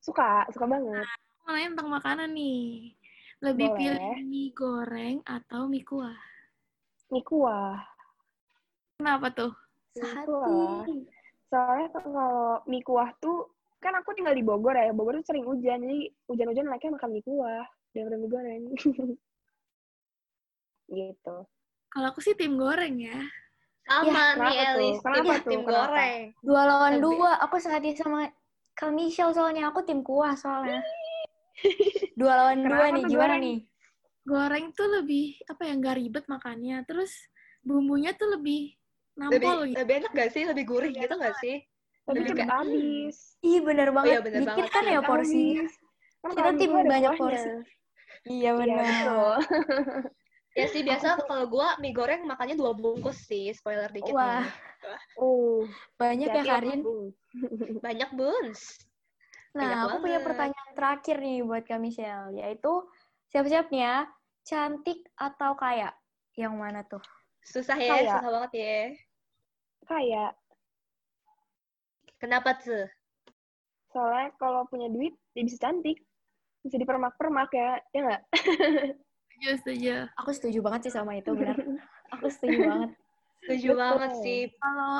Suka, 0.01 0.49
suka 0.49 0.65
banget. 0.65 1.05
Aku 1.05 1.39
mau 1.45 1.53
nanya 1.53 1.69
tentang 1.77 1.89
makanan 1.93 2.29
nih. 2.33 2.97
Lebih 3.45 3.67
Boleh. 3.73 3.77
pilih 3.77 4.17
mie 4.25 4.49
goreng 4.57 5.17
atau 5.21 5.69
mie 5.69 5.85
kuah? 5.85 6.17
Mie 7.13 7.21
kuah. 7.21 7.77
Kenapa 8.97 9.29
tuh? 9.37 9.53
Mie 10.01 10.25
kuah. 10.25 10.81
Sehati. 10.81 10.97
Soalnya 11.53 11.87
kalau 11.93 12.65
mie 12.65 12.81
kuah 12.81 13.09
tuh, 13.21 13.53
kan 13.77 13.93
aku 14.01 14.17
tinggal 14.17 14.33
di 14.33 14.41
Bogor 14.41 14.73
ya. 14.73 14.89
Bogor 14.97 15.21
tuh 15.21 15.29
sering 15.29 15.45
hujan, 15.45 15.85
jadi 15.85 16.09
hujan-hujan 16.25 16.73
anaknya 16.73 16.97
makan 16.97 17.13
mie 17.13 17.21
kuah 17.21 17.69
daripada 17.93 18.17
mie 18.17 18.29
goreng. 18.33 18.63
gitu. 20.97 21.37
Kalau 21.91 22.07
aku 22.07 22.19
sih 22.19 22.33
tim 22.33 22.55
goreng 22.55 22.95
ya. 22.97 23.19
Sama 23.83 24.07
kenapa 24.07 24.47
nih? 24.47 24.55
Elis. 24.71 24.97
Kenapa 24.99 25.19
Tim, 25.19 25.27
tuh? 25.35 25.49
tim 25.51 25.61
Kenapa? 25.61 25.75
goreng. 25.75 26.19
Dua 26.39 26.61
lawan 26.63 26.93
Lebih- 26.93 27.03
dua. 27.03 27.31
Aku 27.43 27.55
sehati 27.57 27.89
sama 27.93 28.19
Kak 28.71 28.91
Michelle 28.91 29.35
soalnya. 29.35 29.67
Aku 29.67 29.83
tim 29.83 29.99
kuah 29.99 30.31
soalnya. 30.33 30.79
Dua 32.15 32.33
lawan 32.33 32.63
dua 32.63 32.85
nih. 32.89 33.03
Gimana 33.03 33.11
goreng? 33.27 33.41
nih? 33.43 33.57
Goreng 34.23 34.65
tuh 34.71 34.87
lebih 34.89 35.25
apa 35.45 35.61
ya 35.61 35.73
nggak 35.75 35.95
ribet 35.95 36.25
makannya. 36.25 36.77
Terus 36.85 37.11
bumbunya 37.61 38.13
tuh 38.13 38.31
lebih 38.31 38.73
Lebih, 39.11 39.43
nampol 39.43 39.57
gitu. 39.67 39.77
lebih 39.77 39.95
enak 39.99 40.11
gak 40.15 40.29
sih? 40.31 40.43
Lebih 40.47 40.63
gurih 40.63 40.89
gitu 40.89 41.13
gak 41.13 41.35
sih? 41.37 41.55
Lebih 42.07 42.23
cepet 42.31 42.47
habis. 42.47 43.15
Ih 43.43 43.59
bener 43.59 43.91
banget. 43.91 44.09
iya, 44.09 44.19
bener 44.23 44.39
Dikit 44.39 44.49
banget 44.55 44.71
kan 44.71 44.81
sih. 44.81 44.87
ya 44.87 44.95
Cepet 44.95 45.09
porsi. 45.11 45.43
habis. 45.51 45.73
Kan 46.21 46.29
Kita 46.31 46.49
tim 46.55 46.71
banyak 46.71 47.13
porsi. 47.19 47.49
Iya 47.51 47.61
Iya, 48.23 48.51
benar. 48.55 48.79
betul. 48.79 49.35
Ya 50.51 50.67
sih, 50.67 50.83
biasa 50.83 51.15
kalau 51.23 51.47
gua 51.47 51.79
mie 51.79 51.95
goreng 51.95 52.27
makannya 52.27 52.59
dua 52.59 52.75
bungkus 52.75 53.23
sih. 53.23 53.55
Spoiler 53.55 53.87
dikit 53.87 54.11
Wah. 54.11 54.43
nih. 54.43 54.51
Uh, 55.15 55.63
Banyak 55.95 56.27
ya 56.27 56.43
hati-hati 56.43 56.49
ya, 56.49 56.55
Karin. 56.59 56.81
Bung. 56.83 57.07
Banyak 57.85 58.09
buns. 58.17 58.61
Banyak 59.55 59.77
Nah, 59.77 59.83
aku 59.87 59.97
punya 60.03 60.19
banget. 60.19 60.27
pertanyaan 60.27 60.71
terakhir 60.75 61.15
nih 61.23 61.37
buat 61.43 61.63
Kak 61.63 61.79
Michelle, 61.79 62.31
yaitu 62.35 62.73
siap-siap 63.31 63.67
nih 63.71 63.81
ya, 63.83 63.97
cantik 64.43 64.99
atau 65.15 65.55
kaya? 65.55 65.91
Yang 66.35 66.53
mana 66.55 66.79
tuh? 66.87 67.03
Susah 67.43 67.75
ya, 67.79 67.91
Kayak. 67.99 68.19
susah 68.19 68.31
banget 68.31 68.51
ya. 68.55 68.79
Kayak, 69.87 70.31
Kenapa 72.21 72.53
tuh? 72.59 72.85
soalnya 73.91 74.31
kalau 74.39 74.63
punya 74.71 74.87
duit, 74.87 75.11
ya 75.35 75.43
bisa 75.43 75.59
cantik. 75.59 75.99
Bisa 76.63 76.77
dipermak-permak 76.79 77.49
ya, 77.51 77.69
ya 77.91 77.99
nggak? 78.07 78.21
Setuju, 79.41 79.57
setuju. 79.65 79.93
Aku 80.21 80.29
setuju 80.37 80.59
banget 80.61 80.81
sih 80.85 80.93
sama 80.93 81.17
itu, 81.17 81.33
benar. 81.39 81.57
Aku 82.13 82.29
setuju 82.29 82.61
banget. 82.61 82.89
Setuju 83.41 83.69
Betul. 83.73 83.81
banget 83.81 84.11
sih. 84.21 84.41
Kalau 84.61 84.95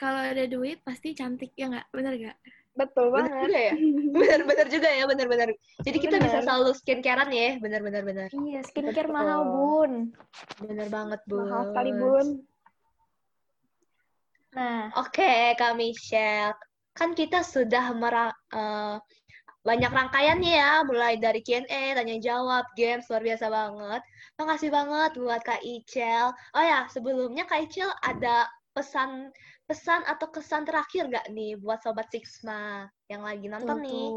kalau 0.00 0.20
ada 0.24 0.44
duit 0.48 0.80
pasti 0.80 1.12
cantik 1.12 1.52
ya 1.52 1.68
nggak? 1.68 1.86
Bener 1.92 2.12
nggak? 2.16 2.38
Betul 2.74 3.12
Bener 3.12 3.28
banget. 3.28 3.44
juga 3.44 3.60
ya? 3.60 3.74
Bener-bener 4.16 4.66
juga 4.72 4.88
ya, 4.88 5.04
bener-bener. 5.04 5.48
Jadi 5.84 5.98
kita 6.00 6.16
bisa 6.16 6.40
Bener. 6.40 6.46
selalu 6.48 6.70
skincarean 6.80 7.28
ya, 7.30 7.50
bener-bener 7.60 8.02
bener. 8.02 8.28
Iya, 8.32 8.60
skincare 8.64 9.04
Betul. 9.04 9.16
mahal, 9.20 9.40
Bun. 9.52 9.92
Bener 10.64 10.88
banget, 10.88 11.20
Bun. 11.28 11.44
Mahal 11.44 11.62
sekali, 11.68 11.90
Bun. 11.92 12.26
Nah, 14.56 14.88
Oke, 14.96 15.52
Kak 15.60 15.76
Michelle. 15.76 16.56
Kan 16.96 17.12
kita 17.12 17.44
sudah 17.44 17.92
mera- 17.92 18.38
eh, 18.48 18.96
banyak 19.64 19.88
rangkaiannya 19.88 20.52
ya, 20.60 20.72
mulai 20.84 21.16
dari 21.16 21.40
Q&A, 21.40 21.96
tanya 21.96 22.20
jawab, 22.20 22.68
games, 22.76 23.08
luar 23.08 23.24
biasa 23.24 23.46
banget. 23.48 24.02
Makasih 24.36 24.68
banget 24.68 25.10
buat 25.16 25.40
Kak 25.40 25.64
Icel. 25.64 26.36
Oh 26.52 26.64
ya, 26.64 26.84
sebelumnya 26.92 27.48
Kak 27.48 27.64
Icel 27.64 27.88
ada 28.04 28.44
pesan 28.76 29.32
pesan 29.64 30.04
atau 30.04 30.28
kesan 30.28 30.68
terakhir 30.68 31.08
nggak 31.08 31.32
nih 31.32 31.56
buat 31.56 31.80
Sobat 31.80 32.12
Sixma 32.12 32.84
yang 33.08 33.24
lagi 33.24 33.48
nonton 33.48 33.80
tuh, 33.80 33.84
nih? 33.88 34.08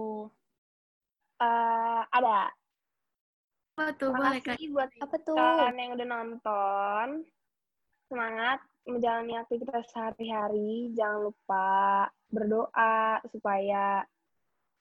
Eh, 1.39 2.02
ada. 2.12 2.52
Apa 3.78 3.93
tuh? 3.95 4.12
Boleh 4.12 4.41
kak? 4.43 4.60
Buat 4.74 4.89
Apa 5.00 5.16
tuh? 5.24 5.38
kalian 5.38 5.78
yang 5.80 5.91
udah 5.95 6.08
nonton. 6.12 7.08
Semangat 8.12 8.60
menjalani 8.84 9.39
aktivitas 9.39 9.88
sehari-hari. 9.95 10.91
Jangan 10.98 11.32
lupa 11.32 11.68
berdoa 12.28 13.24
supaya 13.32 14.04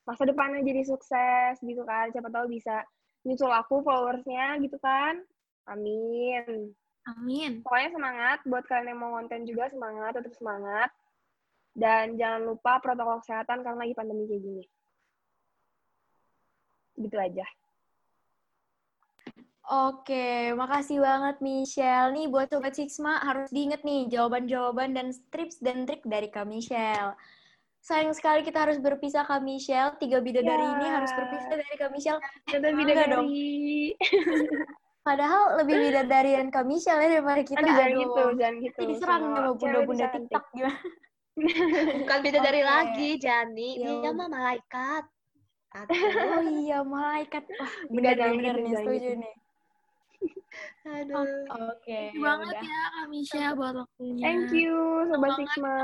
masa 0.07 0.23
depannya 0.23 0.63
jadi 0.63 0.87
sukses 0.87 1.59
gitu 1.59 1.83
kan. 1.83 2.07
Siapa 2.15 2.31
tahu 2.31 2.47
bisa 2.47 2.87
nyusul 3.27 3.51
aku 3.51 3.83
followersnya 3.83 4.55
gitu 4.63 4.79
kan. 4.79 5.19
Amin. 5.67 6.71
Amin. 7.07 7.63
Pokoknya 7.63 7.91
semangat 7.91 8.39
buat 8.47 8.63
kalian 8.67 8.95
yang 8.95 8.99
mau 8.99 9.19
konten 9.19 9.43
juga 9.43 9.67
semangat, 9.67 10.15
tetap 10.15 10.33
semangat. 10.35 10.89
Dan 11.77 12.17
jangan 12.17 12.41
lupa 12.47 12.79
protokol 12.81 13.21
kesehatan 13.21 13.61
karena 13.61 13.79
lagi 13.83 13.93
pandemi 13.93 14.25
kayak 14.25 14.43
gini. 14.43 14.63
Gitu 16.97 17.17
aja. 17.19 17.45
Oke, 19.67 20.55
makasih 20.55 21.03
banget 21.03 21.43
Michelle. 21.43 22.15
Nih 22.15 22.31
buat 22.31 22.47
Sobat 22.47 22.71
Sixma 22.79 23.19
harus 23.19 23.51
diinget 23.51 23.83
nih 23.83 24.07
jawaban-jawaban 24.07 24.95
dan 24.95 25.11
tips 25.27 25.59
dan 25.59 25.83
trik 25.83 26.07
dari 26.07 26.31
Kak 26.31 26.47
Michelle. 26.47 27.19
Sayang 27.87 28.11
sekali 28.11 28.43
kita 28.43 28.67
harus 28.67 28.83
berpisah 28.83 29.23
Kak 29.23 29.39
Michelle. 29.39 29.95
Tiga 29.95 30.19
bidadari 30.19 30.59
Ya. 30.59 30.75
ini 30.75 30.85
harus 30.91 31.07
berpisah 31.15 31.55
dari 31.55 31.75
Kak 31.79 31.91
Michelle. 31.95 32.19
Enggak 32.51 32.75
bidadari. 32.75 33.95
Padahal 35.07 35.63
lebih 35.63 35.87
bidadarian 35.87 36.51
Kak 36.51 36.67
Michelle 36.67 36.99
ya 36.99 37.15
daripada 37.15 37.47
kita. 37.47 37.63
Aduh, 37.63 37.71
jangan 37.71 37.87
Aduh. 37.87 38.03
gitu, 38.03 38.23
jangan 38.35 38.55
gitu. 38.59 38.79
Semua 38.83 38.99
sama 38.99 39.39
cewek 39.39 39.55
bunda-bunda. 39.55 40.07
TikTok 40.11 40.45
gimana? 40.51 40.79
Bukan 42.03 42.19
beda 42.27 42.39
dari 42.43 42.61
Oke. 42.65 42.67
lagi, 42.67 43.09
Jani. 43.23 43.69
Ya 43.79 43.91
Dia 44.03 44.11
mah 44.11 44.27
malaikat. 44.27 45.03
Oh 45.77 46.41
iya, 46.43 46.81
malaikat. 46.81 47.43
Wah, 47.53 47.69
gitu, 47.85 48.01
nih, 48.01 48.15
jangan 48.17 48.35
setuju 48.65 48.97
gitu. 48.97 49.09
nih. 49.21 49.33
Aduh. 50.89 51.23
Oke, 51.71 51.85
Thank 51.87 52.17
you 52.17 52.19
ya 52.19 52.25
banget 52.25 52.55
ya 52.65 52.81
Kak 52.89 53.05
Misha 53.13 53.45
buat 53.53 53.73
waktunya. 53.79 54.23
Thank 54.25 54.49
you, 54.57 54.75
Sobat 55.07 55.21
banget. 55.21 55.47
Sigma. 55.53 55.75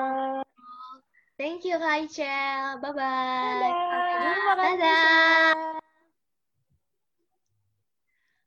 Thank 1.37 1.65
you, 1.65 1.81
Kak 1.81 2.05
Icel. 2.05 2.77
Bye-bye. 2.77 3.73
Dadah. 3.73 4.53
Dadah. 4.57 5.81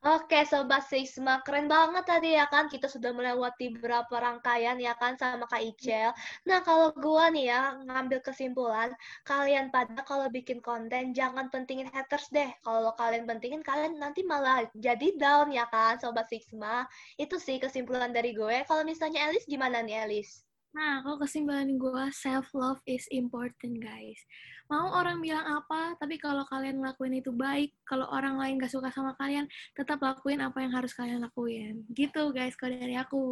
Oke, 0.07 0.47
Sobat 0.47 0.87
Sisma, 0.87 1.43
keren 1.43 1.67
banget 1.67 2.07
tadi 2.07 2.39
ya 2.39 2.47
kan, 2.47 2.71
kita 2.71 2.87
sudah 2.87 3.11
melewati 3.11 3.75
beberapa 3.75 4.15
rangkaian 4.23 4.79
ya 4.79 4.95
kan 4.95 5.19
sama 5.19 5.51
Kak 5.51 5.59
Icel. 5.59 6.15
Nah, 6.47 6.63
kalau 6.63 6.95
gua 6.95 7.27
nih 7.35 7.51
ya, 7.51 7.75
ngambil 7.83 8.23
kesimpulan, 8.23 8.95
kalian 9.27 9.75
pada 9.75 10.07
kalau 10.07 10.31
bikin 10.31 10.63
konten, 10.63 11.11
jangan 11.11 11.51
pentingin 11.51 11.91
haters 11.91 12.31
deh. 12.31 12.55
Kalau 12.63 12.95
kalian 12.95 13.27
pentingin, 13.27 13.67
kalian 13.67 13.99
nanti 13.99 14.23
malah 14.23 14.63
jadi 14.79 15.19
down 15.19 15.51
ya 15.51 15.67
kan, 15.75 15.99
Sobat 15.99 16.31
Sisma. 16.31 16.87
Itu 17.19 17.43
sih 17.43 17.59
kesimpulan 17.59 18.15
dari 18.15 18.31
gue. 18.31 18.63
Kalau 18.71 18.87
misalnya 18.87 19.27
Elis, 19.27 19.43
gimana 19.51 19.83
nih 19.83 20.07
Elis? 20.07 20.46
Nah, 20.77 21.01
kalau 21.01 21.17
kesimpulan 21.17 21.73
gue, 21.81 22.05
self-love 22.13 22.85
is 22.85 23.09
important, 23.09 23.81
guys. 23.81 24.21
Mau 24.69 24.93
orang 24.93 25.25
bilang 25.25 25.49
apa, 25.49 25.97
tapi 25.97 26.21
kalau 26.21 26.45
kalian 26.45 26.85
lakuin 26.85 27.17
itu 27.17 27.33
baik, 27.33 27.73
kalau 27.89 28.05
orang 28.13 28.37
lain 28.37 28.61
gak 28.61 28.69
suka 28.69 28.93
sama 28.93 29.17
kalian, 29.17 29.49
tetap 29.73 30.05
lakuin 30.05 30.45
apa 30.45 30.61
yang 30.61 30.77
harus 30.77 30.93
kalian 30.93 31.25
lakuin. 31.25 31.81
Gitu, 31.97 32.29
guys, 32.37 32.53
kalau 32.61 32.77
dari 32.77 32.93
aku. 32.93 33.25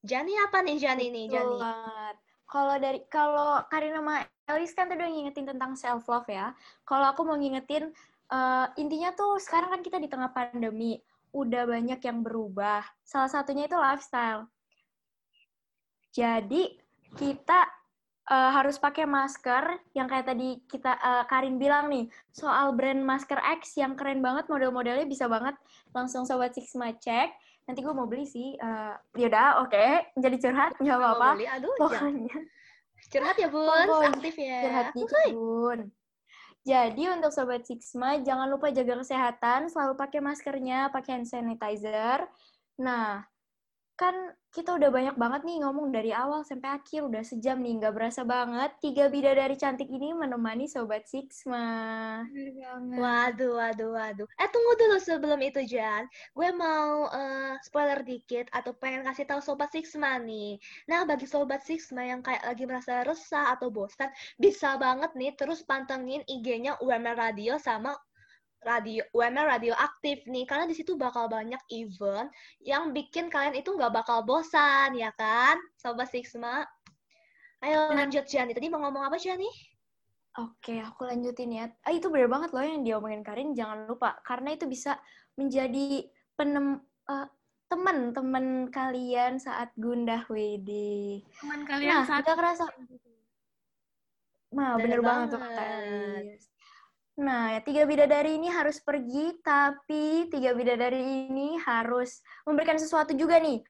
Jani 0.00 0.40
apa 0.40 0.64
nih 0.64 0.80
Jani 0.80 1.06
nih, 1.12 1.24
Jani? 1.28 1.56
Kalau 2.48 2.76
dari 2.80 3.00
kalau 3.12 3.60
Karina 3.68 4.00
sama 4.00 4.24
Elis 4.48 4.72
kan 4.72 4.88
tadi 4.88 5.04
udah 5.04 5.12
ngingetin 5.12 5.52
tentang 5.52 5.76
self 5.76 6.08
love 6.08 6.28
ya. 6.32 6.56
Kalau 6.84 7.12
aku 7.12 7.28
mau 7.28 7.36
ngingetin 7.36 7.92
eh, 8.28 8.66
intinya 8.80 9.12
tuh 9.12 9.36
sekarang 9.36 9.72
kan 9.72 9.80
kita 9.84 9.96
di 10.00 10.08
tengah 10.08 10.32
pandemi, 10.32 11.00
udah 11.32 11.64
banyak 11.64 12.00
yang 12.00 12.20
berubah. 12.20 12.84
Salah 13.04 13.28
satunya 13.28 13.68
itu 13.68 13.76
lifestyle. 13.76 14.52
Jadi 16.12 16.76
kita 17.16 17.60
eh, 18.28 18.50
harus 18.52 18.76
pakai 18.76 19.08
masker 19.08 19.80
yang 19.96 20.06
kayak 20.06 20.28
tadi 20.28 20.60
kita 20.68 20.92
eh, 20.96 21.24
Karin 21.26 21.56
bilang 21.56 21.88
nih 21.88 22.06
soal 22.30 22.76
brand 22.76 23.00
masker 23.00 23.40
X 23.60 23.80
yang 23.80 23.96
keren 23.96 24.20
banget 24.20 24.46
model-modelnya 24.46 25.08
bisa 25.08 25.26
banget 25.26 25.56
langsung 25.96 26.28
sobat 26.28 26.52
Sigma 26.52 26.92
cek. 26.92 27.32
Nanti 27.64 27.80
gue 27.80 27.94
mau 27.94 28.06
beli 28.06 28.28
sih. 28.28 28.54
Eh, 28.54 28.94
yaudah, 29.16 29.64
oke. 29.64 30.14
Jadi 30.20 30.36
curhat 30.38 30.76
nggak 30.78 30.98
apa-apa. 31.00 31.28
beli? 31.40 31.48
Aduh. 31.48 31.74
Pokoknya 31.80 32.38
curhat 33.12 33.36
ya 33.36 33.48
bun, 33.50 33.86
Pokoknya 33.88 34.10
aktif 34.14 34.34
ya. 34.38 34.58
curhat 34.62 34.88
dikit, 34.94 35.32
Bun. 35.34 35.80
Jadi 36.62 37.10
untuk 37.10 37.34
Sobat 37.34 37.66
Sixma, 37.66 38.22
jangan 38.22 38.46
lupa 38.46 38.70
jaga 38.70 39.02
kesehatan, 39.02 39.66
selalu 39.66 39.98
pakai 39.98 40.22
maskernya, 40.22 40.94
pakai 40.94 41.18
hand 41.18 41.26
sanitizer. 41.26 42.22
Nah, 42.78 43.26
kan 43.96 44.14
kita 44.52 44.76
udah 44.76 44.92
banyak 44.92 45.16
banget 45.16 45.48
nih 45.48 45.64
ngomong 45.64 45.88
dari 45.88 46.12
awal 46.12 46.44
sampai 46.44 46.76
akhir, 46.76 47.08
udah 47.08 47.24
sejam 47.24 47.56
nih, 47.64 47.80
nggak 47.80 47.94
berasa 47.96 48.20
banget. 48.20 48.68
Tiga 48.84 49.08
bidadari 49.08 49.56
cantik 49.56 49.88
ini 49.88 50.12
menemani 50.12 50.68
Sobat 50.68 51.08
Sixma. 51.08 52.20
Waduh, 53.00 53.56
waduh, 53.56 53.90
waduh. 53.96 54.28
Eh, 54.36 54.48
tunggu 54.52 54.72
dulu 54.76 54.96
sebelum 55.00 55.40
itu, 55.40 55.64
Jan. 55.64 56.04
Gue 56.36 56.52
mau 56.52 57.08
eh, 57.08 57.56
spoiler 57.64 58.04
dikit 58.04 58.52
atau 58.52 58.76
pengen 58.76 59.08
kasih 59.08 59.24
tahu 59.24 59.40
Sobat 59.40 59.72
Sixma 59.72 60.20
nih. 60.20 60.60
Nah, 60.84 61.08
bagi 61.08 61.24
Sobat 61.24 61.64
Sixma 61.64 62.04
yang 62.04 62.20
kayak 62.20 62.44
lagi 62.44 62.68
merasa 62.68 63.08
resah 63.08 63.56
atau 63.56 63.72
bosan, 63.72 64.12
bisa 64.36 64.76
banget 64.76 65.16
nih 65.16 65.32
terus 65.32 65.64
pantengin 65.64 66.20
IG-nya 66.28 66.76
UMR 66.84 67.16
Radio 67.16 67.56
sama 67.56 67.96
radio 68.62 69.02
UMR 69.10 69.46
Radio 69.58 69.74
aktif 69.74 70.22
nih 70.26 70.46
karena 70.46 70.64
di 70.70 70.74
situ 70.74 70.94
bakal 70.94 71.26
banyak 71.26 71.58
event 71.74 72.30
yang 72.62 72.94
bikin 72.94 73.26
kalian 73.28 73.58
itu 73.58 73.74
nggak 73.74 73.92
bakal 73.92 74.22
bosan 74.22 74.94
ya 74.94 75.10
kan 75.18 75.58
Sobat 75.78 76.10
Sixma 76.10 76.66
ayo 77.62 77.90
lanjut 77.94 78.26
Jani 78.26 78.54
tadi 78.54 78.70
mau 78.70 78.82
ngomong 78.86 79.06
apa 79.06 79.18
Jani 79.18 79.50
Oke, 80.40 80.80
aku 80.80 81.04
lanjutin 81.04 81.52
ya. 81.52 81.68
Ah, 81.84 81.92
itu 81.92 82.08
bener 82.08 82.24
banget 82.24 82.56
loh 82.56 82.64
yang 82.64 82.80
diomongin 82.80 83.20
Karin, 83.20 83.52
jangan 83.52 83.84
lupa. 83.84 84.16
Karena 84.24 84.56
itu 84.56 84.64
bisa 84.64 84.96
menjadi 85.36 86.08
penem, 86.32 86.80
eh, 87.04 87.28
teman-teman 87.68 88.72
kalian 88.72 89.36
saat 89.36 89.76
gundah 89.76 90.24
WD. 90.32 90.72
Teman 91.36 91.68
kalian 91.68 92.00
Nah, 92.00 92.04
saat 92.08 92.24
nggak 92.24 92.38
kerasa. 92.40 92.64
Nah, 94.52 94.76
Bener 94.80 95.00
bener, 95.00 95.00
banget 95.04 95.26
tuh 95.32 95.40
kata. 95.40 95.62
Elis. 96.20 96.51
Nah, 97.20 97.56
ya, 97.56 97.60
tiga 97.60 97.84
bidadari 97.84 98.40
ini 98.40 98.48
harus 98.48 98.80
pergi, 98.80 99.36
tapi 99.44 100.32
tiga 100.32 100.56
bidadari 100.56 101.28
ini 101.28 101.60
harus 101.60 102.24
memberikan 102.48 102.80
sesuatu 102.80 103.12
juga 103.12 103.36
nih 103.36 103.60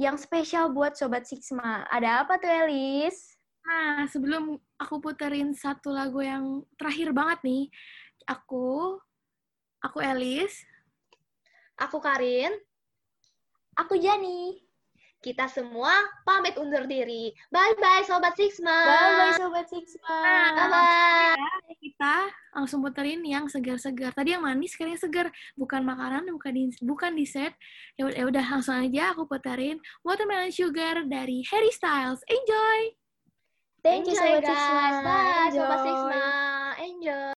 yang 0.00 0.16
spesial 0.16 0.72
buat 0.72 0.96
Sobat 0.96 1.28
Sixma. 1.28 1.84
Ada 1.92 2.24
apa 2.24 2.40
tuh, 2.40 2.48
Elis? 2.48 3.36
Nah, 3.68 4.08
sebelum 4.08 4.56
aku 4.80 5.02
puterin 5.02 5.52
satu 5.52 5.92
lagu 5.92 6.24
yang 6.24 6.64
terakhir 6.80 7.12
banget 7.12 7.38
nih, 7.44 7.64
aku, 8.24 8.96
aku 9.84 9.98
Elis, 10.00 10.64
aku 11.76 12.00
Karin 12.00 12.56
Aku 13.76 13.92
Jani. 14.00 14.65
Kita 15.20 15.48
semua 15.50 15.90
pamit 16.22 16.54
undur 16.60 16.86
diri 16.86 17.32
bye 17.50 17.74
bye 17.80 18.04
Sobat 18.06 18.36
Sixma 18.36 18.70
Bye-bye, 18.70 19.34
Sobat 19.40 19.66
Sixma. 19.66 20.18
bye 20.54 20.68
bye 20.70 21.74
kita 21.82 22.14
langsung 22.56 22.80
puterin 22.80 23.20
yang 23.24 23.48
segar-segar. 23.52 24.16
Tadi 24.16 24.32
yang 24.32 24.40
manis, 24.44 24.72
sekarang 24.72 24.96
yang 24.96 25.02
segar. 25.04 25.26
Bukan 25.60 25.84
makanan, 25.84 26.24
bukan 26.32 26.52
di, 26.56 26.62
bukan 26.80 27.12
dessert. 27.12 27.52
Ya 28.00 28.08
udah- 28.08 28.16
ya 28.16 28.24
udah 28.32 28.44
langsung 28.48 28.76
aja 28.80 29.12
aku 29.12 29.28
puterin 29.28 29.76
Watermelon 30.00 30.52
Sugar 30.52 31.04
dari 31.04 31.44
Harry 31.52 31.72
Styles. 31.72 32.24
Enjoy! 32.28 32.80
Thank 33.84 34.08
you, 34.08 34.16
Enjoy, 34.16 34.40
Sobat 34.40 34.42
guys. 34.44 34.56
Sixma. 34.56 36.16
Bye. 37.04 37.35